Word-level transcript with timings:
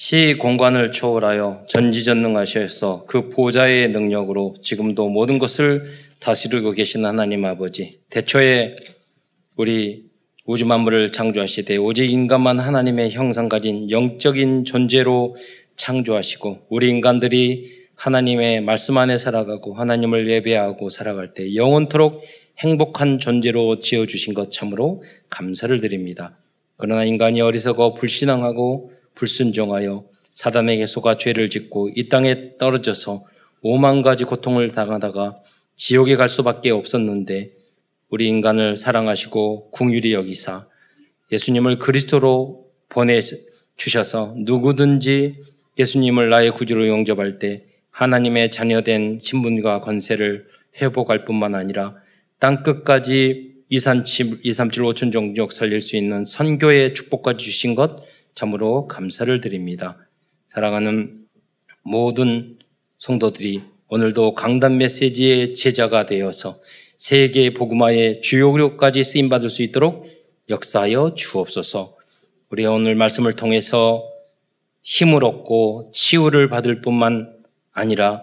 시 0.00 0.36
공간을 0.38 0.92
초월하여 0.92 1.64
전지전능하셔서 1.66 3.06
그 3.08 3.28
보좌의 3.30 3.88
능력으로 3.88 4.54
지금도 4.62 5.08
모든 5.08 5.40
것을 5.40 5.86
다스리고 6.20 6.70
계신 6.70 7.04
하나님 7.04 7.44
아버지. 7.44 7.98
대초에 8.08 8.70
우리 9.56 10.04
우주 10.44 10.66
만물을 10.66 11.10
창조하시되 11.10 11.78
오직 11.78 12.12
인간만 12.12 12.60
하나님의 12.60 13.10
형상 13.10 13.48
가진 13.48 13.90
영적인 13.90 14.66
존재로 14.66 15.34
창조하시고 15.74 16.66
우리 16.68 16.90
인간들이 16.90 17.66
하나님의 17.96 18.60
말씀 18.60 18.98
안에 18.98 19.18
살아가고 19.18 19.74
하나님을 19.74 20.30
예배하고 20.30 20.90
살아갈 20.90 21.34
때 21.34 21.56
영원토록 21.56 22.22
행복한 22.58 23.18
존재로 23.18 23.80
지어 23.80 24.06
주신 24.06 24.32
것 24.32 24.52
참으로 24.52 25.02
감사를 25.28 25.80
드립니다. 25.80 26.38
그러나 26.76 27.02
인간이 27.02 27.40
어리석어 27.40 27.94
불신앙하고 27.94 28.92
불순종하여 29.18 30.04
사단에게 30.32 30.86
속아 30.86 31.16
죄를 31.16 31.50
짓고 31.50 31.90
이 31.96 32.08
땅에 32.08 32.54
떨어져서 32.56 33.24
오만 33.60 34.02
가지 34.02 34.22
고통을 34.22 34.70
당하다가 34.70 35.36
지옥에 35.74 36.14
갈 36.16 36.28
수밖에 36.28 36.70
없었는데 36.70 37.50
우리 38.08 38.28
인간을 38.28 38.76
사랑하시고 38.76 39.72
궁휼히 39.72 40.12
여기사 40.12 40.66
예수님을 41.32 41.78
그리스도로 41.78 42.66
보내 42.88 43.20
주셔서 43.76 44.34
누구든지 44.38 45.40
예수님을 45.78 46.30
나의 46.30 46.52
구주로 46.52 46.88
영접할 46.88 47.38
때 47.38 47.64
하나님의 47.90 48.50
자녀된 48.50 49.18
신분과 49.20 49.80
권세를 49.80 50.46
회복할 50.80 51.24
뿐만 51.24 51.56
아니라 51.56 51.92
땅 52.38 52.62
끝까지 52.62 53.56
237, 53.70 54.40
237 54.42 54.82
5천 54.84 55.12
종족 55.12 55.52
살릴 55.52 55.80
수 55.80 55.96
있는 55.96 56.24
선교의 56.24 56.94
축복까지 56.94 57.44
주신 57.44 57.74
것 57.74 58.02
참으로 58.38 58.86
감사를 58.86 59.40
드립니다. 59.40 59.98
사랑하는 60.46 61.26
모든 61.82 62.56
성도들이 62.98 63.62
오늘도 63.88 64.36
강단 64.36 64.78
메시지의 64.78 65.54
제자가 65.54 66.06
되어서 66.06 66.60
세계 66.96 67.52
복음화의 67.52 68.20
주요력까지 68.20 69.02
쓰임 69.02 69.28
받을 69.28 69.50
수 69.50 69.64
있도록 69.64 70.06
역사하여 70.48 71.14
주옵소서. 71.16 71.96
우리 72.50 72.64
오늘 72.64 72.94
말씀을 72.94 73.34
통해서 73.34 74.08
힘을 74.82 75.24
얻고 75.24 75.90
치유를 75.92 76.48
받을 76.48 76.80
뿐만 76.80 77.36
아니라 77.72 78.22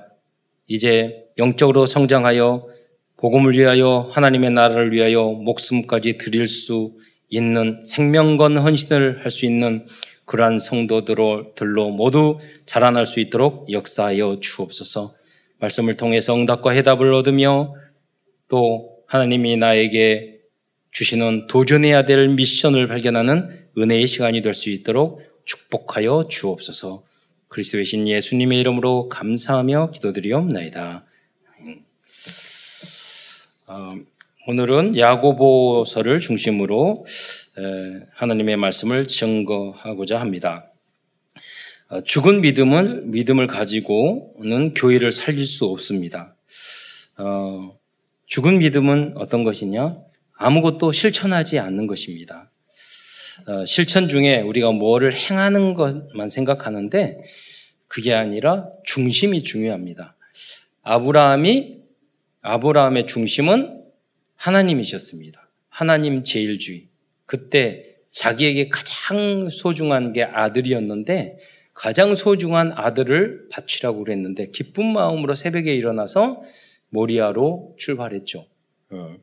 이제 0.67 1.25
영적으로 1.37 1.85
성장하여 1.85 2.69
복음을 3.17 3.51
위하여 3.57 4.07
하나님의 4.11 4.51
나라를 4.51 4.93
위하여 4.93 5.25
목숨까지 5.25 6.17
드릴 6.19 6.47
수 6.47 6.95
있는 7.29 7.81
생명건 7.83 8.57
헌신을 8.57 9.23
할 9.23 9.31
수 9.31 9.45
있는 9.45 9.85
그러한 10.25 10.59
성도들로 10.59 11.91
모두 11.91 12.39
자라날 12.65 13.05
수 13.05 13.19
있도록 13.19 13.71
역사하여 13.71 14.39
주옵소서. 14.41 15.13
말씀을 15.59 15.97
통해서 15.97 16.35
응답과 16.35 16.71
해답을 16.71 17.13
얻으며 17.13 17.75
또 18.47 18.89
하나님이 19.07 19.57
나에게 19.57 20.39
주시는 20.91 21.47
도전해야 21.47 22.05
될 22.05 22.29
미션을 22.29 22.87
발견하는 22.87 23.67
은혜의 23.77 24.07
시간이 24.07 24.41
될 24.41 24.53
수 24.53 24.69
있도록 24.69 25.21
축복하여 25.45 26.27
주옵소서. 26.29 27.03
그리스도의 27.49 27.85
신 27.85 28.07
예수님의 28.07 28.59
이름으로 28.59 29.09
감사하며 29.09 29.91
기도드리옵나이다. 29.91 31.05
어, 33.67 33.95
오늘은 34.47 34.95
야고보서를 34.95 36.19
중심으로 36.19 37.03
하나님의 38.13 38.57
말씀을 38.57 39.07
증거하고자 39.07 40.19
합니다. 40.19 40.71
어, 41.89 42.01
죽은 42.01 42.41
믿음을 42.41 43.03
믿음을 43.05 43.47
가지고는 43.47 44.75
교회를 44.75 45.11
살릴 45.11 45.47
수 45.47 45.65
없습니다. 45.65 46.35
어, 47.17 47.75
죽은 48.27 48.59
믿음은 48.59 49.13
어떤 49.17 49.43
것이냐? 49.43 49.95
아무것도 50.37 50.91
실천하지 50.91 51.57
않는 51.57 51.87
것입니다. 51.87 52.51
어, 53.47 53.65
실천 53.65 54.09
중에 54.09 54.41
우리가 54.41 54.71
뭐를 54.71 55.11
행하는 55.13 55.73
것만 55.73 56.29
생각하는데 56.29 57.23
그게 57.87 58.13
아니라 58.13 58.67
중심이 58.83 59.41
중요합니다. 59.41 60.15
아브라함이 60.83 61.77
아브라함의 62.41 63.07
중심은 63.07 63.84
하나님이셨습니다. 64.35 65.49
하나님 65.69 66.23
제일주의. 66.23 66.87
그때 67.25 67.95
자기에게 68.11 68.69
가장 68.69 69.49
소중한 69.49 70.13
게 70.13 70.23
아들이었는데 70.23 71.37
가장 71.73 72.15
소중한 72.15 72.71
아들을 72.73 73.49
바치라고 73.51 74.03
그랬는데 74.05 74.51
기쁜 74.51 74.93
마음으로 74.93 75.35
새벽에 75.35 75.75
일어나서 75.75 76.41
모리아로 76.89 77.75
출발했죠. 77.77 78.47
어. 78.91 79.15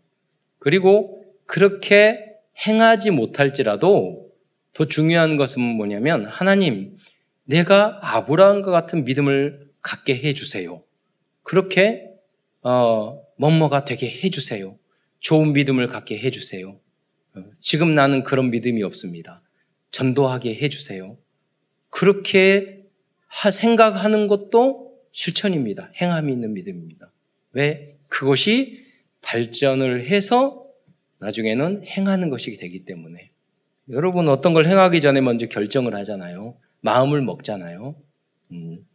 그리고 0.58 1.24
그렇게 1.46 2.32
행하지 2.66 3.10
못할지라도 3.10 4.30
더 4.74 4.84
중요한 4.84 5.36
것은 5.36 5.62
뭐냐면 5.62 6.26
하나님 6.26 6.96
내가 7.44 7.98
아브라함과 8.02 8.70
같은 8.70 9.04
믿음을 9.04 9.70
갖게 9.80 10.14
해주세요. 10.14 10.82
그렇게 11.42 12.10
어, 12.62 13.20
뭐뭐가 13.38 13.84
되게 13.84 14.08
해주세요. 14.08 14.76
좋은 15.22 15.53
믿음을 15.53 15.87
갖게 15.87 16.19
해주세요. 16.19 16.78
어, 17.34 17.44
지금 17.60 17.94
나는 17.94 18.22
그런 18.25 18.50
믿음이 18.50 18.83
없습니다. 18.83 19.41
전도하게 19.93 20.56
해주세요. 20.56 21.16
그렇게 21.88 22.83
생각하는 23.50 24.27
것도 24.27 24.99
실천입니다. 25.12 25.91
행함이 26.00 26.33
있는 26.33 26.53
믿음입니다. 26.55 27.12
왜? 27.53 27.97
그것이 28.09 28.84
발전을 29.22 30.05
해서 30.05 30.66
나중에는 31.19 31.87
행하는 31.87 32.28
것이 32.28 32.56
되기 32.56 32.84
때문에. 32.84 33.31
여러분 33.91 34.28
어떤 34.28 34.54
걸 34.54 34.66
행하기 34.66 35.00
전에 35.00 35.21
먼저 35.21 35.47
결정을 35.47 35.94
하잖아요. 35.94 36.56
마음을 36.81 37.22
먹잖아요. 37.22 37.94
음, 38.53 38.87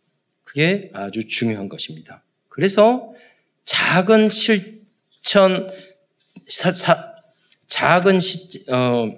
그게 0.44 0.90
아주 0.94 1.28
중요한 1.28 1.70
것입니다. 1.70 2.24
그래서 2.50 3.14
작은 3.64 4.30
실천, 4.30 5.68
사, 6.48 6.72
사, 6.72 7.14
작은 7.68 8.20
시, 8.20 8.64
어, 8.70 9.10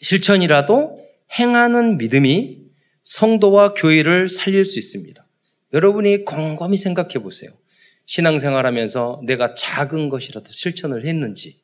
실천이라도 0.00 1.04
행하는 1.38 1.98
믿음이 1.98 2.58
성도와 3.02 3.74
교회를 3.74 4.28
살릴 4.28 4.64
수 4.64 4.78
있습니다. 4.78 5.26
여러분이 5.72 6.24
곰곰이 6.24 6.76
생각해 6.76 7.14
보세요. 7.22 7.50
신앙생활 8.06 8.64
하면서 8.64 9.20
내가 9.24 9.54
작은 9.54 10.08
것이라도 10.08 10.50
실천을 10.50 11.04
했는지, 11.04 11.60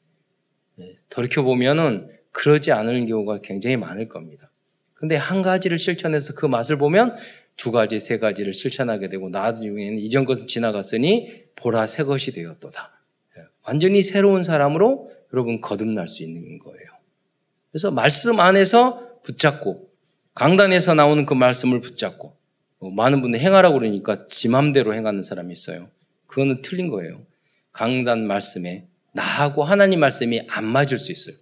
예, 0.80 0.96
돌이켜보면은 1.08 2.10
그러지 2.32 2.72
않을 2.72 3.06
경우가 3.06 3.40
굉장히 3.42 3.76
많을 3.76 4.08
겁니다. 4.08 4.50
근데 4.94 5.16
한 5.16 5.42
가지를 5.42 5.78
실천해서 5.78 6.34
그 6.34 6.46
맛을 6.46 6.76
보면 6.76 7.16
두 7.56 7.70
가지, 7.70 7.98
세 7.98 8.18
가지를 8.18 8.52
실천하게 8.52 9.08
되고 9.08 9.28
나중에는 9.28 9.98
이전 10.00 10.24
것은 10.24 10.48
지나갔으니 10.48 11.44
보라 11.56 11.86
새 11.86 12.02
것이 12.02 12.32
되었도다. 12.32 12.93
예, 13.64 13.70
완전히 13.70 14.02
새로운 14.02 14.42
사람으로 14.42 15.10
여러분 15.32 15.60
거듭날 15.60 16.08
수 16.08 16.22
있는 16.22 16.58
거예요. 16.58 16.86
그래서 17.70 17.90
말씀 17.90 18.40
안에서 18.40 19.20
붙잡고 19.22 19.90
강단에서 20.34 20.94
나오는 20.94 21.26
그 21.26 21.34
말씀을 21.34 21.80
붙잡고 21.80 22.36
뭐 22.78 22.90
많은 22.90 23.20
분들 23.22 23.40
행하라고 23.40 23.78
그러니까 23.78 24.26
지 24.26 24.48
맘대로 24.48 24.94
행하는 24.94 25.22
사람이 25.22 25.52
있어요. 25.52 25.88
그거는 26.26 26.62
틀린 26.62 26.88
거예요. 26.88 27.22
강단 27.72 28.26
말씀에 28.26 28.86
나하고 29.12 29.64
하나님 29.64 30.00
말씀이 30.00 30.46
안 30.48 30.64
맞을 30.64 30.98
수 30.98 31.12
있어요. 31.12 31.36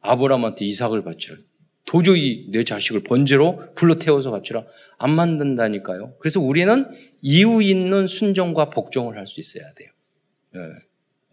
아브라함한테 0.00 0.64
이삭을 0.66 1.02
바치라. 1.02 1.36
도저히 1.86 2.48
내 2.50 2.64
자식을 2.64 3.02
번제로 3.02 3.62
불러 3.74 3.96
태워서 3.96 4.30
바치라. 4.30 4.64
안 4.98 5.10
만든다니까요. 5.10 6.14
그래서 6.18 6.40
우리는 6.40 6.86
이유 7.20 7.62
있는 7.62 8.06
순종과 8.06 8.70
복종을 8.70 9.18
할 9.18 9.26
수 9.26 9.40
있어야 9.40 9.72
돼요. 9.74 9.90
예. 10.56 10.60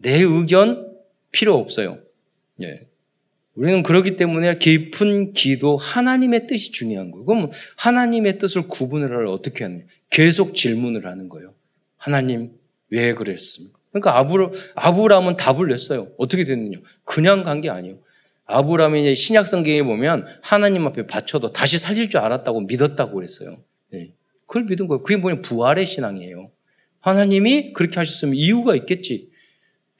내 0.02 0.20
의견 0.20 0.92
필요 1.30 1.56
없어요. 1.56 1.98
예. 2.62 2.86
우리는 3.54 3.82
그렇기 3.82 4.16
때문에 4.16 4.58
깊은 4.58 5.32
기도, 5.34 5.76
하나님의 5.76 6.46
뜻이 6.46 6.72
중요한 6.72 7.10
거예요. 7.10 7.24
그럼 7.24 7.50
하나님의 7.76 8.38
뜻을 8.38 8.62
구분을 8.68 9.26
어떻게 9.26 9.64
하느냐? 9.64 9.84
계속 10.10 10.54
질문을 10.54 11.06
하는 11.06 11.28
거예요. 11.28 11.54
하나님, 11.96 12.52
왜 12.88 13.14
그랬습니까? 13.14 13.78
그러니까 13.90 14.18
아브라, 14.18 14.50
아브라함은 14.74 15.36
답을 15.36 15.68
냈어요. 15.68 16.08
어떻게 16.18 16.44
됐느냐? 16.44 16.78
그냥 17.04 17.42
간 17.44 17.60
게 17.60 17.68
아니에요. 17.68 17.98
아브라함이 18.46 19.14
신약 19.14 19.46
성경에 19.46 19.82
보면 19.82 20.26
하나님 20.40 20.86
앞에 20.86 21.06
바쳐도 21.06 21.52
다시 21.52 21.78
살릴 21.78 22.08
줄 22.08 22.20
알았다고 22.20 22.62
믿었다고 22.62 23.14
그랬어요. 23.14 23.58
네. 23.90 24.12
그걸 24.46 24.64
믿은 24.64 24.88
거예요. 24.88 25.02
그게 25.02 25.16
뭐냐? 25.16 25.42
부활의 25.42 25.86
신앙이에요. 25.86 26.50
하나님이 27.00 27.72
그렇게 27.72 27.96
하셨으면 27.96 28.34
이유가 28.34 28.74
있겠지. 28.76 29.30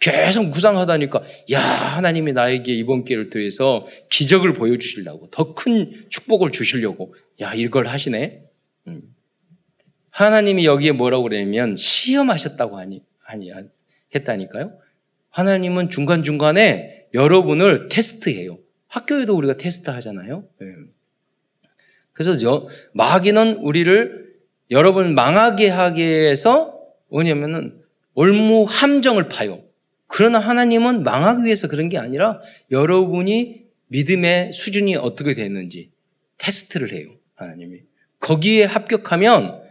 계속 0.02 0.50
구상하다니까, 0.50 1.22
야, 1.52 1.60
하나님이 1.60 2.32
나에게 2.32 2.74
이번 2.74 3.04
기회를 3.04 3.30
통해서 3.30 3.86
기적을 4.10 4.52
보여주시려고, 4.52 5.28
더 5.28 5.54
큰 5.54 5.92
축복을 6.08 6.50
주시려고, 6.50 7.14
야, 7.40 7.54
이걸 7.54 7.86
하시네? 7.86 8.42
음, 8.88 9.00
하나님이 10.10 10.66
여기에 10.66 10.90
뭐라고 10.92 11.22
그러냐면 11.22 11.76
시험하셨다고 11.76 12.78
하니, 12.78 13.04
아니, 13.24 13.52
했다니까요. 14.12 14.76
하나님은 15.30 15.88
중간 15.90 16.24
중간에 16.24 17.06
여러분을 17.14 17.88
테스트해요. 17.88 18.58
학교에도 18.88 19.36
우리가 19.36 19.56
테스트 19.56 19.90
하잖아요. 19.90 20.44
네. 20.60 20.66
그래서 22.12 22.36
저, 22.36 22.66
마귀는 22.92 23.58
우리를 23.58 24.32
여러분 24.72 25.14
망하게 25.14 25.68
하기 25.68 26.02
위해서 26.02 26.76
뭐냐면은 27.08 27.80
올무 28.14 28.66
함정을 28.68 29.28
파요. 29.28 29.62
그러나 30.14 30.38
하나님은 30.38 31.04
망하기 31.04 31.44
위해서 31.44 31.68
그런 31.68 31.88
게 31.88 31.96
아니라 31.96 32.38
여러분이 32.70 33.64
믿음의 33.88 34.52
수준이 34.52 34.94
어떻게 34.96 35.32
됐는지 35.32 35.90
테스트를 36.36 36.92
해요. 36.92 37.08
하나님이. 37.34 37.78
거기에 38.20 38.64
합격하면 38.64 39.62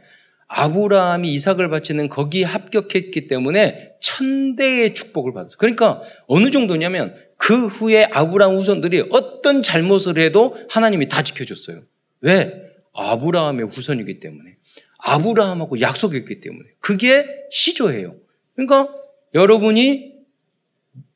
아브라함이 0.47 1.31
이삭을 1.31 1.69
바치는 1.69 2.09
거기에 2.09 2.43
합격했기 2.43 3.27
때문에 3.27 3.93
천대의 4.01 4.95
축복을 4.95 5.31
받았어요. 5.31 5.57
그러니까 5.59 6.01
어느 6.25 6.49
정도냐면 6.49 7.13
그 7.37 7.67
후에 7.67 8.07
아브라함 8.11 8.55
후손들이 8.55 9.05
어떤 9.11 9.61
잘못을 9.61 10.17
해도 10.17 10.57
하나님이 10.71 11.07
다 11.07 11.21
지켜줬어요. 11.21 11.83
왜? 12.21 12.63
아브라함의 12.93 13.67
후손이기 13.67 14.19
때문에. 14.19 14.55
아브라함하고 14.97 15.81
약속했기 15.81 16.39
때문에. 16.41 16.67
그게 16.79 17.27
시조예요. 17.51 18.15
그러니까 18.55 18.89
여러분이 19.35 20.10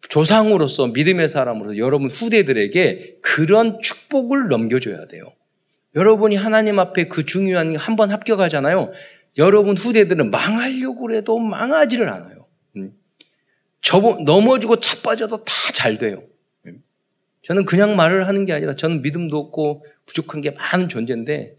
조상으로서 0.10 0.88
믿음의 0.88 1.30
사람으로서 1.30 1.78
여러분 1.78 2.10
후대들에게 2.10 3.18
그런 3.22 3.80
축복을 3.80 4.48
넘겨줘야 4.50 5.08
돼요. 5.08 5.34
여러분이 5.96 6.36
하나님 6.36 6.80
앞에 6.80 7.06
그 7.08 7.26
중요한 7.26 7.76
한 7.76 7.96
번 7.96 8.12
합격하잖아요. 8.12 8.92
여러분 9.38 9.78
후대들은 9.78 10.32
망하려고 10.32 11.12
해도 11.12 11.38
망하지를 11.40 12.10
않아요. 12.10 12.46
음. 12.78 12.94
저 13.82 14.00
넘어지고 14.26 14.80
자빠져도 14.80 15.44
다 15.44 15.54
잘 15.74 15.98
돼요. 15.98 16.24
음. 16.68 16.82
저는 17.44 17.66
그냥 17.66 17.96
말을 17.98 18.28
하는 18.28 18.46
게 18.46 18.54
아니라 18.54 18.74
저는 18.74 19.02
믿음도 19.02 19.38
없고 19.38 19.86
부족한 20.06 20.40
게 20.42 20.52
많은 20.52 20.88
존재인데 20.88 21.56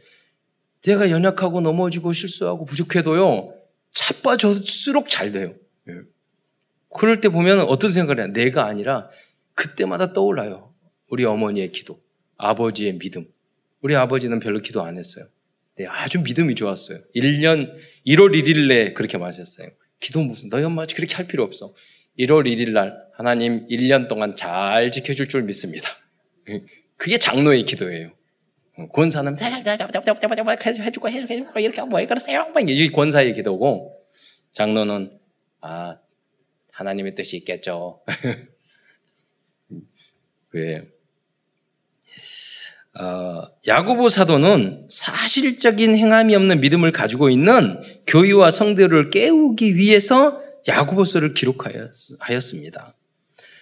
내가 0.82 1.10
연약하고 1.10 1.60
넘어지고 1.60 2.12
실수하고 2.14 2.64
부족해도요 2.64 3.52
자빠질수록 3.93 5.08
잘 5.10 5.32
돼요. 5.32 5.54
예. 6.94 6.98
그럴 6.98 7.20
때 7.20 7.28
보면 7.28 7.60
어떤 7.60 7.90
생각을 7.90 8.20
해요? 8.20 8.32
내가 8.32 8.66
아니라 8.66 9.08
그때마다 9.54 10.12
떠올라요. 10.12 10.74
우리 11.08 11.24
어머니의 11.24 11.72
기도, 11.72 12.00
아버지의 12.36 12.98
믿음. 12.98 13.26
우리 13.80 13.94
아버지는 13.94 14.40
별로 14.40 14.60
기도 14.60 14.82
안 14.82 14.98
했어요. 14.98 15.26
네, 15.76 15.86
아주 15.86 16.20
믿음이 16.20 16.54
좋았어요. 16.54 17.00
1년 17.14 17.70
1월 18.06 18.34
1일 18.34 18.68
내 18.68 18.92
그렇게 18.92 19.18
마셨어요. 19.18 19.68
기도 20.00 20.20
무슨 20.20 20.48
너희 20.48 20.64
엄마 20.64 20.84
그렇게 20.86 21.14
할 21.14 21.26
필요 21.26 21.42
없어. 21.44 21.74
1월 22.18 22.46
1일 22.46 22.70
날 22.70 22.96
하나님 23.14 23.66
1년 23.68 24.08
동안 24.08 24.36
잘 24.36 24.90
지켜줄 24.90 25.28
줄 25.28 25.42
믿습니다. 25.42 25.88
그게 26.96 27.18
장로의 27.18 27.64
기도예요. 27.64 28.12
권사는 28.92 29.34
해주고 31.08 31.08
해주고 31.08 31.60
이렇게 31.60 31.82
뭐 31.82 32.04
그러세요? 32.06 32.46
이게 32.66 32.90
권사의 32.90 33.32
기도고 33.34 33.96
장로는 34.52 35.10
아 35.60 35.98
하나님의 36.76 37.14
뜻이 37.14 37.38
있겠죠. 37.38 38.00
왜 40.52 40.82
어, 42.99 43.43
야고보 43.67 44.08
사도는 44.08 44.87
사실적인 44.88 45.96
행함이 45.96 46.34
없는 46.34 46.61
믿음을 46.61 46.93
가지고 46.93 47.31
있는 47.31 47.81
교회와 48.06 48.50
성도를 48.50 49.11
깨우기 49.11 49.76
위해서 49.76 50.43
야고보서를 50.69 51.34
기록하였습니다. 51.34 52.94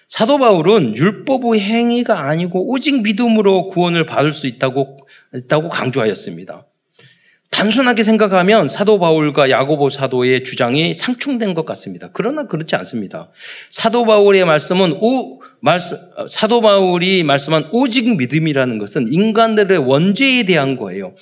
사도 0.08 0.38
바울은 0.38 0.96
율법의 0.96 1.60
행위가 1.60 2.28
아니고 2.28 2.70
오직 2.70 3.02
믿음으로 3.02 3.68
구원을 3.68 4.06
받을 4.06 4.30
수 4.30 4.46
있다고, 4.46 4.96
있다고 5.34 5.68
강조하였습니다. 5.68 6.66
단순하게 7.54 8.02
생각하면 8.02 8.66
사도 8.66 8.98
바울과 8.98 9.48
야고보 9.48 9.88
사도의 9.88 10.42
주장이 10.42 10.92
상충된 10.92 11.54
것 11.54 11.64
같습니다. 11.64 12.10
그러나 12.12 12.48
그렇지 12.48 12.74
않습니다. 12.74 13.30
사도 13.70 14.04
바울의 14.04 14.44
말씀은 14.44 14.98
오, 15.00 15.40
말씀, 15.60 15.96
사도 16.26 16.60
바울이 16.60 17.22
말씀한 17.22 17.68
오직 17.70 18.16
믿음이라는 18.16 18.78
것은 18.78 19.06
인간들의 19.12 19.78
원죄에 19.78 20.42
대한 20.42 20.76
거예요. 20.76 21.14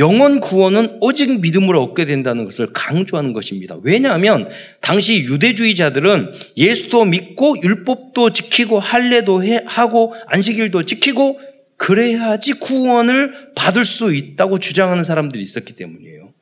영원 0.00 0.40
구원은 0.40 0.96
오직 1.00 1.40
믿음으로 1.40 1.82
얻게 1.82 2.04
된다는 2.04 2.44
것을 2.44 2.72
강조하는 2.72 3.32
것입니다. 3.32 3.76
왜냐하면 3.82 4.48
당시 4.80 5.18
유대주의자들은 5.20 6.32
예수도 6.56 7.04
믿고 7.04 7.56
율법도 7.62 8.32
지키고 8.32 8.80
할례도 8.80 9.44
하고 9.66 10.14
안식일도 10.26 10.86
지키고 10.86 11.38
그래야지 11.80 12.52
구원을 12.54 13.54
받을 13.54 13.86
수 13.86 14.14
있다고 14.14 14.58
주장하는 14.58 15.02
사람들이 15.02 15.42
있었기 15.42 15.72
때문이에요. 15.76 16.34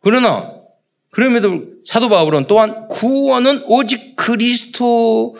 그러나 0.00 0.52
그럼에도 1.10 1.64
사도 1.84 2.08
바울은 2.08 2.46
또한 2.46 2.86
구원은 2.86 3.64
오직 3.66 4.14
그리스도를 4.14 5.34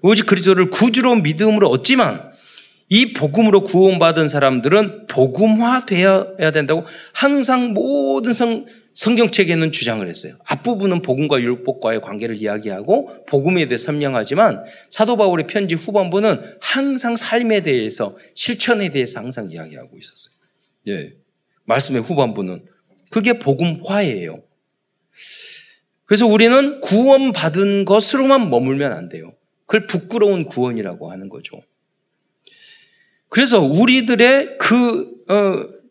오직 0.00 0.24
그리스도를 0.24 0.70
구주로 0.70 1.16
믿음으로 1.16 1.68
얻지만 1.68 2.32
이 2.88 3.12
복음으로 3.12 3.62
구원받은 3.64 4.28
사람들은 4.28 5.06
복음화되어야 5.06 6.50
된다고 6.50 6.86
항상 7.12 7.74
모든 7.74 8.32
성, 8.32 8.64
성경책에는 8.94 9.72
주장을 9.72 10.06
했어요. 10.06 10.36
앞부분은 10.44 11.02
복음과 11.02 11.40
율법과의 11.40 12.00
관계를 12.00 12.36
이야기하고 12.36 13.24
복음에 13.26 13.66
대해 13.66 13.76
설명하지만 13.76 14.64
사도 14.88 15.16
바울의 15.16 15.48
편지 15.48 15.74
후반부는 15.74 16.58
항상 16.60 17.16
삶에 17.16 17.62
대해서 17.62 18.16
실천에 18.34 18.88
대해서 18.90 19.20
항상 19.20 19.50
이야기하고 19.50 19.98
있었어요. 19.98 20.34
예. 20.88 21.12
말씀의 21.64 22.02
후반부는 22.02 22.66
그게 23.10 23.38
복음화예요. 23.38 24.42
그래서 26.04 26.26
우리는 26.26 26.80
구원받은 26.80 27.84
것으로만 27.84 28.50
머물면 28.50 28.92
안 28.92 29.08
돼요. 29.08 29.34
그걸 29.66 29.86
부끄러운 29.86 30.44
구원이라고 30.44 31.10
하는 31.10 31.28
거죠. 31.28 31.60
그래서 33.28 33.60
우리들의 33.60 34.58
그 34.58 35.10
어, 35.28 35.83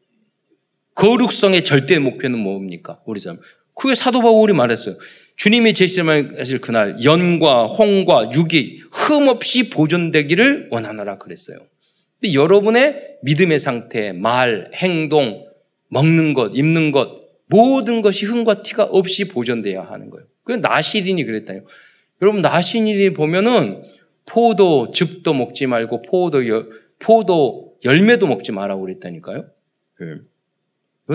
거룩성의 0.95 1.63
절대 1.63 1.99
목표는 1.99 2.39
뭡니까? 2.39 2.99
우리 3.05 3.19
삶. 3.19 3.39
그게 3.75 3.95
사도 3.95 4.21
바울이 4.21 4.53
말했어요. 4.53 4.97
주님이 5.35 5.73
제시하실 5.73 6.61
그날 6.61 7.03
연과 7.03 7.65
홍과 7.65 8.29
육이 8.33 8.83
흠 8.91 9.27
없이 9.27 9.69
보존되기를 9.69 10.69
원하노라 10.71 11.17
그랬어요. 11.17 11.57
근데 12.19 12.35
여러분의 12.35 13.17
믿음의 13.23 13.59
상태, 13.59 14.11
말, 14.11 14.69
행동, 14.75 15.45
먹는 15.89 16.33
것, 16.33 16.55
입는 16.55 16.91
것 16.91 17.23
모든 17.47 18.01
것이 18.01 18.25
흠과 18.25 18.61
티가 18.61 18.83
없이 18.85 19.27
보존돼야 19.27 19.83
하는 19.83 20.09
거예요. 20.09 20.25
그 20.43 20.53
나시린이 20.53 21.23
그랬다요. 21.23 21.63
여러분 22.21 22.41
나시린이 22.41 23.13
보면은 23.13 23.83
포도 24.25 24.91
즙도 24.91 25.33
먹지 25.33 25.67
말고 25.67 26.03
포도 26.03 26.47
여, 26.47 26.65
포도 26.99 27.75
열매도 27.83 28.27
먹지 28.27 28.51
말라고 28.51 28.81
그랬다니까요. 28.81 29.45
네. 29.99 30.07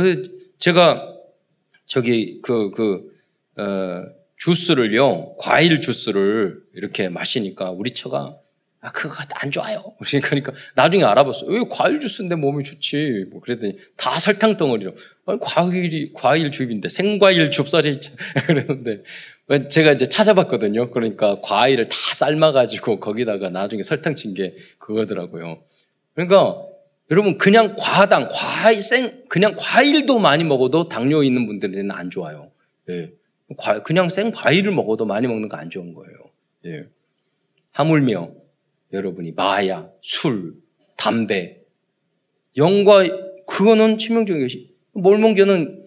그래서 0.02 0.28
제가 0.59 1.14
저기 1.87 2.40
그, 2.43 2.71
그, 2.71 3.11
어, 3.57 4.05
주스를요, 4.37 5.37
과일 5.38 5.81
주스를 5.81 6.61
이렇게 6.75 7.09
마시니까 7.09 7.71
우리 7.71 7.90
처가 7.90 8.37
아, 8.81 8.93
그거 8.93 9.17
안 9.35 9.50
좋아요. 9.50 9.83
그러니까 10.23 10.52
나중에 10.76 11.02
알아봤어요. 11.02 11.50
왜 11.50 11.64
과일 11.69 11.99
주스인데 11.99 12.37
몸이 12.37 12.62
좋지? 12.62 13.26
뭐 13.33 13.40
그랬더니 13.40 13.76
다 13.97 14.21
설탕 14.21 14.57
덩어리로. 14.57 14.95
아니, 15.26 15.38
과일이, 15.40 16.12
과일 16.14 16.52
줍인데 16.52 16.88
생과일 16.88 17.50
줍살이 17.50 17.95
있지. 17.95 18.12
그랬는데 18.47 19.02
제가 19.69 19.93
이제 19.93 20.07
찾아봤거든요. 20.07 20.90
그러니까 20.93 21.40
과일을 21.43 21.88
다 21.88 21.97
삶아가지고 22.14 23.00
거기다가 23.00 23.49
나중에 23.49 23.83
설탕 23.83 24.14
친 24.14 24.35
게 24.35 24.55
그거더라고요. 24.78 25.61
그러니까 26.14 26.62
여러분 27.11 27.38
그냥 27.38 27.75
과당, 27.79 28.29
과일 28.31 28.83
생 28.83 29.23
그냥 29.29 29.55
과일도 29.59 30.19
많이 30.19 30.45
먹어도 30.45 30.88
당뇨 30.88 31.23
있는 31.23 31.47
분들한테는 31.47 31.91
안 31.91 32.11
좋아요. 32.11 32.50
예. 32.91 33.12
그냥 33.85 34.09
생 34.11 34.31
과일을 34.31 34.73
먹어도 34.73 35.07
많이 35.07 35.27
먹는 35.27 35.49
거 35.49 35.57
안 35.57 35.71
좋은 35.71 35.95
거예요. 35.95 36.17
예. 36.67 36.87
하물며 37.73 38.33
여러분이 38.93 39.33
마약, 39.33 39.97
술, 40.03 40.55
담배, 40.97 41.61
영과 42.57 43.05
그거는 43.47 43.99
치명적인 43.99 44.43
것이 44.43 44.75
몰몬교는 44.93 45.87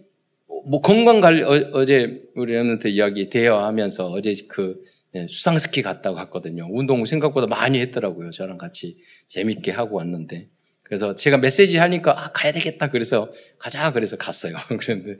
뭐 0.65 0.81
건강 0.81 1.21
관리 1.21 1.43
어, 1.43 1.85
제 1.85 2.23
우리 2.35 2.55
엠런트 2.55 2.87
이야기 2.87 3.29
대화하면서 3.29 4.11
어제 4.11 4.33
그 4.47 4.81
예, 5.13 5.27
수상스키 5.27 5.81
갔다고 5.81 6.15
갔거든요. 6.15 6.67
운동 6.71 7.05
생각보다 7.05 7.45
많이 7.45 7.79
했더라고요. 7.79 8.31
저랑 8.31 8.57
같이 8.57 8.97
재밌게 9.27 9.71
하고 9.71 9.97
왔는데 9.97 10.47
그래서 10.91 11.15
제가 11.15 11.37
메시지 11.37 11.77
하니까 11.77 12.11
아 12.21 12.31
가야 12.33 12.51
되겠다 12.51 12.89
그래서 12.89 13.31
가자 13.57 13.93
그래서 13.93 14.17
갔어요. 14.17 14.55
그런데 14.77 15.15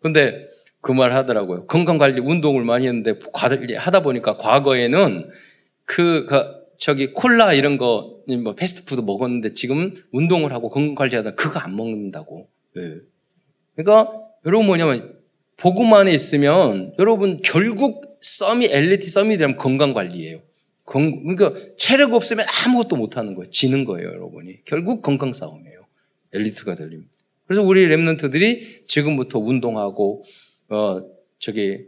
근데 0.00 0.46
그 0.80 0.92
말 0.92 1.12
하더라고요. 1.12 1.66
건강 1.66 1.98
관리 1.98 2.20
운동을 2.20 2.62
많이 2.62 2.86
했는데 2.86 3.18
하다 3.76 4.00
보니까 4.02 4.36
과거에는 4.36 5.28
그, 5.84 6.26
그 6.26 6.44
저기 6.78 7.12
콜라 7.12 7.52
이런 7.52 7.78
거 7.78 8.12
뭐 8.42 8.54
패스트푸드 8.54 9.00
먹었는데 9.00 9.54
지금 9.54 9.92
운동을 10.12 10.52
하고 10.52 10.68
건강 10.68 10.94
관리하다 10.94 11.34
그거 11.34 11.58
안 11.58 11.74
먹는다고. 11.76 12.48
네. 12.76 12.82
그러니까 13.74 14.12
여러분 14.46 14.66
뭐냐면 14.66 15.18
복음 15.56 15.92
안에 15.94 16.12
있으면 16.12 16.94
여러분 16.98 17.40
결국 17.42 18.18
썸이 18.20 18.66
엘리트 18.70 19.10
썸이 19.10 19.36
되면 19.38 19.56
건강 19.56 19.92
관리예요. 19.92 20.40
그러니까 20.84 21.52
체력 21.78 22.12
없으면 22.12 22.46
아무것도 22.66 22.96
못 22.96 23.16
하는 23.16 23.34
거예요. 23.34 23.50
지는 23.50 23.84
거예요, 23.84 24.08
여러분이. 24.08 24.64
결국 24.64 25.02
건강 25.02 25.32
싸움이에요. 25.32 25.86
엘리트가 26.32 26.74
되려면. 26.74 27.08
그래서 27.46 27.62
우리 27.62 27.86
랩런트들이 27.86 28.86
지금부터 28.86 29.38
운동하고 29.38 30.24
어 30.68 31.02
저기 31.38 31.84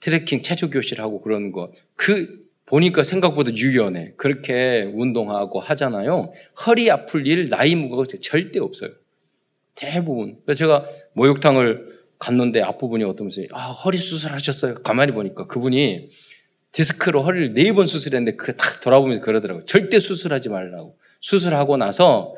트레킹 0.00 0.42
체조 0.42 0.70
교실하고 0.70 1.20
그러는 1.20 1.52
거. 1.52 1.72
그 1.96 2.46
보니까 2.66 3.02
생각보다 3.02 3.50
유연해. 3.54 4.12
그렇게 4.16 4.90
운동하고 4.94 5.58
하잖아요. 5.58 6.32
허리 6.66 6.90
아플 6.90 7.26
일, 7.26 7.48
나이 7.48 7.74
무거워 7.74 8.04
절대 8.04 8.58
없어요. 8.60 8.90
대부분. 9.74 10.38
제가 10.54 10.84
목욕탕을 11.14 11.98
갔는데 12.18 12.60
앞부분이 12.62 13.04
어떤 13.04 13.28
분이 13.28 13.48
아, 13.52 13.68
허리 13.68 13.96
수술하셨어요. 13.96 14.82
가만히 14.82 15.12
보니까 15.12 15.46
그분이 15.46 16.08
디스크로 16.78 17.22
허리를 17.24 17.54
네 17.54 17.72
번 17.72 17.88
수술했는데 17.88 18.36
그딱 18.36 18.80
돌아보면서 18.80 19.20
그러더라고요. 19.20 19.64
절대 19.66 19.98
수술하지 19.98 20.48
말라고. 20.48 20.96
수술하고 21.20 21.76
나서 21.76 22.36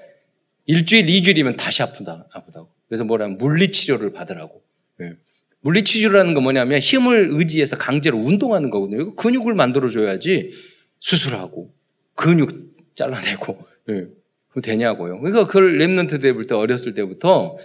일주일, 0.65 1.11
이주일이면 1.11 1.59
다시 1.59 1.83
아프다, 1.83 2.27
아프다고. 2.33 2.71
그래서 2.89 3.05
뭐라면 3.05 3.37
물리치료를 3.37 4.15
받으라고. 4.15 4.63
네. 4.99 5.13
물리치료라는 5.61 6.33
건 6.33 6.43
뭐냐면 6.43 6.79
힘을 6.79 7.29
의지해서 7.33 7.77
강제로 7.77 8.17
운동하는 8.17 8.71
거거든요. 8.71 9.15
근육을 9.15 9.53
만들어줘야지 9.53 10.53
수술하고 11.01 11.75
근육 12.15 12.73
잘라내고. 12.95 13.59
네. 13.89 14.07
그럼 14.49 14.63
되냐고요. 14.63 15.21
그러니까 15.21 15.47
그걸 15.47 15.77
랩런트 15.79 16.23
대볼 16.23 16.47
때 16.47 16.55
어렸을 16.55 16.95
때부터 16.95 17.59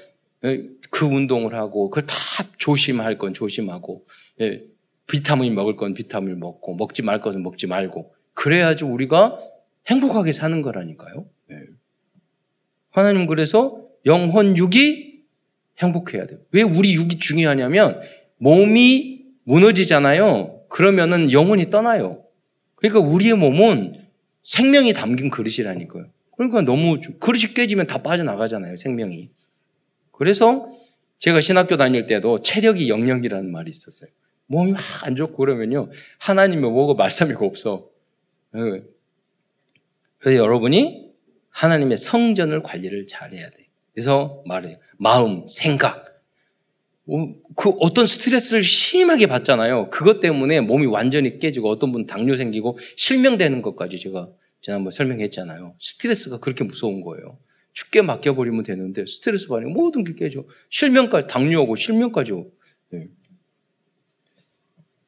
예, 0.44 0.62
그 0.90 1.06
운동을 1.06 1.54
하고 1.56 1.90
그걸 1.90 2.06
다 2.06 2.16
조심할 2.58 3.18
건 3.18 3.34
조심하고 3.34 4.06
예, 4.42 4.62
비타민 5.08 5.56
먹을 5.56 5.76
건 5.76 5.94
비타민 5.94 6.40
먹고 6.40 6.76
먹지 6.76 7.04
말 7.04 7.22
것은 7.22 7.44
먹지 7.44 7.68
말고 7.68 8.14
그래야지 8.34 8.84
우리가 8.84 9.38
행복하게 9.88 10.32
사는 10.32 10.62
거라니까요. 10.62 11.26
네. 11.50 11.58
하나님 12.90 13.28
그래서 13.28 13.82
영혼 14.06 14.58
육이 14.58 15.24
행복해야 15.80 16.26
돼요. 16.26 16.40
왜 16.52 16.62
우리 16.62 16.94
육이 16.94 17.20
중요하냐면 17.20 18.00
몸이 18.38 19.26
무너지잖아요. 19.44 20.66
그러면은 20.70 21.32
영혼이 21.32 21.70
떠나요. 21.70 22.24
그러니까 22.76 23.00
우리의 23.00 23.36
몸은 23.36 24.06
생명이 24.44 24.94
담긴 24.94 25.30
그릇이라니까요. 25.30 26.06
그러니까 26.36 26.62
너무 26.62 27.00
그릇이 27.20 27.54
깨지면 27.54 27.88
다 27.88 28.02
빠져나가잖아요. 28.02 28.76
생명이. 28.76 29.30
그래서 30.12 30.70
제가 31.18 31.42
신학교 31.42 31.78
다닐 31.78 32.06
때도 32.06 32.42
체력이 32.42 32.90
영역이라는 32.90 33.52
말이 33.52 33.70
있었어요. 33.70 34.10
몸이 34.48 34.72
막 34.72 34.82
안 35.04 35.16
좋고 35.16 35.36
그러면요. 35.38 35.90
하나님이 36.20 36.62
뭐고 36.62 36.96
말씀이고 36.96 37.46
없어. 37.46 37.90
예. 38.56 38.84
그래서 40.18 40.38
여러분이 40.40 41.12
하나님의 41.50 41.98
성전을 41.98 42.64
관리를 42.64 43.08
잘해야 43.08 43.50
돼. 43.50 43.68
그래서 43.94 44.44
말해요. 44.46 44.78
마음, 44.98 45.46
생각. 45.48 46.22
어, 47.08 47.34
그 47.56 47.70
어떤 47.80 48.08
스트레스를 48.08 48.64
심하게 48.64 49.28
받잖아요. 49.28 49.90
그것 49.92 50.20
때문에 50.20 50.62
몸이 50.62 50.88
완전히 50.88 51.38
깨지고 51.38 51.70
어떤 51.70 51.92
분 51.92 52.06
당뇨 52.08 52.36
생기고 52.36 52.78
실명되는 52.98 53.62
것까지 53.62 54.00
제가 54.00 54.30
지난번 54.62 54.92
설명했잖아요. 54.92 55.76
스트레스가 55.80 56.40
그렇게 56.40 56.64
무서운 56.64 57.02
거예요. 57.02 57.38
죽게 57.74 58.02
맡겨버리면 58.02 58.64
되는데 58.64 59.06
스트레스 59.06 59.48
받으면 59.48 59.74
모든 59.74 60.04
게 60.04 60.16
깨져. 60.16 60.46
실명까지, 60.70 61.28
당뇨하고 61.28 61.76
실명까지. 61.76 62.32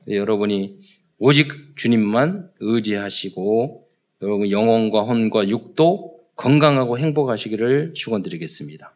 여러분이 0.10 0.78
오직 1.20 1.76
주님만 1.76 2.50
의지하시고 2.60 3.88
여러분 4.22 4.52
영혼과 4.52 5.02
혼과 5.02 5.48
육도 5.48 6.18
건강하고 6.36 6.98
행복하시기를 6.98 7.94
축원드리겠습니다. 7.96 8.94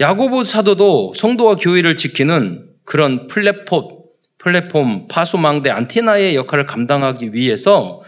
야고보 0.00 0.44
사도도 0.44 1.12
성도와 1.14 1.56
교회를 1.56 1.96
지키는 1.96 2.70
그런 2.84 3.26
플랫폼, 3.26 4.02
플랫폼 4.38 5.08
파수망대 5.08 5.70
안테나의 5.70 6.36
역할을 6.36 6.66
감당하기 6.66 7.34
위해서 7.34 8.02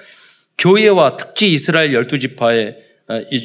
교회와 0.59 1.17
특히 1.17 1.53
이스라엘 1.53 1.93
열두 1.93 2.19
지파의 2.19 2.90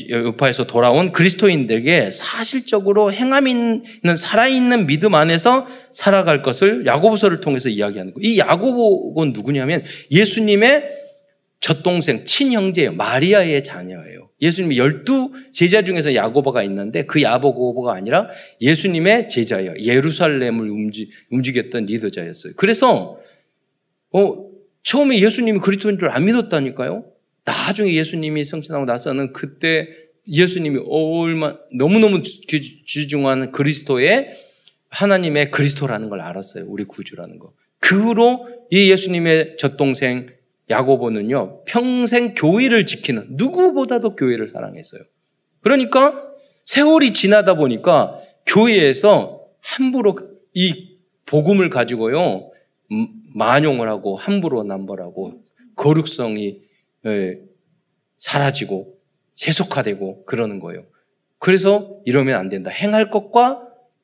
여파에서 0.09 0.67
돌아온 0.67 1.11
그리스도인들에게 1.11 2.11
사실적으로 2.11 3.11
행함 3.11 3.47
있는 3.47 3.81
살아있는 4.17 4.85
믿음 4.85 5.15
안에서 5.15 5.65
살아갈 5.93 6.41
것을 6.41 6.85
야고보서를 6.85 7.41
통해서 7.41 7.69
이야기하는 7.69 8.13
거예요. 8.13 8.29
이 8.29 8.37
야고보는 8.39 9.33
누구냐면 9.33 9.83
예수님의 10.11 10.89
젖동생, 11.61 12.25
친형제예요. 12.25 12.93
마리아의 12.93 13.63
자녀예요. 13.63 14.29
예수님의 14.41 14.77
열두 14.77 15.31
제자 15.51 15.83
중에서 15.83 16.13
야고보가 16.13 16.61
있는데 16.63 17.05
그 17.05 17.23
야고보가 17.23 17.95
아니라 17.95 18.27
예수님의 18.61 19.29
제자예요. 19.29 19.73
예루살렘을 19.79 20.69
움직, 20.69 21.09
움직였던 21.31 21.85
리더자였어요. 21.85 22.53
그래서 22.57 23.17
어, 24.11 24.45
처음에 24.83 25.19
예수님이 25.19 25.59
그리스도인 25.59 25.97
줄 25.97 26.09
안 26.09 26.25
믿었다니까요. 26.25 27.05
나중에 27.45 27.93
예수님이 27.93 28.43
성천하고 28.43 28.85
나서는 28.85 29.31
그때 29.31 29.87
예수님이 30.27 30.79
얼마 30.89 31.55
너무너무 31.73 32.21
귀중한 32.21 33.51
그리스도의 33.51 34.31
하나님의 34.89 35.51
그리스도라는 35.51 36.09
걸 36.09 36.21
알았어요. 36.21 36.65
우리 36.67 36.83
구주라는 36.85 37.37
거. 37.39 37.53
그 37.79 38.01
후로 38.01 38.47
이 38.71 38.89
예수님의 38.89 39.57
젖동생 39.57 40.29
야고보는요, 40.69 41.63
평생 41.65 42.33
교회를 42.33 42.87
지키는, 42.87 43.27
누구보다도 43.31 44.15
교회를 44.15 44.47
사랑했어요. 44.47 45.03
그러니까 45.61 46.27
세월이 46.63 47.13
지나다 47.13 47.53
보니까 47.53 48.19
교회에서 48.47 49.41
함부로 49.59 50.15
이 50.55 50.97
복음을 51.27 51.69
가지고요, 51.69 52.49
만용을 53.35 53.89
하고 53.89 54.15
함부로 54.15 54.63
남발하고 54.63 55.43
거룩성이 55.75 56.47
예, 56.47 56.64
사라지고 58.17 58.95
세속화되고 59.35 60.25
그러는 60.25 60.59
거예요. 60.59 60.85
그래서 61.39 61.99
이러면 62.05 62.39
안 62.39 62.49
된다. 62.49 62.71
행할 62.71 63.09
것과 63.11 63.61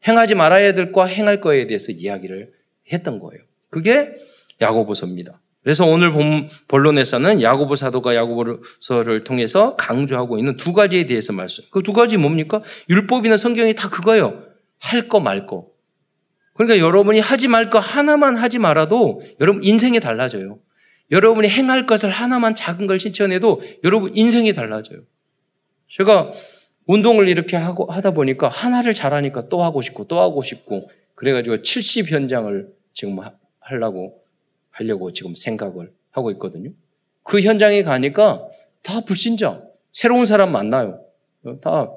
행하지 0.08 0.36
말아야 0.36 0.74
될 0.74 0.92
것과 0.92 1.08
행할 1.08 1.42
거에 1.42 1.68
대해서 1.68 1.92
이야기를 1.92 2.52
했던 2.92 3.20
거예요. 3.20 3.42
그게 3.70 4.14
야고보서입니다. 4.62 5.40
그래서 5.64 5.86
오늘 5.86 6.12
본 6.12 6.50
본론에서는 6.68 7.42
야고보 7.42 7.76
사도가 7.76 8.16
야고보서를 8.16 9.24
통해서 9.24 9.76
강조하고 9.76 10.38
있는 10.40 10.58
두 10.58 10.74
가지에 10.74 11.06
대해서 11.06 11.34
말씀. 11.34 11.64
그 11.72 11.82
두 11.84 11.94
가지 11.94 12.18
뭡니까? 12.18 12.62
율법이나 12.90 13.38
성경이 13.38 13.76
다 13.76 13.90
그거예요. 13.90 14.44
할 14.80 15.08
거 15.08 15.20
말 15.20 15.46
거. 15.46 15.68
그러니까 16.56 16.80
여러분이 16.80 17.20
하지 17.20 17.48
말 17.48 17.70
거 17.70 17.78
하나만 17.80 18.36
하지 18.36 18.58
말아도 18.58 19.22
여러분 19.40 19.64
인생이 19.64 20.00
달라져요. 20.00 20.60
여러분이 21.12 21.50
행할 21.50 21.86
것을 21.86 22.10
하나만 22.10 22.56
작은 22.56 22.88
걸 22.88 23.00
실천해도 23.00 23.62
여러분 23.84 24.12
인생이 24.16 24.54
달라져요. 24.54 25.02
제가 25.90 26.32
운동을 26.88 27.28
이렇게 27.28 27.58
하고 27.58 27.86
하다 27.86 28.12
보니까 28.12 28.48
하나를 28.48 28.94
잘하니까 28.94 29.50
또 29.50 29.62
하고 29.64 29.82
싶고 29.82 30.08
또 30.08 30.20
하고 30.20 30.42
싶고 30.42 30.90
그래가지고 31.16 31.62
70 31.62 32.12
현장을 32.12 32.74
지금 32.94 33.20
하려고 33.60 34.24
하려고 34.72 35.12
지금 35.12 35.36
생각을 35.36 35.92
하고 36.12 36.32
있거든요. 36.32 36.72
그 37.24 37.42
현장에 37.42 37.84
가니까 37.84 38.48
다 38.82 39.02
불신자, 39.02 39.62
새로운 39.92 40.26
사람 40.26 40.52
만나요. 40.52 41.04
다 41.62 41.92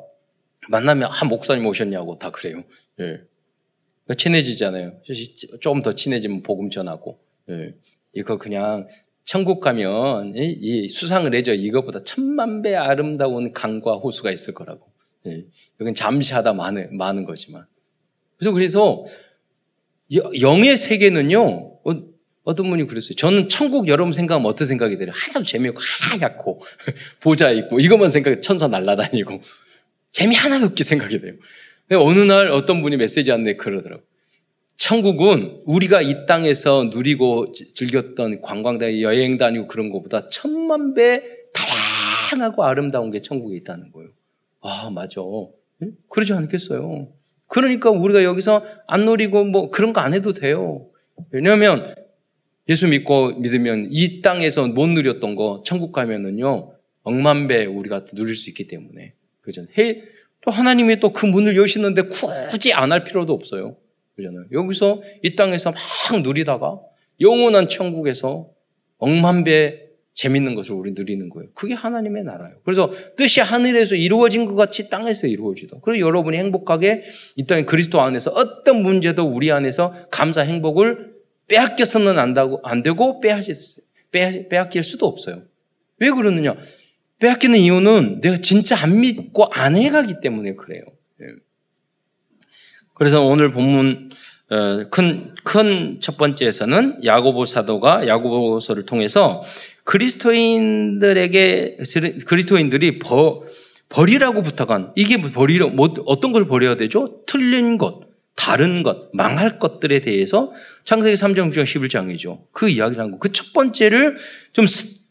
만나면 0.69 1.11
아 1.11 1.25
목사님 1.25 1.67
오셨냐고 1.67 2.19
다 2.19 2.31
그래요. 2.31 2.63
예. 3.01 3.21
친해지잖아요. 4.15 5.01
좀더 5.61 5.93
친해지면 5.93 6.43
복음 6.43 6.71
전하고. 6.71 7.19
예. 7.51 7.75
이거 8.13 8.39
그냥 8.39 8.87
천국 9.25 9.61
가면 9.61 10.35
이 10.37 10.89
수상을 10.89 11.35
해줘 11.35 11.55
이거보다 11.55 12.05
천만 12.05 12.63
배 12.63 12.75
아름다운 12.75 13.53
강과 13.53 13.95
호수가 13.95 14.31
있을 14.31 14.55
거라고. 14.55 14.87
예. 15.27 15.45
여긴 15.81 15.95
잠시 15.95 16.35
하다 16.35 16.53
많은, 16.53 16.97
많은 16.97 17.25
거지만. 17.25 17.67
그래서 18.37 18.53
그래서 18.53 19.05
영의 20.41 20.77
세계는요, 20.77 21.41
어, 21.85 22.15
어떤 22.45 22.69
분이 22.69 22.87
그랬어요. 22.87 23.15
저는 23.15 23.49
천국 23.49 23.89
여러분 23.89 24.13
생각하면 24.13 24.47
어떤 24.47 24.67
생각이 24.67 24.99
들어요? 24.99 25.15
하나도 25.17 25.47
재미없고 25.47 25.81
하얗고 25.81 26.63
보자 27.21 27.51
있고 27.51 27.81
이것만 27.81 28.11
생각해 28.11 28.43
천사 28.43 28.69
날라다니고 28.69 29.41
재미 30.13 30.35
하나도 30.35 30.67
없게 30.67 30.85
생각이 30.85 31.21
돼요. 31.23 31.35
어느 31.93 32.19
날 32.21 32.51
어떤 32.51 32.83
분이 32.83 32.99
메시지 32.99 33.33
안내 33.33 33.57
그러더라고요. 33.57 34.07
천국은 34.77 35.63
우리가 35.65 36.03
이 36.03 36.27
땅에서 36.27 36.91
누리고 36.93 37.53
즐겼던 37.75 38.43
관광다 38.43 39.01
여행 39.01 39.39
다니고 39.39 39.67
그런 39.67 39.91
것보다 39.91 40.29
천만 40.29 40.95
배 40.95 41.23
다양하고 42.31 42.65
아름다운 42.65 43.11
게 43.11 43.21
천국에 43.23 43.57
있다는 43.57 43.93
거예요. 43.93 44.11
아, 44.61 44.91
맞아. 44.91 45.21
그러지 46.09 46.33
않겠어요. 46.33 47.09
그러니까 47.47 47.91
우리가 47.91 48.25
여기서 48.25 48.65
안 48.87 49.05
누리고 49.05 49.45
뭐 49.45 49.71
그런 49.71 49.93
거 49.93 50.01
안 50.01 50.13
해도 50.15 50.33
돼요. 50.33 50.87
왜냐하면 51.31 51.95
예수 52.69 52.89
믿고 52.89 53.35
믿으면 53.39 53.87
이 53.91 54.23
땅에서 54.23 54.67
못 54.69 54.87
누렸던 54.89 55.37
거 55.37 55.63
천국 55.65 55.93
가면은요 55.93 56.73
억만 57.03 57.47
배 57.49 57.67
우리가 57.67 58.07
누릴 58.07 58.35
수 58.35 58.49
있기 58.51 58.67
때문에 58.67 59.13
그죠? 59.43 59.65
또 60.41 60.51
하나님이 60.51 61.01
또 61.01 61.13
그 61.13 61.27
문을 61.27 61.57
여시는데 61.57 62.03
굳이 62.51 62.73
안 62.73 62.91
할 62.93 63.05
필요도 63.05 63.33
없어요. 63.33 63.77
그잖아요. 64.17 64.45
여기서 64.53 65.03
이 65.23 65.37
땅에서 65.37 65.73
막 65.73 66.23
누리다가 66.23 66.81
영원한 67.21 67.69
천국에서 67.69 68.51
억만 68.99 69.45
배 69.45 69.85
재밌는 70.15 70.55
것을 70.55 70.75
우리 70.75 70.93
누리는 70.93 71.29
거예요. 71.29 71.51
그게 71.55 71.75
하나님의 71.75 72.23
나라예요. 72.23 72.57
그래서 72.65 72.93
뜻이 73.17 73.41
하늘에서 73.41 73.97
이루어진 73.97 74.47
것 74.47 74.55
같이 74.55 74.89
땅에서 74.89 75.27
이루어지다. 75.27 75.79
그래서 75.83 76.01
여러분이 76.01 76.37
행복하게 76.37 77.03
이 77.35 77.47
땅에 77.47 77.65
그리스도 77.65 78.01
안에서 78.01 78.31
어떤 78.31 78.83
문제도 78.83 79.25
우리 79.25 79.51
안에서 79.51 79.93
감사 80.11 80.43
행복을 80.43 81.15
빼앗겨서는 81.49 82.19
안다고, 82.19 82.61
안 82.63 82.83
되고 82.83 83.21
빼앗길, 83.21 83.55
빼앗길 84.49 84.83
수도 84.85 85.07
없어요. 85.07 85.43
왜 85.99 86.11
그러느냐? 86.11 86.57
빼앗기는 87.19 87.59
이유는 87.59 88.21
내가 88.21 88.37
진짜 88.39 88.77
안 88.81 89.01
믿고 89.01 89.47
안 89.51 89.77
해가기 89.77 90.21
때문에 90.21 90.55
그래요. 90.55 90.85
예. 92.95 92.99
그래서 92.99 93.23
오늘 93.23 93.53
본문 93.53 94.11
큰 94.91 95.35
큰 95.45 95.99
첫 96.01 96.17
번째에서는 96.17 97.05
야고보 97.05 97.45
사도가 97.45 98.07
야고보서를 98.07 98.87
통해서 98.87 99.43
그리스도인들에게 99.85 101.79
그리스도인들이 102.27 102.99
버, 102.99 103.43
버리라고 103.89 104.43
부탁한 104.43 104.93
이게 104.97 105.21
버리려 105.21 105.69
뭐, 105.69 105.93
어떤 106.07 106.33
걸 106.33 106.47
버려야 106.47 106.77
되죠? 106.77 107.21
틀린 107.27 107.79
것, 107.79 108.01
다른 108.37 108.83
것, 108.83 109.09
망할 109.13 109.59
것들에 109.59 110.01
대해서 110.01 110.53
창세기 110.85 111.17
3장 111.17 111.51
9장 111.53 111.65
11장이죠. 111.65 112.41
그 112.53 112.69
이야기를 112.69 113.03
한 113.03 113.11
거. 113.11 113.19
그 113.19 113.31
첫 113.33 113.53
번째를 113.53 114.17
좀 114.53 114.67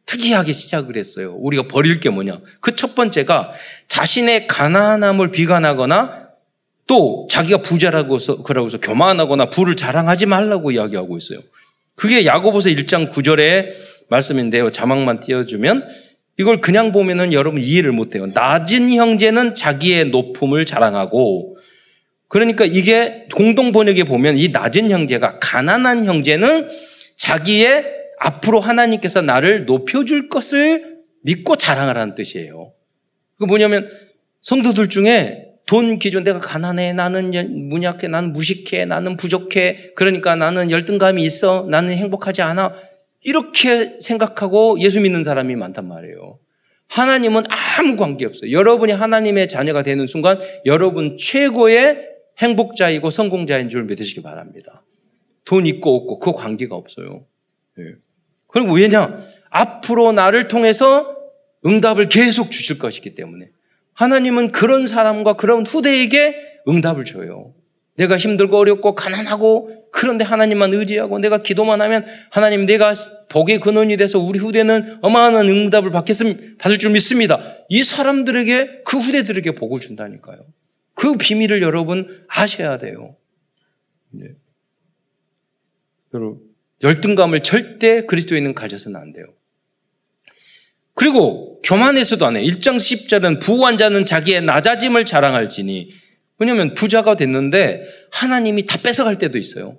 특이하게 0.05 0.51
시작을 0.53 0.97
했어요. 0.97 1.33
우리가 1.35 1.67
버릴 1.67 1.99
게 1.99 2.09
뭐냐? 2.09 2.39
그 2.59 2.75
첫 2.75 2.95
번째가 2.95 3.51
자신의 3.87 4.47
가난함을 4.47 5.31
비관하거나 5.31 6.23
또 6.85 7.27
자기가 7.29 7.61
부자라고 7.61 8.17
서 8.19 8.43
그러고 8.43 8.69
서 8.69 8.79
교만하거나 8.79 9.49
부를 9.49 9.75
자랑하지 9.75 10.25
말라고 10.25 10.71
이야기하고 10.71 11.17
있어요. 11.17 11.39
그게 11.95 12.25
야고보서 12.25 12.69
1장 12.69 13.11
9절의 13.11 13.69
말씀인데요. 14.09 14.69
자막만 14.69 15.19
띄워주면 15.19 15.87
이걸 16.37 16.61
그냥 16.61 16.91
보면은 16.91 17.31
여러분 17.33 17.61
이해를 17.61 17.91
못해요. 17.91 18.27
낮은 18.27 18.89
형제는 18.89 19.53
자기의 19.53 20.09
높음을 20.09 20.65
자랑하고 20.65 21.57
그러니까 22.27 22.65
이게 22.65 23.27
공동 23.35 23.71
번역에 23.71 24.05
보면 24.05 24.37
이 24.37 24.49
낮은 24.49 24.89
형제가 24.89 25.37
가난한 25.39 26.05
형제는 26.05 26.67
자기의 27.15 27.85
앞으로 28.19 28.59
하나님께서 28.59 29.21
나를 29.21 29.65
높여줄 29.65 30.29
것을 30.29 30.97
믿고 31.21 31.55
자랑하라는 31.55 32.15
뜻이에요. 32.15 32.73
그 33.37 33.45
뭐냐면 33.45 33.89
성도들 34.41 34.89
중에 34.89 35.42
돈 35.65 35.97
기준 35.97 36.23
내가 36.23 36.39
가난해 36.39 36.93
나는 36.93 37.31
문약해 37.69 38.07
나는 38.07 38.33
무식해 38.33 38.85
나는 38.85 39.15
부족해 39.15 39.93
그러니까 39.95 40.35
나는 40.35 40.71
열등감이 40.71 41.23
있어 41.23 41.67
나는 41.69 41.93
행복하지 41.95 42.41
않아 42.41 42.73
이렇게 43.21 43.97
생각하고 43.99 44.79
예수 44.79 44.99
믿는 44.99 45.23
사람이 45.23 45.55
많단 45.55 45.87
말이에요. 45.87 46.39
하나님은 46.87 47.43
아무 47.49 47.95
관계 47.95 48.25
없어요. 48.25 48.51
여러분이 48.51 48.91
하나님의 48.91 49.47
자녀가 49.47 49.83
되는 49.83 50.05
순간 50.05 50.39
여러분 50.65 51.17
최고의 51.17 52.09
행복자이고 52.39 53.09
성공자인 53.09 53.69
줄 53.69 53.83
믿으시기 53.85 54.21
바랍니다. 54.21 54.83
돈 55.45 55.65
있고 55.65 55.95
없고 55.95 56.19
그 56.19 56.33
관계가 56.33 56.75
없어요. 56.75 57.25
네. 57.77 57.85
그리고 58.47 58.73
왜냐? 58.73 59.17
앞으로 59.49 60.11
나를 60.11 60.47
통해서 60.47 61.15
응답을 61.65 62.09
계속 62.09 62.51
주실 62.51 62.77
것이기 62.77 63.15
때문에. 63.15 63.49
하나님은 63.93 64.51
그런 64.51 64.87
사람과 64.87 65.33
그런 65.33 65.65
후대에게 65.65 66.35
응답을 66.67 67.05
줘요. 67.05 67.53
내가 67.95 68.17
힘들고 68.17 68.57
어렵고 68.57 68.95
가난하고 68.95 69.89
그런데 69.91 70.25
하나님만 70.25 70.73
의지하고 70.73 71.19
내가 71.19 71.43
기도만 71.43 71.79
하면 71.81 72.03
하나님 72.31 72.65
내가 72.65 72.93
복의 73.29 73.59
근원이 73.59 73.97
돼서 73.97 74.17
우리 74.17 74.39
후대는 74.39 74.99
어마어마한 75.01 75.47
응답을 75.47 75.91
받겠음, 75.91 76.57
받을 76.57 76.79
줄 76.79 76.91
믿습니다. 76.91 77.39
이 77.69 77.83
사람들에게 77.83 78.81
그 78.83 78.97
후대들에게 78.97 79.53
복을 79.55 79.79
준다니까요. 79.79 80.39
그 80.95 81.17
비밀을 81.17 81.61
여러분 81.61 82.07
아셔야 82.27 82.79
돼요. 82.79 83.15
네. 84.09 84.29
여러분 86.13 86.39
열등감을 86.81 87.41
절대 87.41 88.05
그리스도인은 88.05 88.55
가져서는 88.55 88.99
안 88.99 89.13
돼요. 89.13 89.25
그리고 90.95 91.61
교만해서도 91.63 92.25
안 92.25 92.37
해요. 92.37 92.45
1장 92.45 92.77
10절은 92.77 93.41
부한 93.41 93.77
자는 93.77 94.05
자기의 94.05 94.41
낮아짐을 94.43 95.05
자랑할지니 95.05 95.89
왜냐하면 96.39 96.73
부자가 96.73 97.15
됐는데 97.15 97.83
하나님이 98.11 98.65
다 98.65 98.77
뺏어갈 98.81 99.17
때도 99.17 99.37
있어요. 99.37 99.77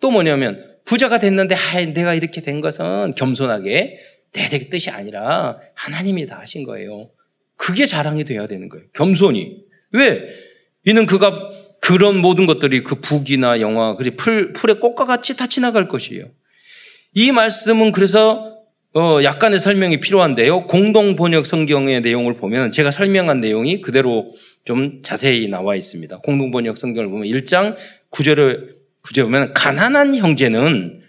또 0.00 0.10
뭐냐면 0.10 0.62
부자가 0.84 1.18
됐는데 1.18 1.54
아, 1.54 1.80
내가 1.92 2.14
이렇게 2.14 2.40
된 2.40 2.60
것은 2.60 3.14
겸손하게 3.14 3.98
내 4.32 4.48
뜻이 4.48 4.90
아니라 4.90 5.58
하나님이 5.74 6.26
다 6.26 6.40
하신 6.40 6.64
거예요. 6.64 7.10
그게 7.56 7.86
자랑이 7.86 8.24
돼야 8.24 8.46
되는 8.46 8.68
거예요. 8.68 8.86
겸손이. 8.94 9.56
왜? 9.92 10.26
이는 10.84 11.06
그가 11.06 11.50
그런 11.80 12.18
모든 12.18 12.46
것들이 12.46 12.82
그 12.82 12.96
북이나 12.96 13.60
영화, 13.60 13.96
그리 13.96 14.16
풀, 14.16 14.52
풀의 14.52 14.80
꽃과 14.80 15.04
같이 15.04 15.36
다 15.36 15.46
지나갈 15.46 15.86
것이에요. 15.86 16.26
이 17.14 17.30
말씀은 17.30 17.92
그래서 17.92 18.53
어, 18.96 19.24
약간의 19.24 19.58
설명이 19.58 19.98
필요한데요. 19.98 20.66
공동 20.66 21.16
번역 21.16 21.46
성경의 21.46 22.00
내용을 22.02 22.36
보면 22.36 22.70
제가 22.70 22.92
설명한 22.92 23.40
내용이 23.40 23.80
그대로 23.80 24.32
좀 24.64 25.02
자세히 25.02 25.48
나와 25.48 25.74
있습니다. 25.74 26.18
공동 26.18 26.52
번역 26.52 26.78
성경을 26.78 27.10
보면 27.10 27.26
1장 27.26 27.76
9절을 28.12 28.76
9절 29.02 29.22
보면 29.24 29.52
가난한 29.52 30.14
형제는 30.14 31.00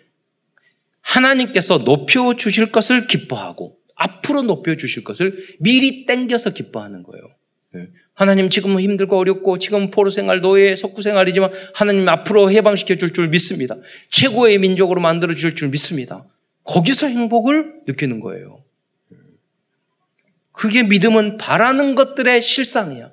하나님께서 1.02 1.78
높여 1.84 2.36
주실 2.36 2.72
것을 2.72 3.06
기뻐하고 3.06 3.78
앞으로 3.96 4.42
높여 4.42 4.76
주실 4.76 5.04
것을 5.04 5.38
미리 5.60 6.08
땡겨서 6.08 6.50
기뻐하는 6.50 7.04
거예요. 7.04 7.24
예. 7.76 7.88
하나님 8.16 8.50
지금은 8.50 8.82
힘들고 8.82 9.16
어렵고 9.16 9.60
지금 9.60 9.92
포로 9.92 10.10
생활, 10.10 10.42
노예, 10.42 10.76
석구 10.76 11.04
생활이지만 11.04 11.52
하나님 11.76 12.10
앞으로 12.10 12.50
해방시켜 12.50 12.96
줄 12.96 13.14
줄 13.14 13.28
믿습니다. 13.28 13.76
최고의 14.10 14.58
민족으로 14.58 15.02
만들어 15.02 15.36
줄줄 15.36 15.70
믿습니다. 15.70 16.26
거기서 16.66 17.08
행복을 17.08 17.82
느끼는 17.88 18.20
거예요. 18.20 18.64
그게 20.52 20.84
믿음은 20.84 21.38
바라는 21.38 21.96
것들의 21.96 22.42
실상이야. 22.42 23.12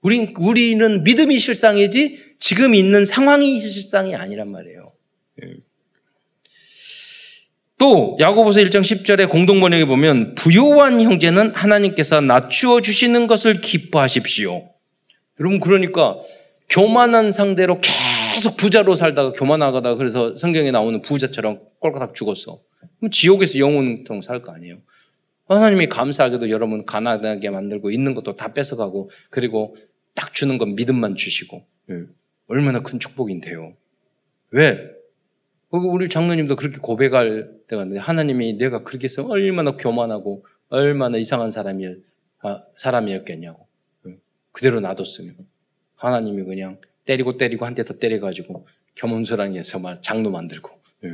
우리, 0.00 0.34
우리는 0.38 1.02
믿음이 1.02 1.38
실상이지 1.38 2.36
지금 2.38 2.74
있는 2.74 3.04
상황이 3.04 3.60
실상이 3.60 4.14
아니란 4.14 4.50
말이에요. 4.50 4.92
또 7.78 8.16
야고보서 8.20 8.60
1장 8.60 8.82
10절에 8.82 9.28
공동 9.28 9.60
번역에 9.60 9.84
보면 9.84 10.34
부요한 10.36 11.00
형제는 11.00 11.50
하나님께서 11.50 12.20
낮추어 12.20 12.80
주시는 12.80 13.26
것을 13.26 13.60
기뻐하십시오. 13.60 14.70
여러분 15.40 15.58
그러니까 15.58 16.18
교만한 16.68 17.32
상대로 17.32 17.80
계속 17.80 18.56
부자로 18.56 18.94
살다가 18.94 19.32
교만하다가 19.32 19.96
그래서 19.96 20.36
성경에 20.36 20.70
나오는 20.70 21.02
부자처럼 21.02 21.60
꼴깍 21.80 22.14
죽었어. 22.14 22.60
그럼 23.04 23.10
지옥에서 23.10 23.58
영원토록 23.58 24.24
살거 24.24 24.50
아니에요. 24.52 24.80
하나님이 25.46 25.88
감사하게도 25.88 26.48
여러분 26.48 26.86
가난하게 26.86 27.50
만들고 27.50 27.90
있는 27.90 28.14
것도 28.14 28.34
다 28.36 28.54
뺏어가고 28.54 29.10
그리고 29.28 29.76
딱 30.14 30.32
주는 30.32 30.56
건 30.56 30.74
믿음만 30.74 31.14
주시고 31.16 31.66
예. 31.90 32.04
얼마나 32.46 32.80
큰 32.80 32.98
축복인데요. 32.98 33.76
왜? 34.52 34.90
우리 35.70 36.08
장로님도 36.08 36.56
그렇게 36.56 36.78
고백할 36.78 37.58
때가 37.68 37.82
있는데 37.82 38.00
하나님이 38.00 38.56
내가 38.56 38.84
그렇게 38.84 39.04
해서 39.04 39.26
얼마나 39.26 39.72
교만하고 39.76 40.46
얼마나 40.68 41.18
이상한 41.18 41.50
사람이, 41.50 41.86
아, 42.40 42.62
사람이었겠냐고. 42.76 43.66
예. 44.06 44.16
그대로 44.52 44.80
놔뒀으면 44.80 45.36
하나님이 45.96 46.44
그냥 46.44 46.78
때리고 47.04 47.36
때리고 47.36 47.66
한 47.66 47.74
대 47.74 47.82
더 47.84 47.98
때려가지고 47.98 48.66
겸손하게 48.94 49.58
해서 49.58 50.00
장로 50.00 50.30
만들고 50.30 50.70
예. 51.04 51.08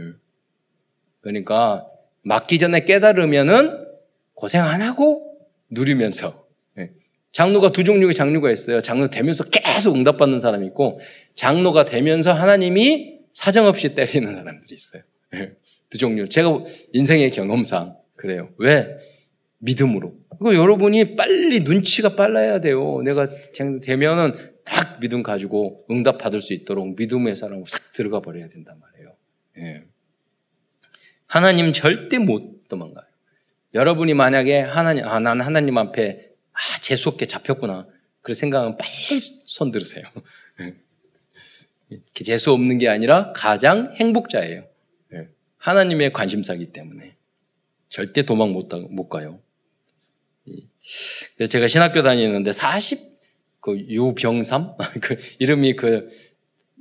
그러니까 1.21 1.87
맞기 2.23 2.59
전에 2.59 2.85
깨달으면은 2.85 3.87
고생 4.35 4.65
안 4.65 4.83
하고 4.83 5.39
누리면서 5.71 6.47
예. 6.79 6.91
장로가 7.33 7.73
두 7.73 7.85
종류의 7.85 8.15
장로가 8.15 8.51
있어요. 8.51 8.81
장로 8.81 9.09
되면서 9.09 9.45
계속 9.45 9.95
응답받는 9.95 10.41
사람이 10.41 10.67
있고 10.69 11.01
장로가 11.35 11.85
되면서 11.85 12.33
하나님이 12.33 13.21
사정없이 13.33 13.95
때리는 13.95 14.35
사람들이 14.35 14.75
있어요. 14.75 15.03
예. 15.35 15.53
두 15.89 15.99
종류. 15.99 16.29
제가 16.29 16.65
인생의 16.93 17.31
경험상 17.31 17.97
그래요. 18.17 18.51
왜? 18.59 18.97
믿음으로. 19.59 20.15
그 20.43 20.55
여러분이 20.55 21.17
빨리 21.17 21.61
눈치가 21.61 22.17
빨라야 22.17 22.61
돼요. 22.61 23.03
내가 23.03 23.29
되면은 23.83 24.33
딱 24.65 25.01
믿음 25.01 25.23
가지고 25.23 25.85
응답 25.91 26.19
받을 26.19 26.41
수 26.41 26.55
있도록 26.55 26.97
믿음의 26.97 27.37
사람으로 27.37 27.67
싹 27.67 27.93
들어가 27.93 28.21
버려야 28.21 28.49
된단 28.49 28.79
말이에요. 28.81 29.15
예. 29.59 29.90
하나님 31.31 31.73
절대 31.73 32.19
못 32.19 32.67
도망가요. 32.69 33.07
여러분이 33.73 34.15
만약에 34.15 34.59
하나님, 34.59 35.05
아, 35.07 35.21
난 35.21 35.41
하나님 35.41 35.79
앞에 35.79 36.29
아, 36.53 36.81
재수없게 36.81 37.27
잡혔구나. 37.27 37.87
그런 38.21 38.35
생각은 38.35 38.77
빨리 38.77 39.21
손 39.45 39.71
들으세요. 39.71 40.03
예. 40.61 42.01
재수 42.15 42.51
없는 42.51 42.79
게 42.79 42.89
아니라 42.89 43.33
가장 43.33 43.93
행복자예요. 43.95 44.67
예. 45.15 45.29
하나님의 45.59 46.13
관심사기 46.13 46.73
때문에. 46.73 47.15
절대 47.89 48.23
도망 48.23 48.53
못, 48.53 48.69
못 48.91 49.09
가요. 49.09 49.41
제가 51.49 51.69
신학교 51.69 52.03
다니는데 52.03 52.53
40, 52.53 52.99
그 53.61 53.79
유병삼? 53.79 54.75
그 55.01 55.17
이름이 55.39 55.77
그, 55.77 56.09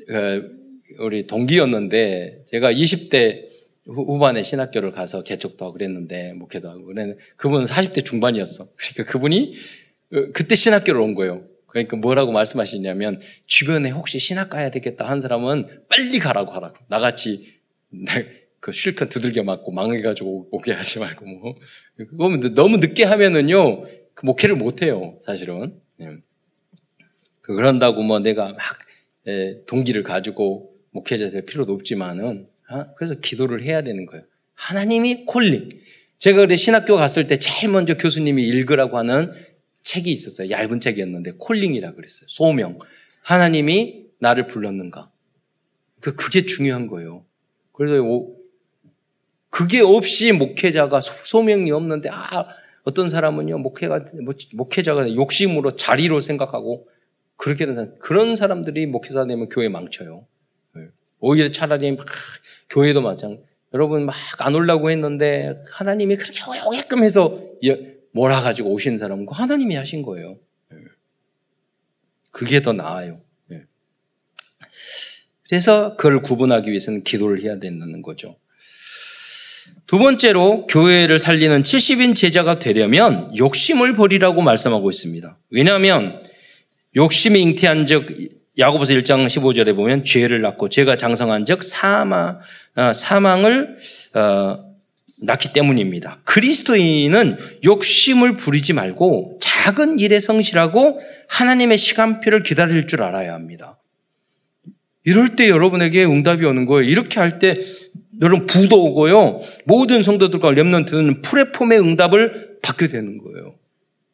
그, 0.07 0.57
우리 0.97 1.27
동기였는데 1.27 2.45
제가 2.47 2.73
20대 2.73 3.48
후반에 3.89 4.43
신학교를 4.43 4.91
가서 4.91 5.23
개척도 5.23 5.65
하고 5.65 5.73
그랬는데 5.73 6.33
목회도 6.33 6.69
하고 6.69 6.85
그랬는데 6.85 7.19
그분은 7.35 7.65
40대 7.65 8.05
중반이었어. 8.05 8.67
그러니까 8.77 9.11
그분이 9.11 9.53
어, 10.13 10.25
그때 10.33 10.55
신학교를 10.55 11.01
온 11.01 11.15
거예요. 11.15 11.43
그러니까 11.67 11.97
뭐라고 11.97 12.31
말씀하시냐면 12.31 13.19
주변에 13.45 13.89
혹시 13.89 14.19
신학 14.19 14.49
가야 14.49 14.71
되겠다 14.71 15.07
한 15.07 15.21
사람은 15.21 15.85
빨리 15.87 16.19
가라고 16.19 16.51
하라고. 16.51 16.77
나같이 16.87 17.59
그 18.59 18.71
실컷 18.71 19.09
두들겨 19.09 19.43
맞고 19.43 19.71
망해가지고 19.71 20.49
오게 20.51 20.71
하지 20.73 20.99
말고 20.99 21.25
뭐. 21.25 21.55
그러면 21.95 22.53
너무 22.53 22.77
늦게 22.77 23.03
하면은요 23.03 23.85
그 24.13 24.25
목회를 24.25 24.55
못 24.55 24.81
해요 24.81 25.17
사실은. 25.21 25.79
예. 26.01 26.17
그 27.41 27.53
그런다고 27.55 28.03
뭐 28.03 28.19
내가 28.19 28.53
막 28.53 28.59
예, 29.27 29.61
동기를 29.67 30.03
가지고 30.03 30.73
목회자 30.91 31.29
될 31.29 31.45
필요도 31.45 31.73
없지만은 31.73 32.45
아, 32.47 32.58
그래서 32.97 33.15
기도를 33.15 33.63
해야 33.63 33.81
되는 33.81 34.05
거예요. 34.05 34.23
하나님이 34.53 35.25
콜링. 35.25 35.69
제가 36.19 36.41
그래 36.41 36.55
신학교 36.55 36.95
갔을 36.95 37.27
때 37.27 37.37
제일 37.37 37.71
먼저 37.71 37.95
교수님이 37.95 38.43
읽으라고 38.43 38.97
하는 38.97 39.31
책이 39.83 40.11
있었어요. 40.11 40.49
얇은 40.49 40.79
책이었는데 40.79 41.33
콜링이라 41.37 41.93
그랬어요. 41.93 42.27
소명. 42.27 42.77
하나님이 43.21 44.05
나를 44.19 44.47
불렀는가. 44.47 45.11
그 46.01 46.15
그게 46.15 46.45
중요한 46.45 46.87
거예요. 46.87 47.25
그래서 47.71 48.03
그게 49.49 49.79
없이 49.79 50.31
목회자가 50.31 50.99
소명이 51.01 51.71
없는데 51.71 52.09
아 52.11 52.47
어떤 52.83 53.09
사람은요 53.09 53.57
목회가 53.59 54.05
뭐, 54.23 54.33
목회자가 54.53 55.13
욕심으로 55.15 55.71
자리로 55.71 56.19
생각하고 56.19 56.87
그렇게 57.35 57.65
되는 57.65 57.75
사람 57.75 57.99
그런 57.99 58.35
사람들이 58.35 58.85
목회자 58.85 59.25
되면 59.25 59.49
교회 59.49 59.69
망쳐요. 59.69 60.27
네. 60.75 60.87
오히려 61.19 61.51
차라리 61.51 61.91
막 61.93 62.05
교회도 62.69 63.01
마찬 63.01 63.41
여러분 63.73 64.05
막 64.05 64.15
안 64.39 64.55
올라고 64.55 64.89
했는데 64.89 65.53
하나님이 65.71 66.15
그렇게 66.15 66.39
오게끔 66.65 67.03
해서 67.03 67.39
몰아가지고 68.11 68.71
오신 68.71 68.97
사람은 68.97 69.27
하나님이 69.29 69.75
하신 69.75 70.01
거예요. 70.01 70.37
네. 70.71 70.77
그게 72.31 72.61
더 72.61 72.73
나아요. 72.73 73.21
네. 73.47 73.63
그래서 75.47 75.95
그걸 75.97 76.21
구분하기 76.21 76.69
위해서는 76.69 77.03
기도를 77.03 77.41
해야 77.41 77.59
된다는 77.59 78.01
거죠. 78.01 78.37
두 79.85 79.97
번째로 79.97 80.67
교회를 80.67 81.19
살리는 81.19 81.63
70인 81.63 82.15
제자가 82.15 82.59
되려면 82.59 83.35
욕심을 83.35 83.95
버리라고 83.95 84.41
말씀하고 84.41 84.89
있습니다. 84.89 85.37
왜냐하면 85.49 86.23
욕심이 86.95 87.41
잉태한 87.41 87.87
적 87.87 88.05
야고보서 88.59 88.93
1장 88.93 89.25
15절에 89.25 89.75
보면 89.75 90.03
죄를 90.03 90.41
낳고 90.41 90.69
죄가 90.69 90.97
장성한 90.97 91.45
적 91.45 91.63
사망, 91.63 92.39
어, 92.75 92.93
사망을 92.93 93.77
어, 94.13 94.59
낳기 95.21 95.53
때문입니다. 95.53 96.19
그리스도인은 96.25 97.37
욕심을 97.63 98.33
부리지 98.33 98.73
말고 98.73 99.39
작은 99.41 99.99
일에 99.99 100.19
성실하고 100.19 100.99
하나님의 101.29 101.77
시간표를 101.77 102.43
기다릴 102.43 102.87
줄 102.87 103.01
알아야 103.01 103.33
합니다. 103.33 103.77
이럴 105.05 105.35
때 105.35 105.49
여러분에게 105.49 106.05
응답이 106.05 106.45
오는 106.45 106.65
거예요. 106.65 106.89
이렇게 106.89 107.19
할 107.19 107.39
때 107.39 107.55
여러분 108.21 108.45
부도 108.45 108.83
오고요. 108.83 109.39
모든 109.65 110.03
성도들과 110.03 110.51
렘넌트는 110.51 111.21
프레폼의 111.21 111.79
응답을 111.79 112.57
받게 112.61 112.87
되는 112.87 113.17
거예요. 113.17 113.55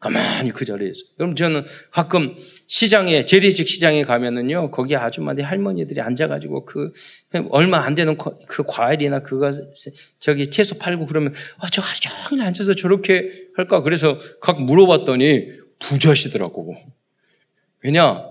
가만히 0.05 0.51
그 0.51 0.65
자리에서. 0.65 0.99
그럼 1.17 1.35
저는 1.35 1.63
가끔 1.89 2.35
시장에, 2.67 3.25
재래식 3.25 3.67
시장에 3.67 4.03
가면은요, 4.03 4.69
거기 4.69 4.95
아주머니 4.95 5.41
할머니들이 5.41 5.99
앉아가지고 5.99 6.65
그, 6.65 6.93
얼마 7.49 7.83
안 7.83 7.95
되는 7.95 8.17
그 8.17 8.63
과일이나 8.67 9.19
그거, 9.19 9.51
저기 10.19 10.49
채소 10.51 10.77
팔고 10.77 11.07
그러면, 11.07 11.33
아, 11.57 11.69
저 11.69 11.81
하루 11.81 11.99
종일 12.29 12.45
앉아서 12.45 12.75
저렇게 12.75 13.47
할까? 13.55 13.81
그래서 13.81 14.19
각 14.41 14.61
물어봤더니 14.61 15.47
부자시더라고. 15.79 16.75
왜냐? 17.81 18.29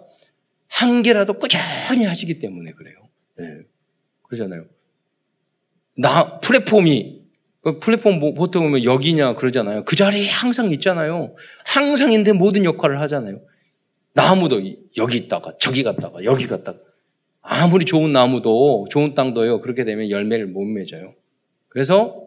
한 0.68 1.02
개라도 1.02 1.34
꾸준히 1.34 2.04
하시기 2.04 2.38
때문에 2.38 2.72
그래요. 2.72 2.96
네. 3.37 3.44
그러잖아요. 4.22 4.66
나, 5.96 6.38
플랫폼이 6.40 7.20
그 7.20 7.23
플랫폼 7.81 8.18
뭐 8.20 8.35
보통 8.35 8.64
보면 8.64 8.85
여기냐 8.85 9.35
그러잖아요. 9.35 9.85
그 9.85 9.96
자리에 9.96 10.29
항상 10.29 10.70
있잖아요. 10.70 11.35
항상 11.64 12.12
있는데 12.12 12.33
모든 12.33 12.64
역할을 12.64 13.00
하잖아요. 13.00 13.40
나무도 14.12 14.62
여기 14.96 15.16
있다가 15.16 15.53
저기 15.59 15.83
갔다가 15.83 16.22
여기 16.24 16.46
갔다가 16.46 16.79
아무리 17.40 17.85
좋은 17.85 18.12
나무도 18.12 18.87
좋은 18.90 19.14
땅도요. 19.14 19.61
그렇게 19.61 19.85
되면 19.85 20.11
열매를 20.11 20.46
못 20.46 20.64
맺어요. 20.64 21.14
그래서 21.68 22.22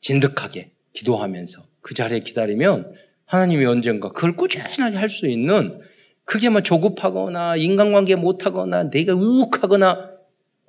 진득하게 0.00 0.72
기도하면서 0.92 1.62
그 1.80 1.94
자리에 1.94 2.20
기다리면 2.20 2.94
하나님이 3.26 3.66
언젠가 3.66 4.10
그걸 4.10 4.36
꾸준하게 4.36 4.96
할 4.96 5.08
수 5.08 5.28
있는 5.28 5.80
그게 6.24 6.50
막 6.50 6.62
조급하거나 6.62 7.56
인간관계 7.56 8.16
못하거나 8.16 8.90
내가 8.90 9.14
우욱하거나 9.14 10.10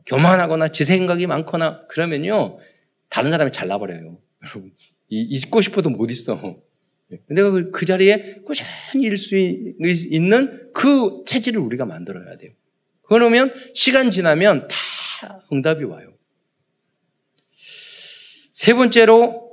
교만하거나 0.05 0.67
지 0.69 0.85
생각이 0.85 1.25
많거나 1.25 1.87
그러면요 1.87 2.59
다른 3.09 3.31
사람이 3.31 3.51
잘나버려요. 3.51 4.19
여러분, 4.43 4.71
있고 5.09 5.61
싶어도 5.61 5.89
못 5.89 6.11
있어. 6.11 6.61
내가 7.29 7.51
그, 7.51 7.71
그 7.71 7.85
자리에 7.85 8.41
꾸준히 8.45 9.05
일수 9.05 9.37
있는 9.37 10.71
그 10.73 11.23
체질을 11.25 11.59
우리가 11.61 11.85
만들어야 11.85 12.37
돼요. 12.37 12.51
그러면 13.03 13.53
시간 13.73 14.09
지나면 14.09 14.67
다 14.67 15.45
응답이 15.51 15.85
와요. 15.85 16.13
세 18.51 18.73
번째로 18.73 19.47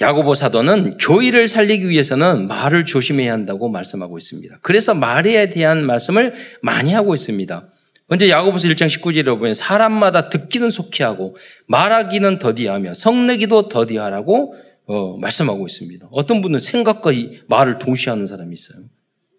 야고보 0.00 0.34
사도는 0.34 0.96
교회를 0.96 1.48
살리기 1.48 1.88
위해서는 1.88 2.46
말을 2.46 2.84
조심해야 2.84 3.32
한다고 3.32 3.68
말씀하고 3.68 4.16
있습니다. 4.16 4.60
그래서 4.62 4.94
말에 4.94 5.48
대한 5.48 5.84
말씀을 5.84 6.34
많이 6.62 6.92
하고 6.92 7.14
있습니다. 7.14 7.72
먼저 8.08 8.28
야고보서 8.28 8.68
1장 8.68 8.88
19절에 8.88 9.26
보면 9.26 9.54
사람마다 9.54 10.30
듣기는 10.30 10.70
속히 10.70 11.02
하고 11.02 11.36
말하기는 11.66 12.38
더디하며 12.38 12.94
성내기도 12.94 13.68
더디하라고 13.68 14.54
어, 14.86 15.18
말씀하고 15.18 15.66
있습니다. 15.66 16.08
어떤 16.10 16.40
분은 16.40 16.58
생각과 16.58 17.12
이 17.12 17.40
말을 17.46 17.78
동시에 17.78 18.10
하는 18.10 18.26
사람이 18.26 18.54
있어요. 18.54 18.86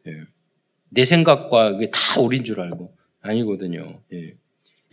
예. 0.08 0.12
내 0.90 1.04
생각과 1.04 1.72
이게 1.72 1.90
다 1.92 2.22
우린 2.22 2.44
줄 2.44 2.62
알고 2.62 2.94
아니거든요. 3.22 4.02
예. 4.14 4.36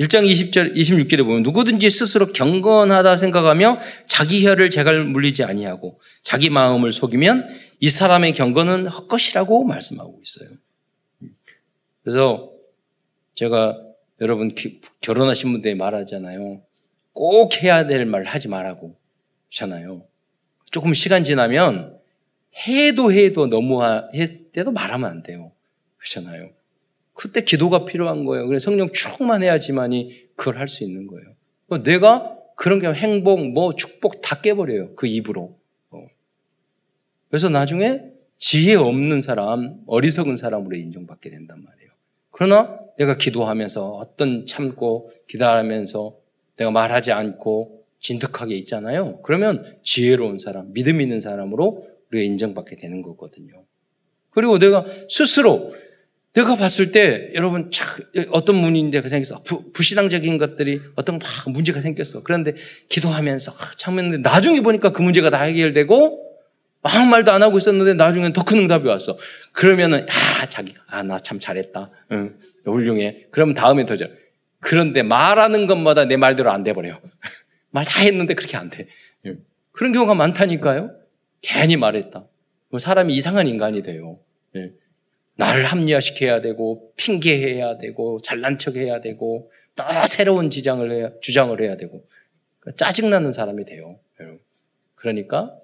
1장 0.00 0.26
20절, 0.26 0.74
26절에 0.74 1.24
보면 1.24 1.42
누구든지 1.42 1.88
스스로 1.90 2.32
경건하다 2.32 3.16
생각하며 3.16 3.80
자기 4.06 4.46
혀를 4.46 4.70
제갈 4.70 5.04
물리지 5.04 5.44
아니하고 5.44 6.00
자기 6.22 6.48
마음을 6.48 6.92
속이면 6.92 7.46
이 7.80 7.90
사람의 7.90 8.32
경건은 8.32 8.86
헛것이라고 8.86 9.64
말씀하고 9.64 10.20
있어요. 10.22 10.56
그래서 12.02 12.56
제가 13.37 13.79
여러분 14.20 14.55
결혼하신 15.03 15.53
분들에 15.53 15.75
말하잖아요. 15.75 16.62
꼭 17.12 17.62
해야 17.62 17.87
될 17.87 18.05
말 18.07 18.25
하지 18.25 18.49
말라고 18.49 18.96
하잖아요. 19.53 20.05
조금 20.70 20.94
시간 20.94 21.22
지나면 21.22 21.99
해도 22.66 23.12
해도 23.12 23.46
너무 23.46 23.81
때도 24.53 24.72
말하면 24.72 25.11
안 25.11 25.22
돼요. 25.22 25.53
그렇잖아요. 25.99 26.51
그때 27.12 27.42
기도가 27.42 27.85
필요한 27.85 28.25
거예요. 28.25 28.46
그래서 28.46 28.64
성령 28.64 28.90
충만해야지만이 28.92 30.31
그걸 30.35 30.59
할 30.59 30.66
수 30.66 30.83
있는 30.83 31.07
거예요. 31.07 31.83
내가 31.85 32.35
그런 32.57 32.79
게 32.79 32.88
행복, 32.88 33.46
뭐 33.53 33.75
축복 33.75 34.22
다 34.22 34.40
깨버려요. 34.40 34.94
그 34.94 35.07
입으로. 35.07 35.59
어. 35.90 36.07
그래서 37.29 37.51
나중에 37.51 38.03
지혜 38.38 38.75
없는 38.77 39.20
사람, 39.20 39.83
어리석은 39.87 40.37
사람으로 40.38 40.77
인정받게 40.77 41.29
된단 41.31 41.62
말이에요. 41.62 41.90
그러나 42.31 42.79
내가 42.98 43.16
기도하면서 43.16 43.96
어떤 43.96 44.46
참고 44.46 45.11
기도하면서 45.28 46.16
내가 46.56 46.70
말하지 46.70 47.12
않고 47.12 47.85
진득하게 48.00 48.56
있잖아요. 48.59 49.20
그러면 49.22 49.78
지혜로운 49.82 50.38
사람, 50.38 50.72
믿음 50.72 51.00
있는 51.00 51.20
사람으로 51.20 51.87
우리가 52.11 52.24
인정받게 52.24 52.76
되는 52.76 53.02
거거든요. 53.02 53.64
그리고 54.30 54.59
내가 54.59 54.85
스스로 55.09 55.74
내가 56.35 56.54
봤을 56.56 56.92
때 56.92 57.30
여러분 57.35 57.70
참 57.70 57.88
어떤 58.30 58.56
문인데 58.56 59.00
그 59.00 59.09
생겼어 59.09 59.42
부, 59.42 59.72
부신앙적인 59.72 60.37
것들이 60.37 60.82
어떤 60.94 61.18
막 61.18 61.28
문제가 61.50 61.80
생겼어. 61.80 62.22
그런데 62.22 62.54
기도하면서 62.90 63.52
참했는데 63.78 64.28
나중에 64.28 64.61
보니까 64.61 64.92
그 64.92 65.00
문제가 65.00 65.30
다 65.30 65.40
해결되고 65.42 66.25
아무 66.87 67.09
말도 67.11 67.33
안 67.33 67.42
하고 67.42 67.59
있었는데 67.59 67.94
나중엔 67.94 68.33
더 68.33 68.42
큰 68.44 68.59
응답이 68.61 68.87
왔어. 68.88 69.16
그러면은 69.53 70.07
아 70.09 70.46
자기가 70.49 70.83
아 70.87 71.03
나 71.03 71.18
참 71.18 71.40
잘했다. 71.40 71.90
응, 72.12 72.38
훌륭해. 72.64 73.27
그럼 73.31 73.55
다음에 73.55 73.85
더 73.85 73.96
잘. 73.96 74.16
그런데 74.61 75.03
말하는 75.03 75.66
것마다 75.66 76.05
내 76.07 76.16
말대로 76.16 76.51
안 76.51 76.62
돼 76.64 76.72
버려요. 76.72 77.01
말 77.70 77.85
다 77.85 78.01
했는데 78.03 78.35
그렇게 78.35 78.57
안 78.57 78.68
돼. 78.68 78.87
그런 79.72 79.92
경우가 79.92 80.14
많다니까요. 80.14 80.90
괜히 81.42 81.77
말했다. 81.77 82.27
사람이 82.79 83.14
이상한 83.14 83.46
인간이 83.46 83.83
돼요. 83.83 84.18
예. 84.57 84.72
나를 85.37 85.66
합리화시켜야 85.66 86.40
되고 86.40 86.92
핑계해야 86.96 87.77
되고 87.79 88.18
잘난 88.22 88.57
척해야 88.59 89.01
되고 89.03 89.51
또 89.75 89.85
새로운 90.09 90.49
지장을 90.49 90.90
해야, 90.90 91.11
주장을 91.20 91.59
해야 91.61 91.77
되고 91.77 92.07
그러니까 92.61 92.77
짜증나는 92.87 93.33
사람이 93.33 93.64
돼요. 93.64 93.99
그러니까 94.94 95.55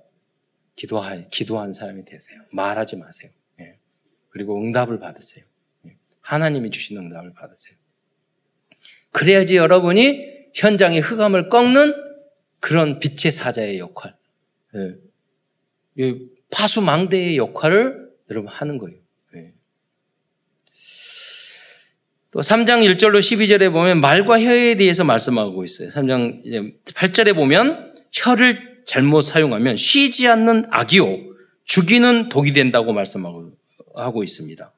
기도하, 0.75 1.17
기도한 1.31 1.73
사람이 1.73 2.05
되세요. 2.05 2.41
말하지 2.53 2.97
마세요. 2.97 3.31
예. 3.61 3.79
그리고 4.31 4.61
응답을 4.61 4.99
받으세요. 4.99 5.45
예. 5.87 5.97
하나님이 6.21 6.71
주신 6.71 6.97
응답을 6.97 7.35
받으세요. 7.35 7.77
그래야지 9.11 9.57
여러분이 9.57 10.51
현장의 10.55 11.01
흑암을 11.01 11.49
꺾는 11.49 11.95
그런 12.61 13.01
빛의 13.01 13.33
사자의 13.33 13.79
역할, 13.79 14.17
예. 15.99 16.19
파수망대의 16.51 17.37
역할을 17.37 18.11
여러분 18.31 18.49
하는 18.49 18.79
거예요. 18.79 19.03
또 22.33 22.41
3장 22.41 22.83
1절로 22.97 23.19
12절에 23.19 23.71
보면 23.71 24.01
말과 24.01 24.41
혀에 24.41 24.75
대해서 24.77 25.05
말씀하고 25.05 25.65
있어요. 25.65 25.89
3장 25.89 26.83
8절에 26.87 27.35
보면 27.35 27.95
혀를 28.11 28.72
잘못 28.87 29.23
사용하면 29.23 29.77
쉬지 29.77 30.29
않는 30.29 30.67
악이요 30.71 31.33
죽이는 31.65 32.29
독이 32.29 32.53
된다고 32.53 32.93
말씀하고 32.93 33.53
하고 33.95 34.25
있습니다. 34.25 34.73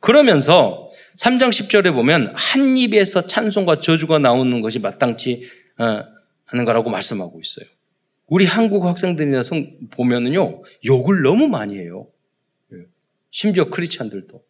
그러면서 0.00 0.90
3장 1.16 1.48
10절에 1.48 1.92
보면 1.92 2.32
한 2.34 2.76
입에서 2.76 3.26
찬송과 3.26 3.80
저주가 3.80 4.18
나오는 4.18 4.60
것이 4.60 4.78
마땅치 4.78 5.48
어, 5.78 6.04
하는 6.44 6.64
거라고 6.64 6.90
말씀하고 6.90 7.40
있어요. 7.40 7.66
우리 8.26 8.44
한국 8.46 8.84
학생들이나 8.84 9.42
보면은요 9.90 10.62
욕을 10.84 11.22
너무 11.22 11.48
많이 11.48 11.78
해요. 11.78 12.08
예. 12.72 12.78
심지어 13.30 13.70
크리스찬들도 13.70 14.42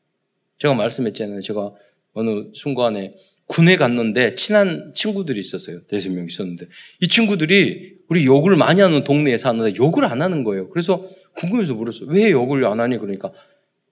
제가 0.59 0.74
말씀했잖아요. 0.74 1.40
제가 1.40 1.72
어느 2.14 2.44
순간에 2.54 3.14
군에 3.46 3.76
갔는데 3.76 4.35
친한 4.35 4.92
친구들이 4.94 5.38
있었어요. 5.38 5.83
대여섯 5.87 6.12
명 6.12 6.26
있었는데 6.26 6.66
이 7.00 7.09
친구들이 7.09 7.96
우리 8.09 8.24
욕을 8.24 8.57
많이 8.57 8.80
하는 8.80 9.04
동네에 9.04 9.37
사는데 9.37 9.76
욕을 9.76 10.04
안 10.04 10.22
하는 10.22 10.44
거예요. 10.44 10.68
그래서 10.70 11.04
궁금해서 11.37 11.74
물었어요. 11.74 12.09
왜 12.09 12.30
욕을 12.30 12.64
안 12.66 12.80
하니? 12.80 12.98
그러니까 12.98 13.33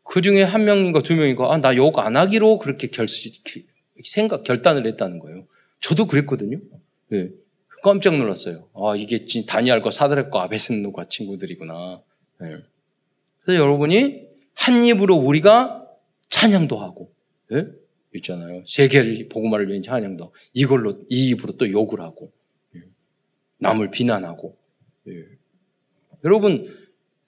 그 0.05 0.21
중에 0.23 0.43
한 0.43 0.65
명인가 0.65 1.03
두 1.03 1.15
명인가 1.15 1.53
아, 1.53 1.59
나 1.59 1.75
욕 1.77 1.99
안 1.99 2.17
하기로 2.17 2.59
그렇게 2.59 2.89
결 2.89 3.07
생각 4.05 4.43
결단을 4.43 4.87
했다는 4.87 5.19
거예요. 5.19 5.47
저도 5.81 6.07
그랬거든요. 6.07 6.59
네. 7.09 7.29
깜짝 7.83 8.17
놀랐어요. 8.17 8.69
아 8.75 8.95
이게 8.97 9.27
다니엘과 9.47 9.91
사드락과 9.91 10.43
아베스노과 10.45 11.05
친구들이구나. 11.05 12.01
네. 12.41 12.57
그래서 13.45 13.61
여러분이 13.61 14.23
한 14.55 14.85
입으로 14.85 15.17
우리가 15.17 15.85
찬양도 16.31 16.77
하고 16.79 17.13
네? 17.51 17.67
있잖아요. 18.15 18.65
세계를 18.67 19.29
복음화를 19.29 19.69
위한 19.69 19.83
찬양도 19.83 20.33
이걸로 20.53 20.99
이 21.09 21.31
입으로 21.31 21.57
또 21.57 21.71
욕을 21.71 22.01
하고 22.01 22.33
예. 22.77 22.83
남을 23.59 23.91
비난하고 23.91 24.57
예. 25.09 25.25
여러분 26.25 26.69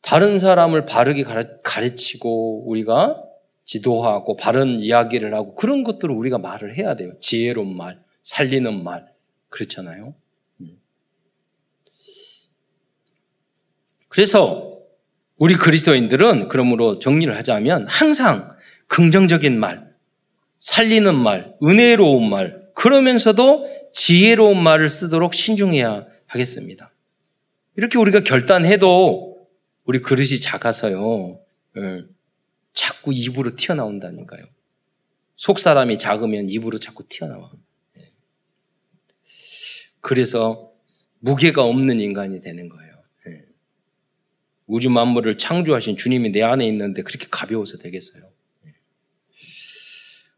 다른 0.01 0.39
사람을 0.39 0.85
바르게 0.85 1.25
가르치고 1.63 2.69
우리가 2.69 3.23
지도하고 3.65 4.37
바른 4.37 4.79
이야기를 4.79 5.33
하고 5.35 5.55
그런 5.55 5.83
것들을 5.85 6.15
우리가 6.15 6.39
말을 6.39 6.77
해야 6.77 6.95
돼요. 6.95 7.13
지혜로운 7.21 7.75
말, 7.75 7.99
살리는 8.23 8.85
말 8.85 9.11
그렇잖아요. 9.49 10.15
음. 10.61 10.79
그래서 14.09 14.79
우리 15.37 15.55
그리스도인들은 15.55 16.49
그러므로 16.49 16.99
정리를 16.99 17.35
하자면 17.37 17.87
항상 17.89 18.55
긍정적인 18.89 19.59
말, 19.59 19.94
살리는 20.65 21.15
말, 21.15 21.55
은혜로운 21.63 22.31
말, 22.31 22.71
그러면서도 22.75 23.67
지혜로운 23.93 24.63
말을 24.63 24.89
쓰도록 24.89 25.35
신중해야 25.35 26.07
하겠습니다. 26.27 26.91
이렇게 27.77 27.99
우리가 27.99 28.21
결단해도 28.21 29.47
우리 29.85 29.99
그릇이 30.01 30.41
작아서요, 30.41 31.39
예, 31.77 32.05
자꾸 32.73 33.13
입으로 33.13 33.55
튀어나온다니까요. 33.57 34.43
속 35.37 35.59
사람이 35.59 35.99
작으면 35.99 36.49
입으로 36.49 36.79
자꾸 36.79 37.07
튀어나와. 37.07 37.53
예. 37.99 38.11
그래서 40.01 40.73
무게가 41.19 41.63
없는 41.63 42.01
인간이 42.01 42.41
되는 42.41 42.71
거예요. 42.71 43.03
예. 43.27 43.45
우주 44.67 44.89
만물을 44.89 45.37
창조하신 45.37 45.99
주님이 45.99 46.33
내 46.33 46.43
안에 46.43 46.67
있는데 46.69 47.03
그렇게 47.03 47.27
가벼워서 47.31 47.77
되겠어요. 47.77 48.34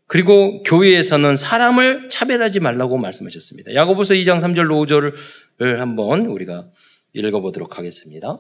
그리고 0.09 0.62
교회에서는 0.62 1.37
사람을 1.37 2.09
차별하지 2.09 2.61
말라고 2.61 2.97
말씀하셨습니다. 2.97 3.75
야고보서 3.75 4.14
2장 4.14 4.40
3절 4.40 4.69
5절을 4.69 5.77
한번 5.79 6.27
우리가 6.27 6.69
읽어보도록 7.12 7.79
하겠습니다. 7.79 8.38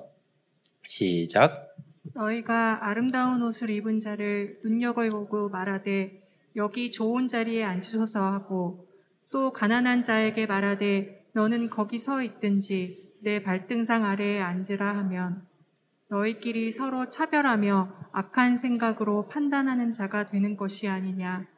시작. 0.86 1.74
너희가 2.14 2.86
아름다운 2.86 3.42
옷을 3.42 3.70
입은 3.70 3.98
자를 3.98 4.54
눈여겨보고 4.62 5.48
말하되 5.48 6.22
여기 6.54 6.90
좋은 6.90 7.26
자리에 7.26 7.64
앉으소서 7.64 8.24
하고 8.24 8.86
또 9.30 9.52
가난한 9.52 10.04
자에게 10.04 10.46
말하되 10.46 11.26
너는 11.32 11.68
거기 11.68 11.98
서 11.98 12.22
있든지 12.22 13.14
내 13.22 13.42
발등상 13.42 14.04
아래에 14.04 14.40
앉으라 14.40 14.96
하면 14.98 15.42
너희끼리 16.08 16.70
서로 16.70 17.10
차별하며 17.10 18.10
악한 18.12 18.56
생각으로 18.56 19.26
판단하는 19.28 19.92
자가 19.92 20.30
되는 20.30 20.56
것이 20.56 20.88
아니냐. 20.88 21.55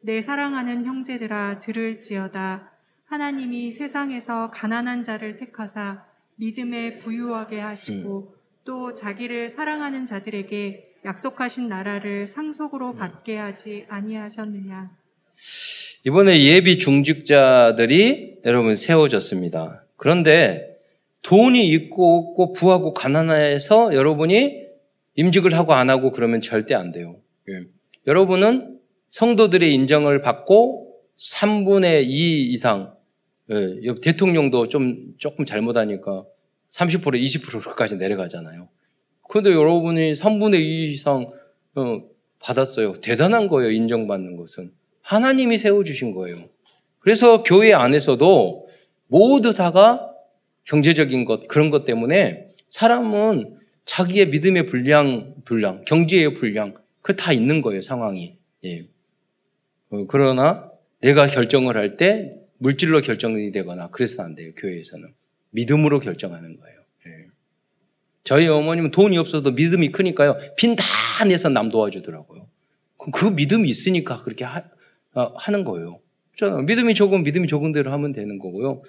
내 0.00 0.20
사랑하는 0.20 0.84
형제들아 0.84 1.60
들을지어다 1.60 2.72
하나님이 3.06 3.70
세상에서 3.70 4.50
가난한 4.50 5.02
자를 5.02 5.36
택하사 5.36 6.04
믿음에 6.36 6.98
부유하게 6.98 7.60
하시고 7.60 8.32
음. 8.32 8.36
또 8.64 8.92
자기를 8.92 9.48
사랑하는 9.48 10.06
자들에게 10.06 10.94
약속하신 11.04 11.68
나라를 11.68 12.26
상속으로 12.26 12.90
음. 12.90 12.96
받게 12.96 13.36
하지 13.36 13.86
아니하셨느냐. 13.88 14.90
이번에 16.04 16.42
예비 16.44 16.78
중직자들이 16.78 18.40
여러분 18.44 18.74
세워졌습니다. 18.74 19.84
그런데 19.96 20.76
돈이 21.22 21.68
있고 21.70 22.18
없고 22.18 22.52
부하고 22.52 22.92
가난해서 22.92 23.94
여러분이 23.94 24.66
임직을 25.14 25.54
하고 25.54 25.74
안 25.74 25.90
하고 25.90 26.12
그러면 26.12 26.40
절대 26.40 26.74
안 26.74 26.92
돼요. 26.92 27.16
예. 27.48 27.66
여러분은 28.06 28.75
성도들의 29.08 29.72
인정을 29.74 30.20
받고 30.20 30.94
3분의 31.18 32.04
2 32.04 32.52
이상, 32.52 32.94
예, 33.50 33.94
대통령도 34.02 34.68
좀 34.68 35.14
조금 35.18 35.44
잘못하니까 35.44 36.24
30% 36.68 37.00
20%까지 37.22 37.96
내려가잖아요. 37.96 38.68
그런데 39.28 39.52
여러분이 39.52 40.12
3분의 40.14 40.60
2 40.60 40.92
이상 40.92 41.30
어, 41.74 42.02
받았어요. 42.40 42.92
대단한 42.94 43.48
거예요. 43.48 43.70
인정받는 43.70 44.36
것은. 44.36 44.72
하나님이 45.02 45.58
세워 45.58 45.84
주신 45.84 46.12
거예요. 46.12 46.48
그래서 46.98 47.42
교회 47.42 47.72
안에서도 47.72 48.68
모두 49.06 49.54
다가 49.54 50.10
경제적인 50.64 51.24
것, 51.24 51.46
그런 51.48 51.70
것 51.70 51.84
때문에 51.84 52.48
사람은 52.68 53.56
자기의 53.84 54.26
믿음의 54.30 54.66
분량, 54.66 55.34
분량, 55.44 55.84
경제의 55.84 56.34
분량, 56.34 56.74
그 57.02 57.14
다 57.14 57.32
있는 57.32 57.62
거예요, 57.62 57.80
상황이. 57.82 58.36
예. 58.64 58.88
어, 60.02 60.06
그러나 60.08 60.70
내가 61.00 61.26
결정을 61.26 61.76
할 61.76 61.96
때 61.96 62.32
물질로 62.58 63.00
결정이 63.00 63.52
되거나 63.52 63.88
그래서는 63.90 64.30
안 64.30 64.34
돼요. 64.34 64.52
교회에서는 64.56 65.12
믿음으로 65.50 66.00
결정하는 66.00 66.56
거예요. 66.58 66.78
예. 67.06 67.10
저희 68.24 68.48
어머님은 68.48 68.90
돈이 68.92 69.16
없어도 69.18 69.52
믿음이 69.52 69.90
크니까요. 69.92 70.38
빈 70.56 70.74
다 70.76 70.84
내서 71.26 71.48
남 71.48 71.68
도와주더라고요. 71.68 72.46
그 73.12 73.26
믿음이 73.26 73.68
있으니까 73.68 74.22
그렇게 74.22 74.44
하, 74.44 74.62
어, 75.14 75.32
하는 75.36 75.64
거예요. 75.64 76.00
그렇잖아요. 76.36 76.62
믿음이 76.64 76.94
적으면 76.94 77.22
믿음이 77.24 77.46
적은 77.48 77.72
대로 77.72 77.92
하면 77.92 78.12
되는 78.12 78.38
거고요. 78.38 78.82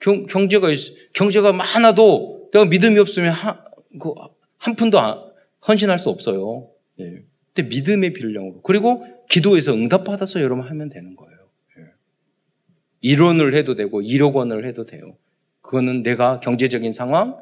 경, 0.00 0.24
경제가 0.26 0.70
있, 0.70 1.12
경제가 1.12 1.52
많아도 1.52 2.48
내가 2.52 2.64
믿음이 2.64 2.98
없으면 2.98 3.32
하, 3.32 3.64
그, 4.00 4.14
한 4.58 4.76
푼도 4.76 4.98
헌신할 5.68 5.98
수 5.98 6.08
없어요. 6.08 6.68
예. 7.00 7.22
믿음의 7.64 8.12
빌령으로 8.12 8.62
그리고 8.62 9.04
기도에서 9.28 9.72
응답받아서 9.74 10.40
여러분 10.40 10.64
하면 10.64 10.88
되는 10.88 11.16
거예요. 11.16 11.38
예. 11.78 11.84
이론을 13.00 13.54
해도 13.54 13.74
되고 13.74 14.00
1억 14.00 14.34
원을 14.34 14.64
해도 14.64 14.84
돼요. 14.84 15.16
그거는 15.60 16.02
내가 16.02 16.40
경제적인 16.40 16.92
상황, 16.92 17.36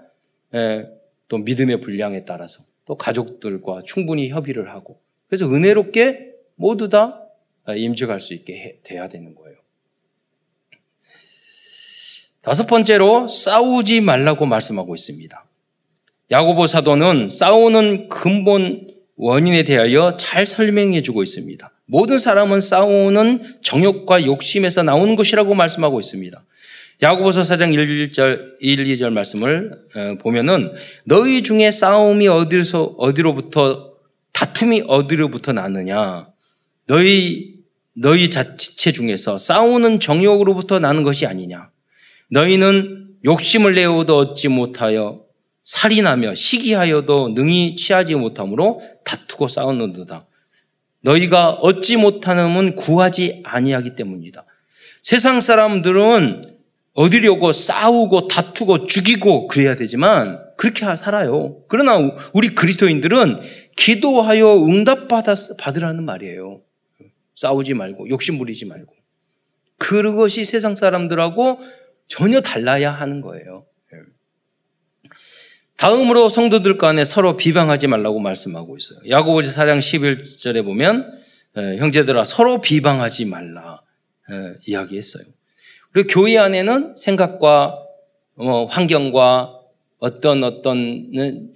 예, 0.54 0.86
또 1.28 1.38
믿음의 1.38 1.80
분량에 1.80 2.24
따라서 2.24 2.64
또 2.84 2.96
가족들과 2.96 3.82
충분히 3.84 4.30
협의를 4.30 4.70
하고 4.70 5.00
그래서 5.28 5.46
은혜롭게 5.46 6.32
모두 6.56 6.88
다 6.88 7.24
임직할 7.68 8.18
수 8.18 8.34
있게 8.34 8.54
해, 8.54 8.78
돼야 8.82 9.08
되는 9.08 9.34
거예요. 9.34 9.56
다섯 12.40 12.66
번째로 12.66 13.28
싸우지 13.28 14.00
말라고 14.00 14.46
말씀하고 14.46 14.94
있습니다. 14.94 15.44
야고보 16.30 16.66
사도는 16.66 17.28
싸우는 17.28 18.08
근본 18.08 18.97
원인에 19.18 19.64
대하여 19.64 20.16
잘 20.16 20.46
설명해 20.46 21.02
주고 21.02 21.22
있습니다. 21.22 21.70
모든 21.86 22.18
사람은 22.18 22.60
싸우는 22.60 23.42
정욕과 23.62 24.24
욕심에서 24.24 24.84
나오는 24.84 25.16
것이라고 25.16 25.54
말씀하고 25.54 25.98
있습니다. 25.98 26.44
야고보서 27.02 27.42
4장 27.42 27.74
1, 27.74 28.10
1절, 28.10 28.56
1, 28.60 28.84
2절 28.84 29.10
말씀을 29.10 29.72
어, 29.94 30.14
보면은 30.20 30.72
너희 31.04 31.42
중에 31.42 31.70
싸움이 31.70 32.28
어디서 32.28 32.94
어디로부터 32.98 33.92
다툼이 34.32 34.84
어디로부터 34.86 35.52
나느냐? 35.52 36.28
너희 36.86 37.54
너희 37.94 38.30
자체 38.30 38.92
중에서 38.92 39.38
싸우는 39.38 39.98
정욕으로부터 39.98 40.78
나는 40.78 41.02
것이 41.02 41.26
아니냐? 41.26 41.70
너희는 42.30 43.08
욕심을 43.24 43.74
내어도 43.74 44.16
얻지 44.18 44.48
못하여 44.48 45.27
살인하며 45.68 46.34
시기하여도 46.34 47.32
능히 47.34 47.76
취하지 47.76 48.14
못하므로 48.14 48.80
다투고 49.04 49.48
싸우는도다. 49.48 50.26
너희가 51.02 51.50
얻지 51.50 51.98
못하는 51.98 52.74
구하지 52.74 53.42
아니하기 53.44 53.94
때문이다. 53.94 54.46
세상 55.02 55.42
사람들은 55.42 56.56
얻으려고 56.94 57.52
싸우고 57.52 58.28
다투고 58.28 58.86
죽이고 58.86 59.46
그래야 59.46 59.76
되지만 59.76 60.42
그렇게 60.56 60.96
살아요. 60.96 61.62
그러나 61.68 61.98
우리 62.32 62.48
그리스도인들은 62.54 63.40
기도하여 63.76 64.64
응답받아 64.64 65.34
받으라는 65.58 66.02
말이에요. 66.06 66.62
싸우지 67.34 67.74
말고 67.74 68.08
욕심 68.08 68.38
부리지 68.38 68.64
말고 68.64 68.94
그것이 69.76 70.46
세상 70.46 70.74
사람들하고 70.74 71.60
전혀 72.08 72.40
달라야 72.40 72.90
하는 72.90 73.20
거예요. 73.20 73.66
다음으로 75.78 76.28
성도들 76.28 76.76
간에 76.76 77.04
서로 77.04 77.36
비방하지 77.36 77.86
말라고 77.86 78.18
말씀하고 78.18 78.76
있어요. 78.76 78.98
야고보서 79.08 79.52
4장 79.52 79.78
11절에 79.78 80.64
보면 80.64 81.18
형제들아 81.54 82.24
서로 82.24 82.60
비방하지 82.60 83.24
말라 83.26 83.80
이야기했어요. 84.66 85.24
그리고 85.92 86.08
교회 86.12 86.36
안에는 86.36 86.94
생각과 86.94 87.78
어, 88.36 88.64
환경과 88.66 89.54
어떤 89.98 90.44
어떤 90.44 91.10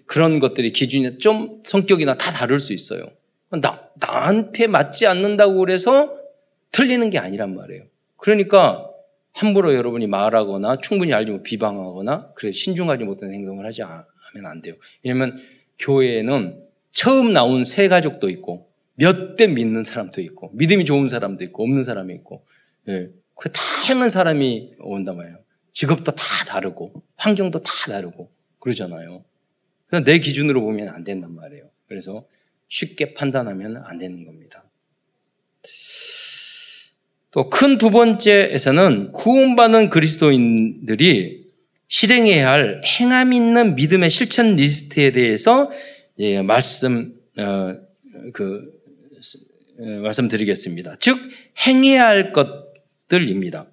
그런 0.06 0.38
것들이 0.38 0.72
기준이 0.72 1.18
좀 1.18 1.60
성격이나 1.64 2.14
다 2.14 2.32
다를 2.32 2.58
수 2.58 2.72
있어요. 2.72 3.04
나 3.50 3.88
나한테 3.96 4.68
맞지 4.68 5.06
않는다고 5.06 5.58
그래서 5.58 6.14
틀리는 6.70 7.10
게 7.10 7.18
아니란 7.18 7.54
말이에요. 7.54 7.84
그러니까 8.16 8.88
함부로 9.32 9.74
여러분이 9.74 10.06
말하거나 10.06 10.76
충분히 10.80 11.12
알지 11.14 11.32
못 11.32 11.42
비방하거나 11.42 12.32
그래 12.34 12.52
신중하지 12.52 13.04
못한 13.04 13.32
행동을 13.32 13.64
하지 13.66 13.82
하면 13.82 14.06
안 14.46 14.60
돼요. 14.62 14.74
왜냐하면 15.02 15.38
교회에는 15.78 16.62
처음 16.90 17.32
나온 17.32 17.64
새 17.64 17.88
가족도 17.88 18.28
있고 18.30 18.68
몇 18.94 19.36
대 19.36 19.46
믿는 19.46 19.84
사람도 19.84 20.20
있고 20.20 20.50
믿음이 20.54 20.84
좋은 20.84 21.08
사람도 21.08 21.44
있고 21.44 21.62
없는 21.64 21.82
사람이 21.82 22.14
있고 22.16 22.44
예. 22.88 23.08
그 23.34 23.50
다양한 23.50 24.10
사람이 24.10 24.74
온단 24.80 25.16
말이에요. 25.16 25.38
직업도 25.72 26.12
다 26.12 26.24
다르고 26.46 27.02
환경도 27.16 27.60
다 27.60 27.72
다르고 27.90 28.30
그러잖아요. 28.58 29.24
그래서 29.86 30.04
내 30.04 30.18
기준으로 30.18 30.60
보면 30.60 30.90
안 30.90 31.02
된단 31.02 31.34
말이에요. 31.34 31.64
그래서 31.88 32.26
쉽게 32.68 33.14
판단하면 33.14 33.78
안 33.84 33.98
되는 33.98 34.24
겁니다. 34.24 34.64
또 37.32 37.48
큰 37.50 37.78
두 37.78 37.90
번째에서는 37.90 39.12
구원받은 39.12 39.88
그리스도인들이 39.88 41.42
실행해야 41.88 42.50
할 42.50 42.82
행함 42.84 43.32
있는 43.32 43.74
믿음의 43.74 44.10
실천 44.10 44.56
리스트에 44.56 45.12
대해서 45.12 45.70
예, 46.18 46.42
말씀 46.42 47.14
어, 47.38 47.74
그 48.32 48.70
어, 49.78 49.84
말씀드리겠습니다. 50.02 50.96
즉 51.00 51.18
행해야 51.66 52.06
할 52.06 52.32
것들입니다. 52.32 53.66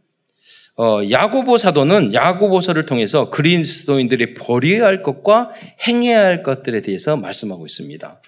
어, 0.78 1.02
야고보 1.10 1.58
사도는 1.58 2.14
야고보서를 2.14 2.86
통해서 2.86 3.30
그리스도인들이 3.30 4.34
버려야 4.34 4.86
할 4.86 5.04
것과 5.04 5.52
행해야 5.86 6.22
할 6.24 6.44
것들에 6.44 6.82
대해서 6.82 7.18
말씀하고 7.18 7.66
있습니다. 7.66 8.22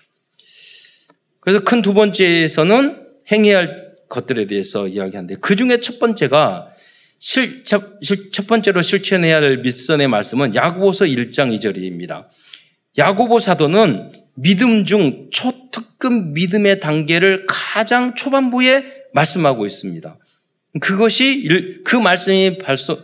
그래서 1.39 1.63
큰 1.63 1.81
두 1.81 1.93
번째에서는 1.93 3.07
행해야 3.31 3.57
할 3.57 3.90
것들에 4.11 4.45
대해서 4.45 4.87
이야기하는데 4.87 5.35
그 5.41 5.55
중에 5.55 5.79
첫 5.79 5.97
번째가 5.97 6.69
실, 7.17 7.63
첫, 7.63 7.99
첫 8.31 8.47
번째로 8.47 8.81
실천해야 8.81 9.37
할 9.37 9.57
밑선의 9.59 10.07
말씀은 10.07 10.53
야고보서 10.53 11.05
1장 11.05 11.57
2절입니다. 11.57 12.27
야고보 12.97 13.39
사도는 13.39 14.11
믿음 14.35 14.85
중 14.85 15.29
초특급 15.31 16.33
믿음의 16.33 16.79
단계를 16.79 17.45
가장 17.47 18.15
초반부에 18.15 18.83
말씀하고 19.13 19.65
있습니다. 19.65 20.17
그것이 20.81 21.81
그 21.83 21.95
말씀이 21.95 22.57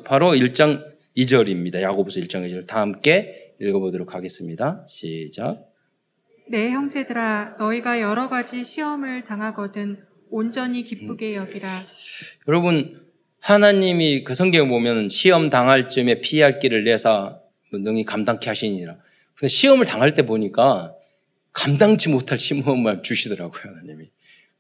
바로 0.04 0.32
1장 0.32 0.84
2절입니다. 1.16 1.82
야고보서 1.82 2.20
1장 2.22 2.50
2절 2.50 2.68
다 2.68 2.82
함께 2.82 3.54
읽어보도록 3.62 4.14
하겠습니다. 4.14 4.86
시작. 4.88 5.64
내 6.50 6.72
형제들아 6.72 7.56
너희가 7.60 8.02
여러 8.02 8.30
가지 8.30 8.64
시험을 8.64 9.26
당하거든 9.26 10.07
온전히 10.30 10.84
기쁘게 10.84 11.36
여기라. 11.36 11.86
여러분 12.48 13.08
하나님이 13.40 14.24
그 14.24 14.36
성경에 14.36 14.68
보면 14.68 15.10
시험 15.10 15.50
당할 15.50 15.90
쯤에 15.90 16.22
피할 16.22 16.60
길을 16.60 16.84
내사 16.84 17.40
능히 17.72 18.04
감당케 18.06 18.50
하시니라. 18.50 18.98
근데 19.36 19.48
시험을 19.48 19.86
당할 19.86 20.14
때 20.14 20.26
보니까 20.26 20.94
감당치 21.54 22.10
못할 22.10 22.40
시험을 22.40 23.04
주시더라고요, 23.04 23.62
하나님이. 23.62 24.10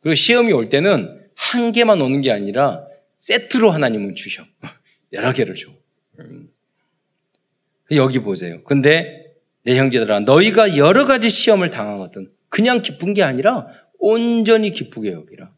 그리고 0.02 0.16
시험이 0.16 0.52
올 0.54 0.70
때는 0.70 1.22
한 1.36 1.72
개만 1.72 2.02
오는 2.02 2.22
게 2.22 2.32
아니라 2.32 2.86
세트로 3.20 3.72
하나님은 3.72 4.16
주셔. 4.16 4.46
여러 5.14 5.32
개를 5.32 5.56
줘. 5.56 5.70
음. 6.20 6.50
여기 7.92 8.20
보세요. 8.20 8.64
근데 8.64 9.24
내 9.64 9.78
형제들아, 9.78 10.22
너희가 10.22 10.78
여러 10.78 11.06
가지 11.06 11.30
시험을 11.30 11.70
당하거든. 11.70 12.32
그냥 12.50 12.82
기쁜 12.82 13.14
게 13.14 13.24
아니라 13.24 13.68
온전히 14.00 14.72
기쁘게 14.72 15.12
여기라. 15.12 15.54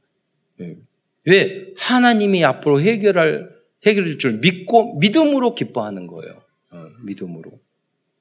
음. 0.62 0.88
왜? 1.26 1.68
하나님이 1.78 2.44
앞으로 2.44 2.82
해결할, 2.82 3.50
해결할 3.86 4.18
줄 4.18 4.40
믿고 4.40 4.98
믿음으로 5.00 5.56
기뻐하는 5.56 6.08
거예요. 6.08 6.42
어, 6.72 6.88
믿음으로. 7.04 7.52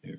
예. 0.07 0.13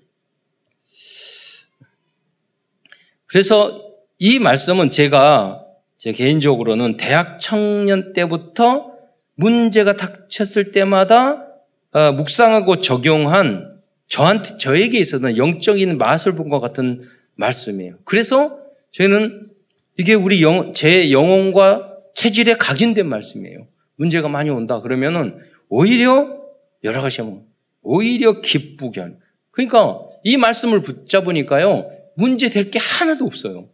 그래서 3.25 3.93
이 4.17 4.39
말씀은 4.39 4.89
제가 4.89 5.65
제 5.97 6.11
개인적으로는 6.11 6.97
대학 6.97 7.39
청년 7.39 8.13
때부터 8.13 8.93
문제가 9.35 9.95
닥쳤을 9.95 10.71
때마다 10.71 11.45
어, 11.91 12.11
묵상하고 12.11 12.79
적용한 12.79 13.79
저한테 14.07 14.57
저에게 14.57 14.99
있어서는 14.99 15.37
영적인 15.37 15.97
맛을 15.97 16.33
본 16.33 16.49
것 16.49 16.59
같은 16.59 17.07
말씀이에요. 17.35 17.95
그래서 18.03 18.59
저희는 18.91 19.49
이게 19.97 20.13
우리 20.13 20.41
영, 20.41 20.73
제 20.73 21.11
영혼과 21.11 21.88
체질에 22.15 22.55
각인된 22.55 23.07
말씀이에요. 23.07 23.67
문제가 23.95 24.27
많이 24.27 24.49
온다 24.49 24.81
그러면은 24.81 25.39
오히려 25.67 26.39
여러 26.83 27.01
가지 27.01 27.21
하면 27.21 27.45
오히려 27.81 28.41
기쁘게. 28.41 29.05
그러니까 29.51 29.99
이 30.23 30.37
말씀을 30.37 30.81
붙잡으니까요 30.81 31.89
문제 32.15 32.49
될 32.49 32.69
게 32.69 32.79
하나도 32.79 33.25
없어요. 33.25 33.69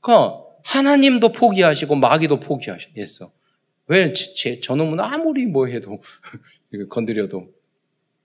그러니까 0.00 0.42
하나님도 0.64 1.32
포기하시고 1.32 1.94
마귀도 1.96 2.40
포기했어. 2.40 3.32
왜 3.88 4.12
제, 4.12 4.60
저놈은 4.60 4.98
아무리 5.00 5.46
뭐 5.46 5.66
해도 5.66 6.00
건드려도 6.90 7.48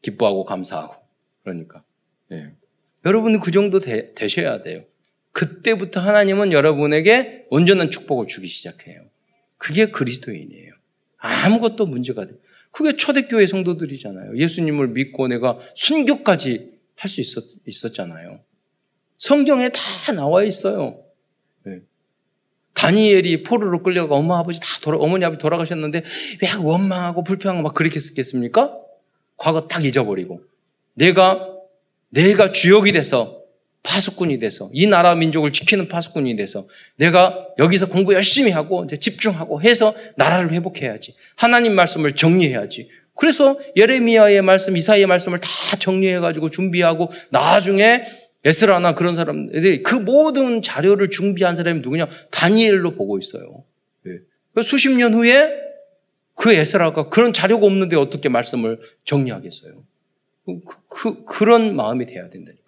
기뻐하고 0.01 0.43
감사하고 0.43 0.95
그러니까 1.43 1.83
예. 2.31 2.53
여러분은 3.05 3.39
그 3.39 3.51
정도 3.51 3.79
되, 3.79 4.13
되셔야 4.13 4.63
돼요. 4.63 4.83
그때부터 5.31 5.99
하나님은 5.99 6.51
여러분에게 6.51 7.45
온전한 7.49 7.89
축복을 7.91 8.27
주기 8.27 8.47
시작해요. 8.47 9.01
그게 9.61 9.85
그리스도인이에요. 9.85 10.73
아무것도 11.17 11.85
문제가 11.85 12.25
돼. 12.25 12.33
그게 12.71 12.95
초대교회 12.95 13.45
성도들이잖아요. 13.45 14.35
예수님을 14.35 14.87
믿고 14.87 15.27
내가 15.27 15.59
순교까지 15.75 16.71
할 16.95 17.09
수 17.09 17.21
있었, 17.21 17.43
있었잖아요. 17.67 18.39
성경에 19.19 19.69
다 19.69 20.13
나와 20.13 20.43
있어요. 20.43 21.03
네. 21.63 21.81
다니엘이 22.73 23.43
포로로 23.43 23.83
끌려가 23.83 24.15
엄마 24.15 24.39
아버지 24.39 24.59
다 24.59 24.65
돌아, 24.81 24.97
어머니 24.97 25.25
아버지 25.25 25.39
돌아가셨는데 25.39 26.03
왜 26.41 26.53
원망하고 26.53 27.23
불평하고 27.23 27.61
막 27.61 27.75
그렇게 27.75 27.99
했겠습니까? 27.99 28.75
과거 29.37 29.67
딱 29.67 29.85
잊어버리고 29.85 30.43
내가 30.95 31.47
내가 32.09 32.51
주역이 32.51 32.93
돼서 32.93 33.40
파수꾼이 33.83 34.39
돼서 34.39 34.69
이 34.73 34.87
나라 34.87 35.15
민족을 35.15 35.51
지키는 35.51 35.87
파수꾼이 35.87 36.35
돼서 36.35 36.67
내가 36.97 37.47
여기서 37.57 37.87
공부 37.87 38.13
열심히 38.13 38.51
하고 38.51 38.85
집중하고 38.87 39.61
해서 39.61 39.95
나라를 40.17 40.51
회복해야지. 40.51 41.15
하나님 41.35 41.73
말씀을 41.73 42.15
정리해야지. 42.15 42.89
그래서 43.15 43.59
예레미야의 43.75 44.41
말씀, 44.41 44.77
이사의 44.77 45.05
말씀을 45.05 45.39
다 45.39 45.49
정리해 45.77 46.19
가지고 46.19 46.49
준비하고 46.49 47.11
나중에 47.29 48.03
에스라나 48.43 48.95
그런 48.95 49.15
사람들이 49.15 49.83
그 49.83 49.95
모든 49.95 50.61
자료를 50.61 51.09
준비한 51.09 51.55
사람이 51.55 51.81
누구냐? 51.81 52.07
다니엘로 52.31 52.95
보고 52.95 53.19
있어요. 53.19 53.63
네. 54.03 54.13
수십 54.63 54.89
년 54.89 55.13
후에 55.13 55.51
그 56.35 56.51
에스라가 56.51 57.09
그런 57.09 57.33
자료가 57.33 57.65
없는데 57.65 57.95
어떻게 57.95 58.29
말씀을 58.29 58.79
정리하겠어요? 59.05 59.83
그, 60.45 60.59
그, 60.89 61.25
그런 61.25 61.75
마음이 61.75 62.05
돼야 62.05 62.29
된다니까. 62.29 62.60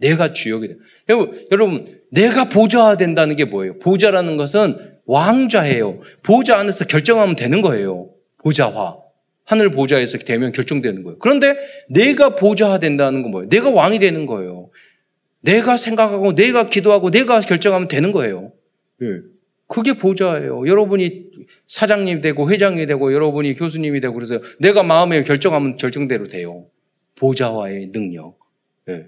내가 0.00 0.32
주역이 0.32 0.68
돼. 0.68 0.76
여러분, 1.08 1.46
여러분, 1.52 1.86
내가 2.10 2.48
보좌 2.48 2.96
된다는 2.96 3.36
게 3.36 3.44
뭐예요? 3.44 3.78
보좌라는 3.78 4.36
것은 4.36 4.76
왕좌예요. 5.04 6.00
보좌 6.22 6.56
안에서 6.58 6.86
결정하면 6.86 7.36
되는 7.36 7.60
거예요. 7.60 8.10
보좌화. 8.38 8.96
하늘 9.44 9.70
보좌에서 9.70 10.18
되면 10.18 10.52
결정되는 10.52 11.02
거예요. 11.02 11.18
그런데 11.18 11.56
내가 11.88 12.34
보좌화 12.34 12.78
된다는 12.78 13.22
건 13.22 13.30
뭐예요? 13.30 13.48
내가 13.48 13.70
왕이 13.70 13.98
되는 13.98 14.26
거예요. 14.26 14.70
내가 15.42 15.76
생각하고, 15.76 16.34
내가 16.34 16.68
기도하고, 16.68 17.10
내가 17.10 17.40
결정하면 17.40 17.88
되는 17.88 18.12
거예요. 18.12 18.52
예. 19.02 19.06
그게 19.66 19.94
보좌예요. 19.94 20.66
여러분이 20.66 21.30
사장님이 21.66 22.20
되고, 22.20 22.50
회장이 22.50 22.86
되고, 22.86 23.12
여러분이 23.12 23.54
교수님이 23.54 24.00
되고, 24.00 24.14
그래서 24.14 24.40
내가 24.58 24.82
마음에 24.82 25.22
결정하면 25.24 25.76
결정대로 25.76 26.26
돼요. 26.26 26.66
보좌화의 27.16 27.90
능력. 27.92 28.38
예. 28.88 29.06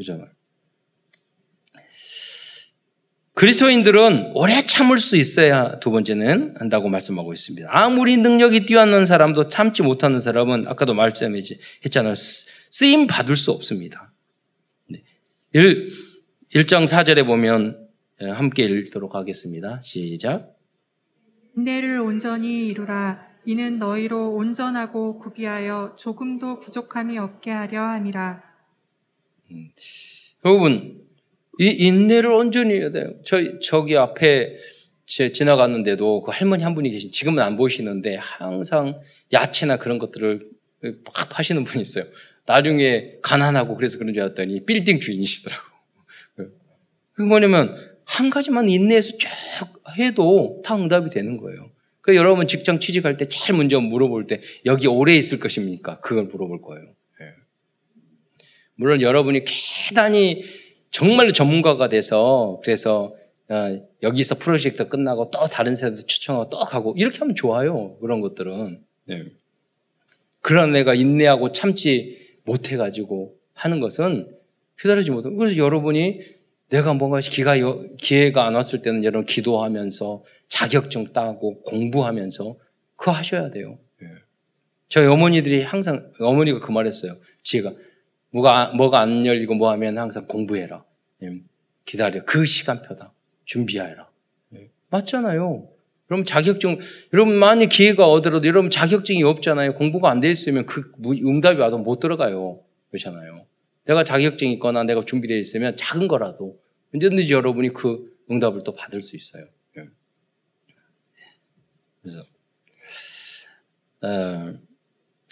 그잖아요. 0.00 0.28
그리스도인들은 3.34 4.32
오래 4.34 4.66
참을 4.66 4.98
수 4.98 5.16
있어야 5.16 5.78
두 5.80 5.90
번째는 5.90 6.56
한다고 6.58 6.90
말씀하고 6.90 7.32
있습니다. 7.32 7.68
아무리 7.70 8.18
능력이 8.18 8.66
뛰어난 8.66 9.06
사람도 9.06 9.48
참지 9.48 9.82
못하는 9.82 10.20
사람은 10.20 10.68
아까도 10.68 10.92
말씀했잖아요. 10.92 12.14
쓰임 12.14 13.06
받을 13.06 13.36
수 13.36 13.50
없습니다. 13.52 14.12
1, 15.52 15.88
1장 16.54 16.86
4절에 16.86 17.26
보면 17.26 17.88
예, 18.22 18.28
함께 18.28 18.64
읽도록 18.64 19.14
하겠습니다. 19.14 19.80
시작. 19.80 20.54
인내를 21.56 22.00
온전히 22.00 22.66
이루라. 22.66 23.26
이는 23.46 23.78
너희로 23.78 24.34
온전하고 24.34 25.18
구비하여 25.18 25.96
조금도 25.96 26.60
부족함이 26.60 27.18
없게 27.18 27.50
하려 27.50 27.82
함이라. 27.82 28.49
음. 29.50 29.70
여러분, 30.44 31.00
이 31.58 31.66
인내를 31.66 32.30
온전히 32.30 32.74
해야 32.74 32.90
돼요. 32.90 33.14
저, 33.24 33.58
저기 33.60 33.96
앞에 33.96 34.56
제 35.06 35.32
지나갔는데도 35.32 36.22
그 36.22 36.30
할머니 36.30 36.62
한 36.62 36.74
분이 36.74 36.90
계신, 36.90 37.10
지금은 37.10 37.42
안 37.42 37.56
보이시는데 37.56 38.16
항상 38.16 39.00
야채나 39.32 39.76
그런 39.76 39.98
것들을 39.98 40.48
막 40.82 41.28
파시는 41.28 41.64
분이 41.64 41.82
있어요. 41.82 42.04
나중에 42.46 43.18
가난하고 43.22 43.76
그래서 43.76 43.98
그런 43.98 44.14
줄 44.14 44.22
알았더니 44.22 44.64
빌딩 44.64 45.00
주인이시더라고. 45.00 45.62
그 47.12 47.22
뭐냐면 47.22 47.76
한 48.04 48.30
가지만 48.30 48.68
인내해서 48.68 49.16
쭉 49.18 49.28
해도 49.98 50.62
다 50.64 50.74
응답이 50.74 51.10
되는 51.10 51.36
거예요. 51.36 51.70
그 52.00 52.16
여러분 52.16 52.48
직장 52.48 52.80
취직할 52.80 53.16
때 53.16 53.26
제일 53.26 53.56
먼저 53.56 53.80
물어볼 53.80 54.26
때 54.26 54.40
여기 54.64 54.86
오래 54.86 55.14
있을 55.14 55.38
것입니까? 55.38 56.00
그걸 56.00 56.24
물어볼 56.24 56.62
거예요. 56.62 56.94
물론 58.80 59.02
여러분이 59.02 59.44
대단히 59.90 60.42
정말로 60.90 61.32
전문가가 61.32 61.90
돼서 61.90 62.62
그래서 62.64 63.14
어, 63.50 63.78
여기서 64.02 64.36
프로젝트 64.36 64.88
끝나고 64.88 65.30
또 65.30 65.44
다른 65.44 65.76
세대 65.76 65.96
추천하고 65.96 66.48
또 66.48 66.58
가고 66.60 66.94
이렇게 66.96 67.18
하면 67.18 67.34
좋아요. 67.34 67.98
그런 68.00 68.22
것들은. 68.22 68.82
네. 69.04 69.24
그런 70.40 70.72
내가 70.72 70.94
인내하고 70.94 71.52
참지 71.52 72.38
못해가지고 72.44 73.36
하는 73.52 73.80
것은 73.80 74.34
휘다르지 74.78 75.10
못하고 75.10 75.36
그래서 75.36 75.58
여러분이 75.58 76.22
내가 76.70 76.94
뭔가 76.94 77.20
기가, 77.20 77.56
기회가 77.98 78.46
안 78.46 78.54
왔을 78.54 78.80
때는 78.80 79.04
여러분 79.04 79.26
기도하면서 79.26 80.24
자격증 80.48 81.04
따고 81.12 81.60
공부하면서 81.64 82.56
그거 82.96 83.10
하셔야 83.10 83.50
돼요. 83.50 83.78
네. 84.00 84.08
저희 84.88 85.06
어머니들이 85.06 85.64
항상 85.64 86.10
어머니가 86.18 86.60
그 86.60 86.72
말했어요. 86.72 87.18
지혜가 87.42 87.74
뭐가, 88.30 88.72
뭐가 88.74 89.00
안 89.00 89.26
열리고 89.26 89.54
뭐 89.54 89.70
하면 89.72 89.98
항상 89.98 90.26
공부해라. 90.26 90.84
예, 91.22 91.40
기다려. 91.84 92.24
그 92.24 92.44
시간표다. 92.44 93.12
준비하라. 93.44 94.08
예, 94.56 94.70
맞잖아요. 94.90 95.68
그럼 96.06 96.24
자격증, 96.24 96.78
여러분 97.12 97.34
많이 97.36 97.68
기회가 97.68 98.08
얻어도 98.08 98.46
여러분 98.46 98.70
자격증이 98.70 99.22
없잖아요. 99.22 99.74
공부가 99.74 100.10
안 100.10 100.20
돼 100.20 100.30
있으면 100.30 100.66
그 100.66 100.92
응답이 101.04 101.60
와도 101.60 101.78
못 101.78 102.00
들어가요. 102.00 102.60
그렇잖아요. 102.90 103.46
내가 103.84 104.02
자격증이 104.04 104.52
있거나 104.54 104.82
내가 104.84 105.02
준비되어 105.02 105.36
있으면 105.38 105.76
작은 105.76 106.08
거라도 106.08 106.60
언제든지 106.94 107.32
여러분이 107.32 107.72
그 107.72 108.16
응답을 108.30 108.62
또 108.64 108.74
받을 108.74 109.00
수 109.00 109.16
있어요. 109.16 109.46
예. 109.78 109.84
그래서, 112.02 112.22
어, 114.02 114.54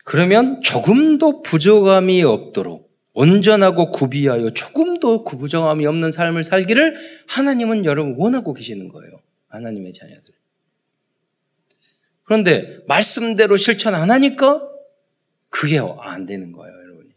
그러면 0.05 0.63
조금도 0.63 1.43
부족함이 1.43 2.23
없도록 2.23 2.88
온전하고 3.15 3.91
구비하여 3.91 4.51
조금도 4.51 5.25
구부정함이 5.25 5.87
없는 5.87 6.11
삶을 6.11 6.45
살기를 6.45 6.97
하나님은 7.29 7.85
여러분 7.85 8.15
원하고 8.17 8.55
계시는 8.55 8.89
거예요. 8.89 9.21
하나님의 9.49 9.93
자녀들. 9.93 10.35
그런데 12.25 12.81
말씀대로 12.87 13.57
실천 13.57 13.95
안 13.95 14.11
하니까 14.11 14.63
그게 15.49 15.79
안 16.01 16.27
되는 16.27 16.53
거예요, 16.53 16.75
여러분이. 16.75 17.09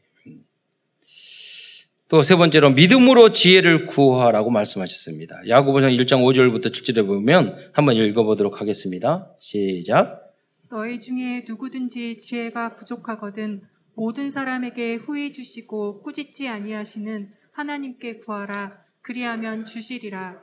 또 2.08 2.24
세 2.24 2.36
번째로 2.36 2.72
믿음으로 2.72 3.32
지혜를 3.32 3.86
구하라고 3.86 4.50
말씀하셨습니다. 4.50 5.42
야고보서 5.48 5.88
1장 5.88 6.24
5절부터 6.24 6.68
7절에 6.74 7.06
보면 7.06 7.56
한번 7.74 7.96
읽어보도록 7.96 8.60
하겠습니다. 8.60 9.34
시작. 9.39 10.34
너희 10.70 11.00
중에 11.00 11.44
누구든지 11.48 12.20
지혜가 12.20 12.76
부족하거든 12.76 13.62
모든 13.94 14.30
사람에게 14.30 14.96
후히 14.96 15.32
주시고 15.32 16.02
꾸짖지 16.02 16.48
아니하시는 16.48 17.32
하나님께 17.52 18.20
구하라. 18.20 18.84
그리하면 19.02 19.66
주시리라. 19.66 20.42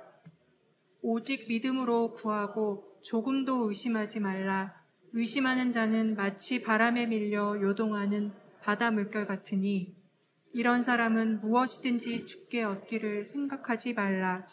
오직 1.01 1.49
믿음으로 1.49 2.13
구하고 2.13 3.01
조금도 3.03 3.69
의심하지 3.69 4.21
말라. 4.21 4.75
의심하는 5.13 5.71
자는 5.71 6.17
마치 6.17 6.63
바람에 6.63 7.07
밀려 7.07 7.61
요동하는 7.61 8.33
바다 8.61 8.91
물결 8.91 9.27
같으니 9.27 9.97
이런 10.53 10.83
사람은 10.83 11.41
무엇이든지 11.41 12.27
죽게 12.27 12.65
얻기를 12.65 13.25
생각하지 13.25 13.95
말라 13.95 14.47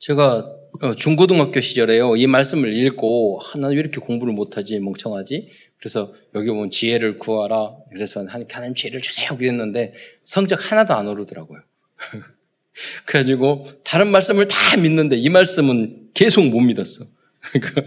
제가 0.00 0.56
어, 0.80 0.94
중고등학교 0.94 1.60
시절에요. 1.60 2.16
이 2.16 2.26
말씀을 2.26 2.74
읽고 2.74 3.38
하나 3.42 3.68
왜 3.68 3.74
이렇게 3.74 4.00
공부를 4.00 4.32
못하지 4.32 4.78
멍청하지? 4.80 5.48
그래서 5.78 6.14
여기 6.34 6.48
보면 6.48 6.70
지혜를 6.70 7.18
구하라. 7.18 7.74
그래서 7.92 8.24
하나님 8.26 8.74
지혜를 8.74 9.02
주세요. 9.02 9.36
그랬는데 9.36 9.92
성적 10.24 10.70
하나도 10.70 10.94
안 10.94 11.06
오르더라고요. 11.06 11.60
그래가지고 13.04 13.66
다른 13.84 14.10
말씀을 14.10 14.48
다 14.48 14.56
믿는데 14.78 15.16
이 15.16 15.28
말씀은 15.28 16.10
계속 16.14 16.46
못 16.46 16.60
믿었어. 16.60 17.04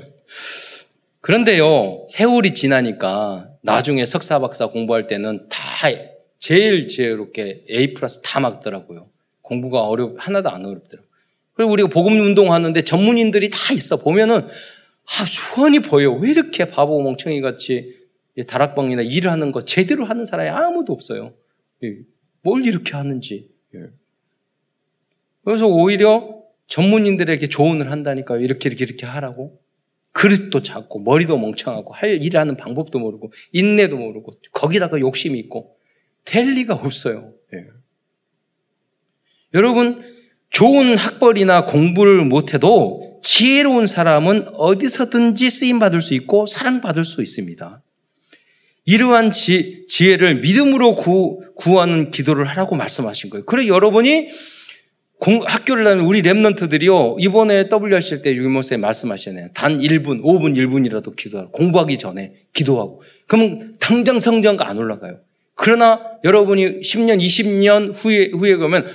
그런데요 1.22 2.06
세월이 2.12 2.54
지나니까 2.54 3.50
나중에 3.62 4.06
석사 4.06 4.40
박사 4.40 4.68
공부할 4.68 5.08
때는 5.08 5.48
다 5.50 5.60
제일 6.38 6.88
지혜롭게 6.88 7.66
A 7.72 7.94
플러스 7.96 8.22
다 8.22 8.40
막더라고요. 8.40 9.10
공부가 9.42 9.82
어렵 9.82 10.16
하나도 10.20 10.50
안 10.50 10.66
어렵더라고요. 10.66 11.13
그리고 11.54 11.72
우리가 11.72 11.90
복음 11.90 12.20
운동하는데 12.20 12.82
전문인들이 12.82 13.50
다 13.50 13.74
있어. 13.74 13.98
보면은 13.98 14.48
아, 14.48 15.26
주원이 15.26 15.80
보여. 15.80 16.12
왜 16.12 16.30
이렇게 16.30 16.66
바보 16.66 17.02
멍청이 17.02 17.42
같이 17.42 17.94
다락방이나 18.48 19.02
일을 19.04 19.32
하는 19.32 19.52
거 19.52 19.62
제대로 19.62 20.06
하는 20.06 20.26
사람이 20.26 20.50
아무도 20.50 20.94
없어요. 20.94 21.34
예. 21.84 21.98
뭘 22.42 22.66
이렇게 22.66 22.94
하는지. 22.94 23.50
예. 23.76 23.80
그래서 25.44 25.68
오히려 25.68 26.42
전문인들에게 26.68 27.48
조언을 27.48 27.92
한다니까요. 27.92 28.40
이렇게 28.40 28.70
이렇게 28.70 28.86
이렇게 28.86 29.06
하라고. 29.06 29.60
그릇도 30.14 30.62
작고 30.62 31.00
머리도 31.00 31.38
멍청하고 31.40 31.94
할 31.94 32.24
일을 32.24 32.40
하는 32.40 32.56
방법도 32.56 33.00
모르고 33.00 33.32
인내도 33.52 33.98
모르고 33.98 34.34
거기다가 34.52 35.00
욕심이 35.00 35.40
있고 35.40 35.76
될 36.24 36.54
리가 36.54 36.76
없어요. 36.76 37.34
예. 37.54 37.66
여러분 39.54 40.04
좋은 40.54 40.96
학벌이나 40.96 41.66
공부를 41.66 42.24
못해도 42.26 43.20
지혜로운 43.24 43.88
사람은 43.88 44.50
어디서든지 44.54 45.50
쓰임 45.50 45.80
받을 45.80 46.00
수 46.00 46.14
있고 46.14 46.46
사랑받을 46.46 47.04
수 47.04 47.22
있습니다. 47.24 47.82
이러한 48.86 49.32
지, 49.32 49.88
혜를 50.00 50.42
믿음으로 50.42 50.96
구, 50.96 51.42
구하는 51.56 52.12
기도를 52.12 52.46
하라고 52.46 52.76
말씀하신 52.76 53.32
거예요. 53.32 53.46
그래 53.46 53.68
여러분이 53.68 54.30
공, 55.18 55.40
학교를 55.44 55.86
다니는 55.86 56.06
우리 56.06 56.22
랩런트들이요, 56.22 57.16
이번에 57.18 57.70
WRC 57.72 58.22
때 58.22 58.36
유모쌤 58.36 58.82
말씀하시네요. 58.82 59.48
단 59.54 59.78
1분, 59.78 60.22
5분, 60.22 60.56
1분이라도 60.58 61.16
기도하고, 61.16 61.52
공부하기 61.52 61.98
전에 61.98 62.34
기도하고. 62.52 63.02
그러면 63.26 63.74
당장 63.80 64.20
성장가 64.20 64.70
안 64.70 64.78
올라가요. 64.78 65.20
그러나 65.56 66.02
여러분이 66.26 66.82
10년, 66.82 67.22
20년 67.22 67.94
후에, 67.96 68.32
후에 68.34 68.58
가면 68.58 68.86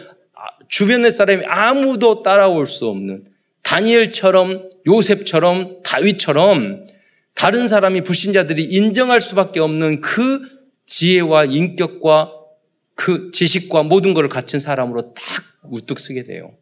주변의 0.69 1.11
사람이 1.11 1.45
아무도 1.47 2.23
따라올 2.23 2.66
수 2.66 2.87
없는 2.89 3.25
다니엘처럼 3.62 4.71
요셉처럼 4.87 5.83
다윗처럼 5.83 6.87
다른 7.35 7.69
사람이 7.69 8.03
불신자들이 8.03 8.64
인정할 8.64 9.21
수밖에 9.21 9.61
없는 9.61 10.01
그 10.01 10.41
지혜와 10.87 11.45
인격과 11.45 12.33
그 12.95 13.31
지식과 13.31 13.85
모든 13.85 14.14
것을 14.14 14.29
갖춘 14.29 14.59
사람으로 14.59 15.14
딱 15.14 15.25
우뚝 15.62 15.99
쓰게 15.99 16.25
돼요. 16.25 16.57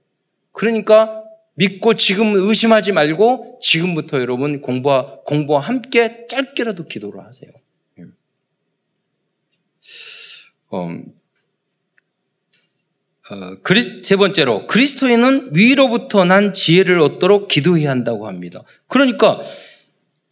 그러니까 0.53 1.23
믿고 1.55 1.95
지금 1.95 2.35
의심하지 2.35 2.93
말고 2.93 3.59
지금부터 3.63 4.21
여러분 4.21 4.61
공부와, 4.61 5.21
공부와 5.25 5.61
함께 5.61 6.27
짧게라도 6.27 6.87
기도를 6.87 7.25
하세요. 7.25 7.51
음, 10.75 11.05
어, 13.29 13.57
그리, 13.63 14.03
세 14.05 14.17
번째로 14.17 14.67
그리스도인은 14.67 15.51
위로부터 15.53 16.25
난 16.25 16.53
지혜를 16.53 17.01
얻도록 17.01 17.49
기도해야 17.49 17.91
한다고 17.91 18.29
합니다. 18.29 18.63
그러니까 18.87 19.41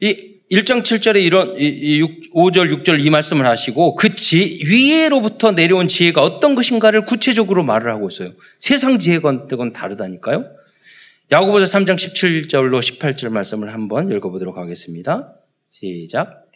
이 0.00 0.34
1장 0.50 0.82
7절에 0.82 1.24
이런 1.24 1.54
5절 1.54 2.84
6절 2.84 3.04
이 3.04 3.10
말씀을 3.10 3.46
하시고 3.46 3.96
그 3.96 4.14
지, 4.14 4.62
위에로부터 4.70 5.50
내려온 5.50 5.88
지혜가 5.88 6.22
어떤 6.22 6.54
것인가를 6.54 7.06
구체적으로 7.06 7.64
말을 7.64 7.90
하고 7.90 8.06
있어요. 8.08 8.32
세상 8.60 8.98
지혜건 8.98 9.72
다르다니까요. 9.72 10.44
야고보서 11.32 11.64
3장 11.64 11.96
17절로 11.96 12.78
18절 12.78 13.30
말씀을 13.30 13.72
한번 13.72 14.12
읽어보도록 14.12 14.56
하겠습니다. 14.56 15.34
시작. 15.70 16.46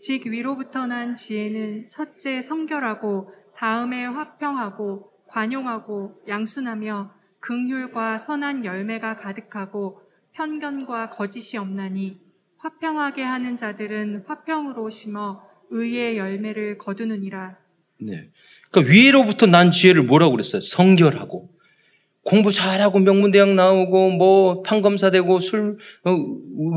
즉 0.00 0.26
위로부터 0.26 0.86
난 0.86 1.14
지혜는 1.14 1.88
첫째 1.90 2.40
성결하고 2.40 3.30
다음에 3.56 4.04
화평하고 4.04 5.11
관용하고 5.32 6.22
양순하며 6.28 7.10
긍휼과 7.40 8.18
선한 8.18 8.64
열매가 8.64 9.16
가득하고 9.16 10.00
편견과 10.34 11.10
거짓이 11.10 11.58
없나니 11.58 12.20
화평하게 12.58 13.22
하는 13.22 13.56
자들은 13.56 14.24
화평으로 14.26 14.88
심어 14.90 15.42
의의 15.70 16.18
열매를 16.18 16.78
거두느니라. 16.78 17.56
네. 18.00 18.30
그러니까 18.70 18.92
위로부터 18.92 19.46
난 19.46 19.70
지혜를 19.70 20.02
뭐라고 20.02 20.32
그랬어요? 20.32 20.60
성결하고 20.60 21.50
공부 22.24 22.52
잘하고 22.52 23.00
명문대학 23.00 23.54
나오고 23.54 24.10
뭐 24.10 24.62
판검사 24.62 25.10
되고 25.10 25.40
술 25.40 25.78
어, 26.04 26.16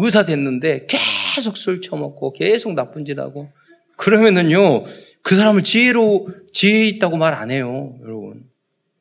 의사 0.01 0.25
됐는데 0.25 0.87
계속 0.87 1.57
술 1.57 1.81
처먹고 1.81 2.33
계속 2.33 2.73
나쁜 2.73 3.05
짓 3.05 3.19
하고 3.19 3.49
그러면은요 3.97 4.85
그 5.25 5.35
사람을 5.35 5.63
지혜로 5.63 6.27
지혜 6.53 6.85
있다고 6.85 7.17
말 7.17 7.33
안 7.33 7.49
해요, 7.49 7.97
여러분. 8.03 8.47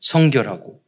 성결하고 0.00 0.80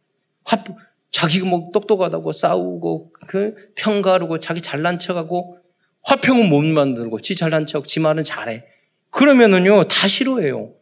화 0.45 0.64
자기가 1.11 1.47
뭐 1.47 1.70
똑똑하다고 1.74 2.32
싸우고 2.32 3.12
그 3.26 3.55
평가하고 3.74 4.41
자기 4.41 4.62
잘난 4.62 4.99
척하고 4.99 5.59
화평은 6.05 6.49
못 6.49 6.62
만들고 6.64 7.20
지 7.20 7.37
잘난 7.37 7.66
척, 7.66 7.87
지 7.87 8.01
말은 8.01 8.24
잘해. 8.24 8.64
그러면은요 9.11 9.84
다 9.84 10.09
싫어해요. 10.09 10.72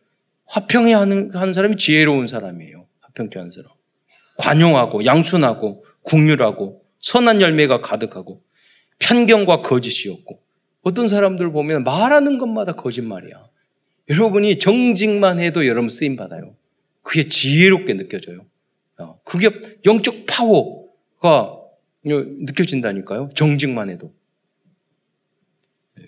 화평해 0.46 0.92
하는 0.94 1.30
한 1.34 1.52
사람이 1.52 1.76
지혜로운 1.76 2.28
사람이에요. 2.28 2.86
화평케 3.00 3.38
하는 3.40 3.50
사람. 3.50 3.70
관용하고 4.38 5.04
양순하고 5.04 5.84
국률하고 6.02 6.84
선한 7.00 7.40
열매가 7.40 7.80
가득하고 7.80 8.40
편견과 9.00 9.62
거짓이 9.62 10.12
없고 10.12 10.38
어떤 10.82 11.08
사람들 11.08 11.50
보면 11.50 11.82
말하는 11.82 12.38
것마다 12.38 12.72
거짓말이야. 12.72 13.53
여러분이 14.08 14.58
정직만 14.58 15.40
해도 15.40 15.66
여러분 15.66 15.88
쓰임 15.88 16.16
받아요. 16.16 16.56
그게 17.02 17.28
지혜롭게 17.28 17.94
느껴져요. 17.94 18.46
어, 18.98 19.20
그게 19.24 19.50
영적 19.84 20.26
파워가 20.26 21.60
느껴진다니까요. 22.04 23.30
정직만 23.34 23.90
해도. 23.90 24.14
네. 25.96 26.04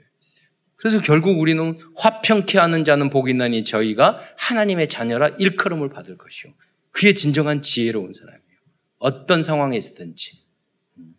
그래서 0.77 1.01
결국 1.01 1.39
우리는 1.39 1.79
화평케 1.97 2.59
하는 2.59 2.85
자는 2.85 3.11
복이 3.11 3.31
있나니 3.31 3.65
저희가 3.65 4.19
하나님의 4.37 4.89
자녀라 4.89 5.29
일컬음을 5.39 5.89
받을 5.89 6.17
것이요. 6.19 6.53
그게 6.91 7.15
진정한 7.15 7.63
지혜로운 7.63 8.13
사람이에요. 8.13 8.59
어떤 8.99 9.43
상황에 9.43 9.77
있든지. 9.77 10.45
음. 10.99 11.15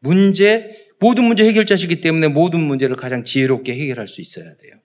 문제, 0.00 0.88
모든 0.98 1.24
문제 1.24 1.44
해결자시기 1.44 2.00
때문에 2.00 2.28
모든 2.28 2.60
문제를 2.60 2.96
가장 2.96 3.24
지혜롭게 3.24 3.74
해결할 3.74 4.06
수 4.06 4.20
있어야 4.20 4.56
돼요. 4.56 4.83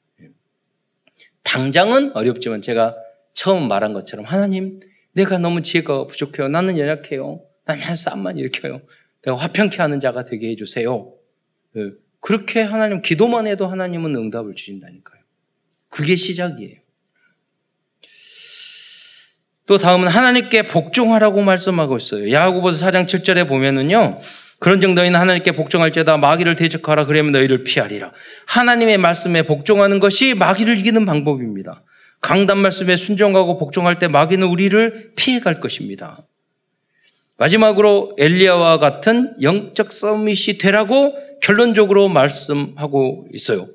당장은 1.43 2.15
어렵지만 2.15 2.61
제가 2.61 2.95
처음 3.33 3.67
말한 3.67 3.93
것처럼 3.93 4.25
하나님 4.25 4.79
내가 5.13 5.37
너무 5.37 5.61
지혜가 5.61 6.07
부족해요. 6.07 6.47
나는 6.47 6.77
연약해요. 6.77 7.41
나는 7.65 7.95
싸움만 7.95 8.37
일으켜요. 8.37 8.81
내가 9.21 9.37
화평케 9.37 9.77
하는 9.77 9.99
자가 9.99 10.23
되게 10.23 10.49
해주세요. 10.49 11.13
예, 11.77 11.91
그렇게 12.19 12.61
하나님 12.61 13.01
기도만 13.01 13.47
해도 13.47 13.67
하나님은 13.67 14.15
응답을 14.15 14.55
주신다니까요. 14.55 15.21
그게 15.89 16.15
시작이에요. 16.15 16.79
또 19.65 19.77
다음은 19.77 20.07
하나님께 20.07 20.63
복종하라고 20.63 21.41
말씀하고 21.41 21.97
있어요. 21.97 22.31
야고보서 22.31 22.83
4장 22.87 23.05
7절에 23.05 23.47
보면은요. 23.47 24.19
그런 24.59 24.81
정도인 24.81 25.15
하나님께 25.15 25.53
복종할지다 25.53 26.17
마귀를 26.17 26.55
대적하라 26.55 27.05
그러면 27.05 27.31
너희를 27.31 27.63
피하리라. 27.63 28.11
하나님의 28.45 28.97
말씀에 28.97 29.43
복종하는 29.43 29.99
것이 29.99 30.33
마귀를 30.33 30.77
이기는 30.77 31.05
방법입니다. 31.05 31.81
강단 32.21 32.57
말씀에 32.57 32.97
순종하고 32.97 33.57
복종할 33.57 33.97
때 33.99 34.07
마귀는 34.07 34.47
우리를 34.47 35.13
피해갈 35.15 35.61
것입니다. 35.61 36.25
마지막으로 37.37 38.15
엘리야와 38.17 38.79
같은 38.79 39.33
영적 39.41 39.93
서밋이 39.93 40.57
되라고 40.59 41.15
결론적으로 41.41 42.09
말씀하고 42.09 43.27
있어요. 43.33 43.67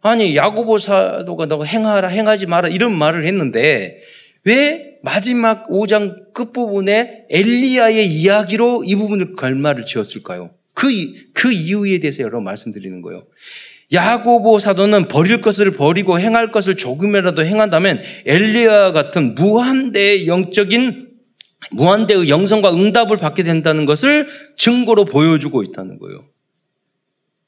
아니 0.00 0.34
야고보 0.34 0.78
사도가 0.78 1.44
너 1.44 1.62
행하라 1.62 2.08
행하지 2.08 2.46
마라 2.46 2.68
이런 2.68 2.96
말을 2.96 3.26
했는데 3.26 3.98
왜 4.44 4.98
마지막 5.02 5.68
5장 5.68 6.32
끝부분에 6.32 7.26
엘리야의 7.30 8.06
이야기로 8.06 8.84
이 8.84 8.94
부분을 8.96 9.36
결말을 9.36 9.84
지었을까요? 9.84 10.50
그, 10.74 10.88
그 11.34 11.52
이유에 11.52 11.98
대해서 11.98 12.22
여러 12.22 12.40
말씀드리는 12.40 13.02
거예요. 13.02 13.26
야고보 13.92 14.58
사도는 14.58 15.08
버릴 15.08 15.40
것을 15.40 15.72
버리고 15.72 16.20
행할 16.20 16.52
것을 16.52 16.76
조금이라도 16.76 17.44
행한다면 17.44 18.00
엘리야 18.24 18.92
같은 18.92 19.34
무한대의 19.34 20.26
영적인 20.26 21.10
무한대의 21.72 22.28
영성과 22.28 22.72
응답을 22.72 23.16
받게 23.16 23.42
된다는 23.42 23.84
것을 23.86 24.28
증거로 24.56 25.04
보여주고 25.04 25.62
있다는 25.62 25.98
거예요. 25.98 26.24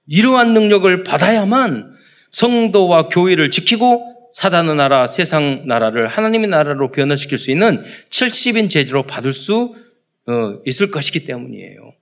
이러한 0.06 0.52
능력을 0.52 1.04
받아야만 1.04 1.92
성도와 2.30 3.08
교회를 3.08 3.50
지키고 3.50 4.21
사단의 4.32 4.76
나라, 4.76 5.06
세상 5.06 5.66
나라를 5.66 6.08
하나님의 6.08 6.48
나라로 6.48 6.90
변화시킬 6.90 7.38
수 7.38 7.50
있는 7.50 7.82
70인 8.10 8.70
제재로 8.70 9.04
받을 9.04 9.32
수 9.32 9.74
어, 10.26 10.60
있을 10.64 10.90
것이기 10.90 11.24
때문이에요. 11.24 11.92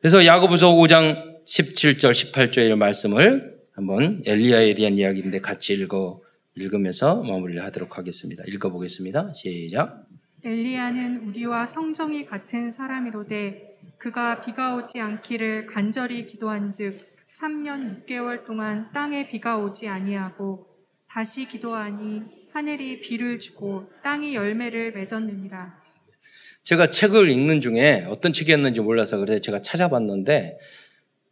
그래서 0.00 0.24
야고보서 0.24 0.72
5장 0.74 1.44
17절, 1.44 2.12
18절의 2.12 2.76
말씀을 2.76 3.58
한번 3.72 4.22
엘리야에 4.26 4.74
대한 4.74 4.98
이야기인데 4.98 5.40
같이 5.40 5.72
읽어 5.74 6.20
읽으면서 6.54 7.22
마무리를 7.22 7.62
하도록 7.64 7.96
하겠습니다. 7.96 8.44
읽어 8.46 8.70
보겠습니다. 8.70 9.32
시작. 9.34 10.06
엘리야는 10.44 11.28
우리와 11.28 11.66
성정이 11.66 12.26
같은 12.26 12.70
사람이로되 12.70 13.78
그가 13.98 14.40
비가 14.40 14.76
오지 14.76 15.00
않기를 15.00 15.66
간절히 15.66 16.26
기도한즉 16.26 17.17
3년 17.32 18.06
6개월 18.06 18.44
동안 18.44 18.90
땅에 18.92 19.28
비가 19.28 19.58
오지 19.58 19.88
아니하고 19.88 20.66
다시 21.08 21.46
기도하니 21.46 22.22
하늘이 22.52 23.00
비를 23.00 23.38
주고 23.38 23.90
땅이 24.02 24.34
열매를 24.34 24.92
맺었느니라. 24.92 25.78
제가 26.64 26.90
책을 26.90 27.30
읽는 27.30 27.60
중에 27.60 28.06
어떤 28.08 28.32
책이었는지 28.32 28.80
몰라서 28.80 29.18
그래서 29.18 29.40
제가 29.40 29.62
찾아봤는데 29.62 30.58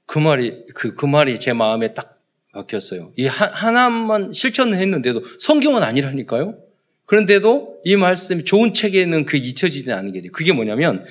그 0.06 0.18
말이 0.18 0.64
그, 0.74 0.94
그 0.94 1.06
말이 1.06 1.40
제 1.40 1.52
마음에 1.52 1.94
딱 1.94 2.22
박혔어요. 2.52 3.12
이 3.16 3.26
하, 3.26 3.46
하나만 3.46 4.32
실천을 4.32 4.78
했는데도 4.78 5.22
성경은 5.40 5.82
아니라니까요. 5.82 6.58
그런데도 7.04 7.82
이 7.84 7.96
말씀이 7.96 8.44
좋은 8.44 8.72
책에는 8.72 9.26
그 9.26 9.36
잊혀지지 9.36 9.92
않는 9.92 10.12
게 10.12 10.22
돼요. 10.22 10.32
그게 10.32 10.52
뭐냐면 10.52 11.04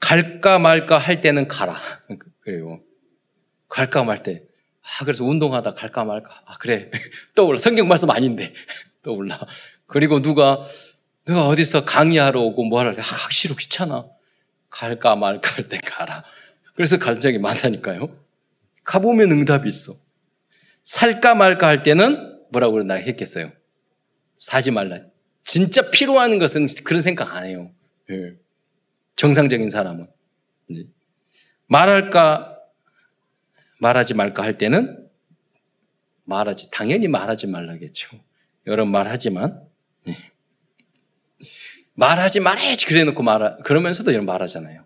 갈까 0.00 0.58
말까 0.58 0.98
할 0.98 1.20
때는 1.20 1.48
가라. 1.48 1.76
그래요. 2.40 2.80
갈까 3.74 4.04
말 4.04 4.22
때. 4.22 4.44
아, 4.82 5.04
그래서 5.04 5.24
운동하다 5.24 5.74
갈까 5.74 6.04
말까. 6.04 6.42
아, 6.46 6.56
그래. 6.58 6.90
떠올라. 7.34 7.58
성경 7.58 7.88
말씀 7.88 8.08
아닌데. 8.08 8.54
떠올라. 9.02 9.40
그리고 9.86 10.20
누가, 10.22 10.62
누가 11.24 11.48
어디서 11.48 11.84
강의하러 11.84 12.40
오고 12.40 12.64
뭐 12.64 12.78
하러, 12.78 12.90
아, 12.92 13.28
싫어. 13.30 13.56
귀찮아. 13.56 14.06
갈까 14.70 15.16
말까 15.16 15.56
할 15.56 15.68
때 15.68 15.78
가라. 15.78 16.22
그래서 16.74 16.98
갈 16.98 17.18
적이 17.18 17.38
많다니까요. 17.38 18.16
가보면 18.84 19.32
응답이 19.32 19.68
있어. 19.68 19.96
살까 20.84 21.34
말까 21.34 21.66
할 21.66 21.82
때는 21.82 22.38
뭐라고 22.52 22.74
그러나 22.74 22.94
했겠어요. 22.94 23.50
사지 24.38 24.70
말라. 24.70 24.98
진짜 25.44 25.90
필요한 25.90 26.38
것은 26.38 26.68
그런 26.84 27.02
생각 27.02 27.34
안 27.34 27.46
해요. 27.46 27.72
예. 28.10 28.34
정상적인 29.16 29.70
사람은. 29.70 30.06
네. 30.70 30.84
말할까, 31.66 32.53
말하지 33.80 34.14
말까 34.14 34.42
할 34.42 34.58
때는 34.58 35.08
말하지. 36.24 36.70
당연히 36.70 37.08
말하지 37.08 37.46
말라겠죠. 37.46 38.18
여러 38.66 38.84
말하지만. 38.86 39.62
네. 40.06 40.16
말하지 41.94 42.40
말아야지. 42.40 42.86
그래 42.86 43.04
놓고 43.04 43.22
말하, 43.22 43.56
그러면서도 43.58 44.12
여러분 44.12 44.26
말하잖아요. 44.26 44.84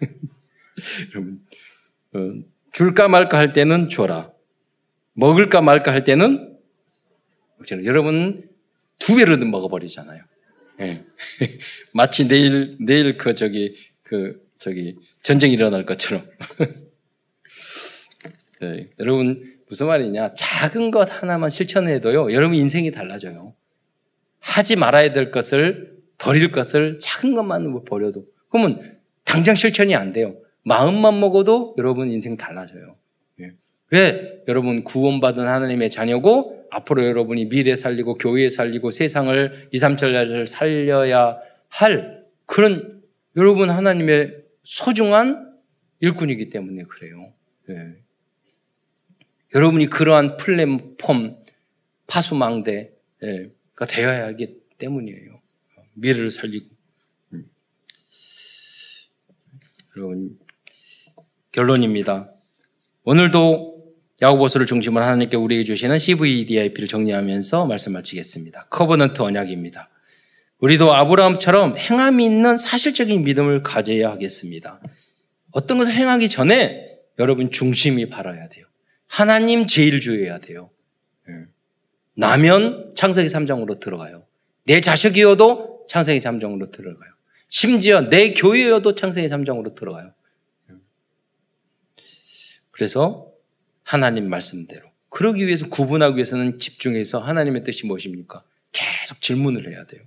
여러분, 1.14 1.44
어, 2.14 2.44
줄까 2.72 3.08
말까 3.08 3.38
할 3.38 3.52
때는 3.52 3.88
줘라. 3.88 4.32
먹을까 5.14 5.60
말까 5.60 5.92
할 5.92 6.04
때는 6.04 6.56
여러분 7.84 8.48
두 8.98 9.16
배로는 9.16 9.50
먹어버리잖아요. 9.50 10.22
예. 10.80 11.04
마치 11.92 12.28
내일, 12.28 12.76
내일 12.80 13.16
그 13.16 13.34
저기, 13.34 13.74
그, 14.02 14.46
저기, 14.58 14.96
전쟁이 15.22 15.54
일어날 15.54 15.84
것처럼. 15.84 16.26
네. 18.60 18.90
여러분, 18.98 19.58
무슨 19.68 19.86
말이냐. 19.86 20.34
작은 20.34 20.90
것 20.90 21.22
하나만 21.22 21.50
실천해도요, 21.50 22.32
여러분 22.32 22.56
인생이 22.56 22.90
달라져요. 22.90 23.54
하지 24.40 24.76
말아야 24.76 25.12
될 25.12 25.30
것을, 25.30 25.98
버릴 26.18 26.50
것을 26.50 26.98
작은 26.98 27.34
것만 27.34 27.68
뭐 27.70 27.84
버려도. 27.84 28.24
그러면 28.48 28.98
당장 29.24 29.54
실천이 29.54 29.94
안 29.94 30.12
돼요. 30.12 30.36
마음만 30.64 31.20
먹어도 31.20 31.74
여러분 31.78 32.08
인생 32.08 32.36
달라져요. 32.36 32.96
예. 33.40 33.52
왜 33.90 34.42
여러분 34.48 34.84
구원받은 34.84 35.46
하나님의 35.46 35.90
자녀고 35.90 36.66
앞으로 36.70 37.04
여러분이 37.06 37.48
미래 37.48 37.76
살리고 37.76 38.18
교회 38.18 38.50
살리고 38.50 38.90
세상을 38.90 39.68
2, 39.70 39.78
3절 39.78 40.46
살려야 40.46 41.38
할 41.68 42.24
그런 42.46 43.02
여러분 43.36 43.70
하나님의 43.70 44.34
소중한 44.62 45.54
일꾼이기 46.00 46.50
때문에 46.50 46.84
그래요. 46.84 47.32
네. 47.68 47.94
여러분이 49.54 49.86
그러한 49.86 50.36
플랫폼 50.36 51.36
파수망대가 52.06 52.88
예, 53.24 53.50
되어야 53.88 54.26
하기 54.28 54.56
때문이에요. 54.78 55.40
미래를 55.94 56.30
살리고. 56.30 56.66
음. 57.32 57.44
여러분, 59.96 60.38
결론입니다. 61.52 62.30
오늘도 63.04 63.78
야고보서를 64.20 64.66
중심으로 64.66 65.02
하나님께 65.02 65.36
우리에게 65.36 65.64
주시는 65.64 65.98
CVDIP를 65.98 66.88
정리하면서 66.88 67.66
말씀 67.66 67.92
마치겠습니다. 67.92 68.66
Covenant 68.68 69.22
언약입니다. 69.22 69.88
우리도 70.60 70.92
아브라함처럼 70.92 71.78
행함이 71.78 72.24
있는 72.24 72.56
사실적인 72.56 73.22
믿음을 73.22 73.62
가져야 73.62 74.10
하겠습니다. 74.10 74.80
어떤 75.52 75.78
것을 75.78 75.94
행하기 75.94 76.28
전에 76.28 76.98
여러분 77.18 77.50
중심이 77.50 78.08
바라야 78.08 78.48
돼요. 78.48 78.67
하나님 79.08 79.66
제일 79.66 80.00
주의해야 80.00 80.38
돼요. 80.38 80.70
예. 81.28 81.46
나면 82.14 82.92
창세기 82.94 83.28
3장으로 83.28 83.80
들어가요. 83.80 84.26
내 84.64 84.80
자식이어도 84.80 85.86
창세기 85.88 86.20
3장으로 86.20 86.70
들어가요. 86.70 87.10
심지어 87.48 88.02
내 88.08 88.34
교회여도 88.34 88.94
창세기 88.94 89.28
3장으로 89.28 89.74
들어가요. 89.74 90.12
예. 90.70 90.74
그래서 92.70 93.32
하나님 93.82 94.28
말씀대로. 94.28 94.86
그러기 95.08 95.46
위해서 95.46 95.68
구분하기 95.68 96.16
위해서는 96.16 96.58
집중해서 96.58 97.18
하나님의 97.18 97.64
뜻이 97.64 97.86
무엇입니까? 97.86 98.44
계속 98.72 99.22
질문을 99.22 99.72
해야 99.72 99.86
돼요. 99.86 100.02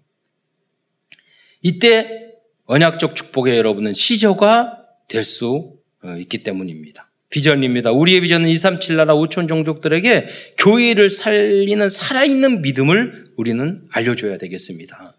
이때 1.64 2.36
언약적 2.66 3.16
축복의 3.16 3.58
여러분은 3.58 3.94
시저가 3.94 4.78
될 5.08 5.24
수 5.24 5.78
있기 6.20 6.44
때문입니다. 6.44 7.11
비전입니다. 7.32 7.92
우리의 7.92 8.22
비전은 8.22 8.48
237 8.50 8.98
나라 8.98 9.16
5천 9.16 9.48
종족들에게 9.48 10.28
교회를 10.58 11.10
살리는 11.10 11.90
살아있는 11.90 12.62
믿음을 12.62 13.32
우리는 13.38 13.82
알려줘야 13.90 14.38
되겠습니다. 14.38 15.16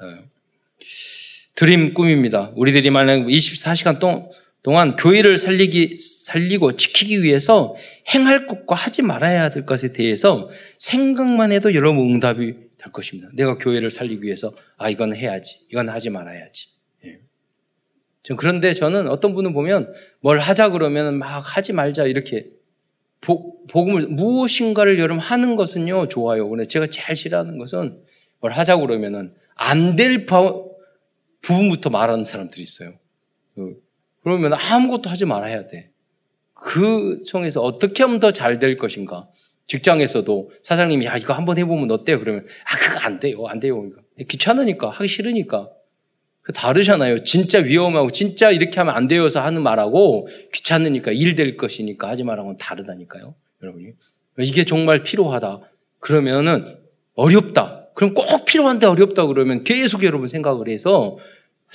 어. 0.00 0.18
드림 1.56 1.94
꿈입니다. 1.94 2.52
우리들이 2.54 2.90
만약 2.90 3.26
24시간 3.26 3.98
동안 4.62 4.94
교회를 4.96 5.38
살리기, 5.38 5.96
살리고 5.96 6.76
지키기 6.76 7.22
위해서 7.22 7.74
행할 8.14 8.46
것과 8.46 8.76
하지 8.76 9.02
말아야 9.02 9.50
될 9.50 9.66
것에 9.66 9.92
대해서 9.92 10.50
생각만 10.78 11.50
해도 11.50 11.74
여러분 11.74 12.14
응답이 12.14 12.52
될 12.76 12.92
것입니다. 12.92 13.30
내가 13.34 13.58
교회를 13.58 13.90
살리기 13.90 14.22
위해서, 14.22 14.52
아, 14.76 14.88
이건 14.88 15.16
해야지. 15.16 15.58
이건 15.70 15.88
하지 15.88 16.10
말아야지. 16.10 16.77
예. 18.30 18.34
그런데 18.36 18.74
저는 18.74 19.08
어떤 19.08 19.34
분을 19.34 19.52
보면 19.52 19.92
뭘 20.20 20.38
하자 20.38 20.70
그러면 20.70 21.18
막 21.18 21.38
하지 21.56 21.72
말자 21.72 22.04
이렇게 22.04 22.46
복, 23.20 23.66
복음을, 23.66 24.06
무엇인가를 24.08 24.98
여러분 25.00 25.18
하는 25.20 25.56
것은요, 25.56 26.08
좋아요. 26.08 26.48
근데 26.48 26.66
제가 26.66 26.86
제일 26.86 27.16
싫어하는 27.16 27.58
것은 27.58 28.00
뭘 28.40 28.52
하자 28.52 28.76
그러면은 28.76 29.34
안 29.56 29.96
될 29.96 30.24
부분부터 30.26 31.90
말하는 31.90 32.22
사람들이 32.24 32.62
있어요. 32.62 32.94
그 33.54 33.74
그러면 34.22 34.52
아무것도 34.54 35.10
하지 35.10 35.24
말아야 35.24 35.66
돼. 35.66 35.90
그 36.54 37.22
총에서 37.26 37.60
어떻게 37.62 38.02
하면 38.04 38.20
더 38.20 38.30
잘 38.30 38.58
될 38.58 38.76
것인가? 38.78 39.28
직장에서도 39.66 40.50
사장님이 40.62 41.06
야 41.06 41.16
이거 41.16 41.34
한번 41.34 41.58
해보면 41.58 41.90
어때요? 41.90 42.18
그러면 42.20 42.44
아 42.64 42.76
그거 42.76 42.98
안 43.00 43.18
돼요, 43.18 43.46
안 43.46 43.60
돼요. 43.60 43.84
이거. 43.86 44.00
귀찮으니까 44.28 44.90
하기 44.90 45.08
싫으니까 45.08 45.68
그 45.68 45.77
다르잖아요. 46.54 47.24
진짜 47.24 47.58
위험하고 47.58 48.10
진짜 48.10 48.50
이렇게 48.50 48.78
하면 48.80 48.94
안 48.94 49.06
되어서 49.08 49.40
하는 49.40 49.62
말하고 49.62 50.28
귀찮으니까 50.52 51.12
일 51.12 51.34
될 51.36 51.56
것이니까 51.56 52.08
하지 52.08 52.24
말하고는 52.24 52.56
다르다니까요, 52.56 53.34
여러분이. 53.62 53.92
이게 54.38 54.64
정말 54.64 55.02
필요하다. 55.02 55.60
그러면은 56.00 56.78
어렵다. 57.14 57.88
그럼 57.94 58.14
꼭 58.14 58.44
필요한데 58.44 58.86
어렵다 58.86 59.26
그러면 59.26 59.64
계속 59.64 60.04
여러분 60.04 60.28
생각을 60.28 60.68
해서 60.68 61.18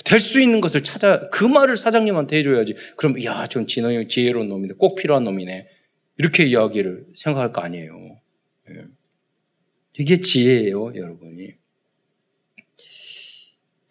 될 0.04 0.18
수 0.18 0.40
있는 0.40 0.60
것을 0.60 0.82
찾아 0.82 1.28
그 1.30 1.44
말을 1.44 1.76
사장님한테 1.76 2.38
해줘야지. 2.38 2.74
그럼 2.96 3.22
야, 3.24 3.46
전 3.46 3.66
진호 3.66 4.08
지혜로운 4.08 4.48
놈이네. 4.48 4.74
꼭 4.78 4.96
필요한 4.96 5.22
놈이네. 5.24 5.68
이렇게 6.18 6.44
이야기를 6.44 7.06
생각할 7.16 7.52
거 7.52 7.60
아니에요. 7.60 8.18
예. 8.70 8.84
이게 9.98 10.20
지혜예요, 10.20 10.94
여러분이. 10.96 11.54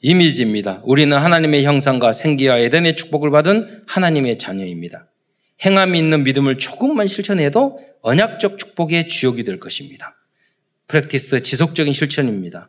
이미지입니다. 0.05 0.81
우리는 0.83 1.17
하나님의 1.17 1.63
형상과 1.63 2.11
생기와 2.11 2.57
에덴의 2.57 2.97
축복을 2.97 3.31
받은 3.31 3.83
하나님의 3.87 4.37
자녀입니다. 4.37 5.07
행함이 5.63 5.97
있는 5.97 6.25
믿음을 6.25 6.57
조금만 6.57 7.07
실천해도 7.07 7.79
언약적 8.01 8.59
축복의 8.59 9.07
주역이 9.07 9.43
될 9.43 9.61
것입니다. 9.61 10.17
프랙티스 10.89 11.41
지속적인 11.41 11.93
실천입니다. 11.93 12.67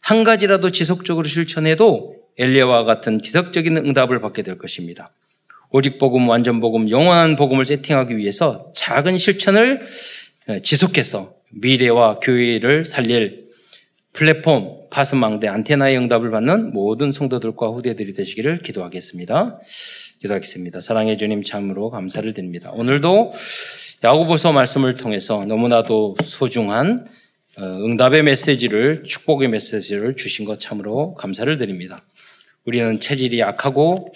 한 0.00 0.24
가지라도 0.24 0.70
지속적으로 0.70 1.28
실천해도 1.28 2.16
엘리야와 2.38 2.84
같은 2.84 3.18
기적적인 3.18 3.76
응답을 3.76 4.22
받게 4.22 4.40
될 4.40 4.56
것입니다. 4.56 5.12
오직 5.70 5.98
복음, 5.98 6.30
완전 6.30 6.60
복음, 6.60 6.88
영원한 6.88 7.36
복음을 7.36 7.66
세팅하기 7.66 8.16
위해서 8.16 8.72
작은 8.74 9.18
실천을 9.18 9.82
지속해서 10.62 11.34
미래와 11.50 12.20
교회를 12.20 12.86
살릴 12.86 13.49
플랫폼, 14.12 14.80
파스망대, 14.90 15.46
안테나의 15.48 15.96
응답을 15.98 16.30
받는 16.30 16.72
모든 16.72 17.12
성도들과 17.12 17.68
후대들이 17.68 18.12
되시기를 18.12 18.62
기도하겠습니다. 18.62 19.60
기도하겠습니다. 20.20 20.80
사랑해 20.80 21.16
주님 21.16 21.44
참으로 21.44 21.90
감사를 21.90 22.32
드립니다. 22.34 22.70
오늘도 22.72 23.32
야고보서 24.02 24.52
말씀을 24.52 24.96
통해서 24.96 25.44
너무나도 25.44 26.16
소중한 26.22 27.06
어, 27.58 27.62
응답의 27.62 28.22
메시지를 28.22 29.04
축복의 29.04 29.48
메시지를 29.48 30.16
주신 30.16 30.44
것 30.44 30.58
참으로 30.58 31.14
감사를 31.14 31.56
드립니다. 31.58 31.98
우리는 32.64 33.00
체질이 33.00 33.40
약하고 33.40 34.12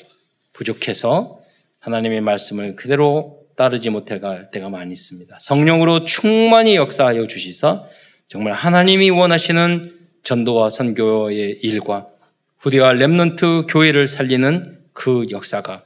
부족해서 0.53 1.41
하나님의 1.81 2.21
말씀을 2.21 2.77
그대로 2.77 3.41
따르지 3.57 3.91
못할 3.91 4.51
때가 4.51 4.69
많이 4.69 4.93
있습니다. 4.93 5.37
성령으로 5.41 6.05
충만히 6.05 6.77
역사하여 6.77 7.27
주시사 7.27 7.85
정말 8.35 8.53
하나님이 8.53 9.11
원하시는 9.11 9.97
전도와 10.25 10.69
선교의 10.69 11.61
일과 11.63 12.09
후대와 12.59 12.95
렘넌트 12.95 13.67
교회를 13.69 14.09
살리는 14.09 14.81
그 14.93 15.27
역사가 15.31 15.85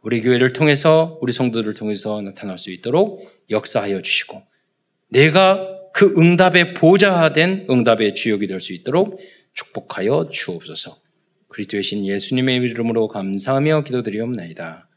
우리 0.00 0.22
교회를 0.22 0.54
통해서 0.54 1.18
우리 1.20 1.34
성도들을 1.34 1.74
통해서 1.74 2.22
나타날 2.22 2.56
수 2.56 2.70
있도록 2.70 3.30
역사하여 3.50 4.00
주시고 4.00 4.42
내가 5.10 5.68
그 5.92 6.14
응답의 6.16 6.72
보좌된 6.72 7.66
응답의 7.68 8.14
주역이 8.14 8.46
될 8.46 8.60
수 8.60 8.72
있도록 8.72 9.20
축복하여 9.52 10.30
주옵소서. 10.32 10.96
그리스도의 11.48 11.82
신 11.82 12.06
예수님의 12.06 12.62
이름으로 12.62 13.08
감사하며 13.08 13.84
기도드리옵나이다. 13.84 14.88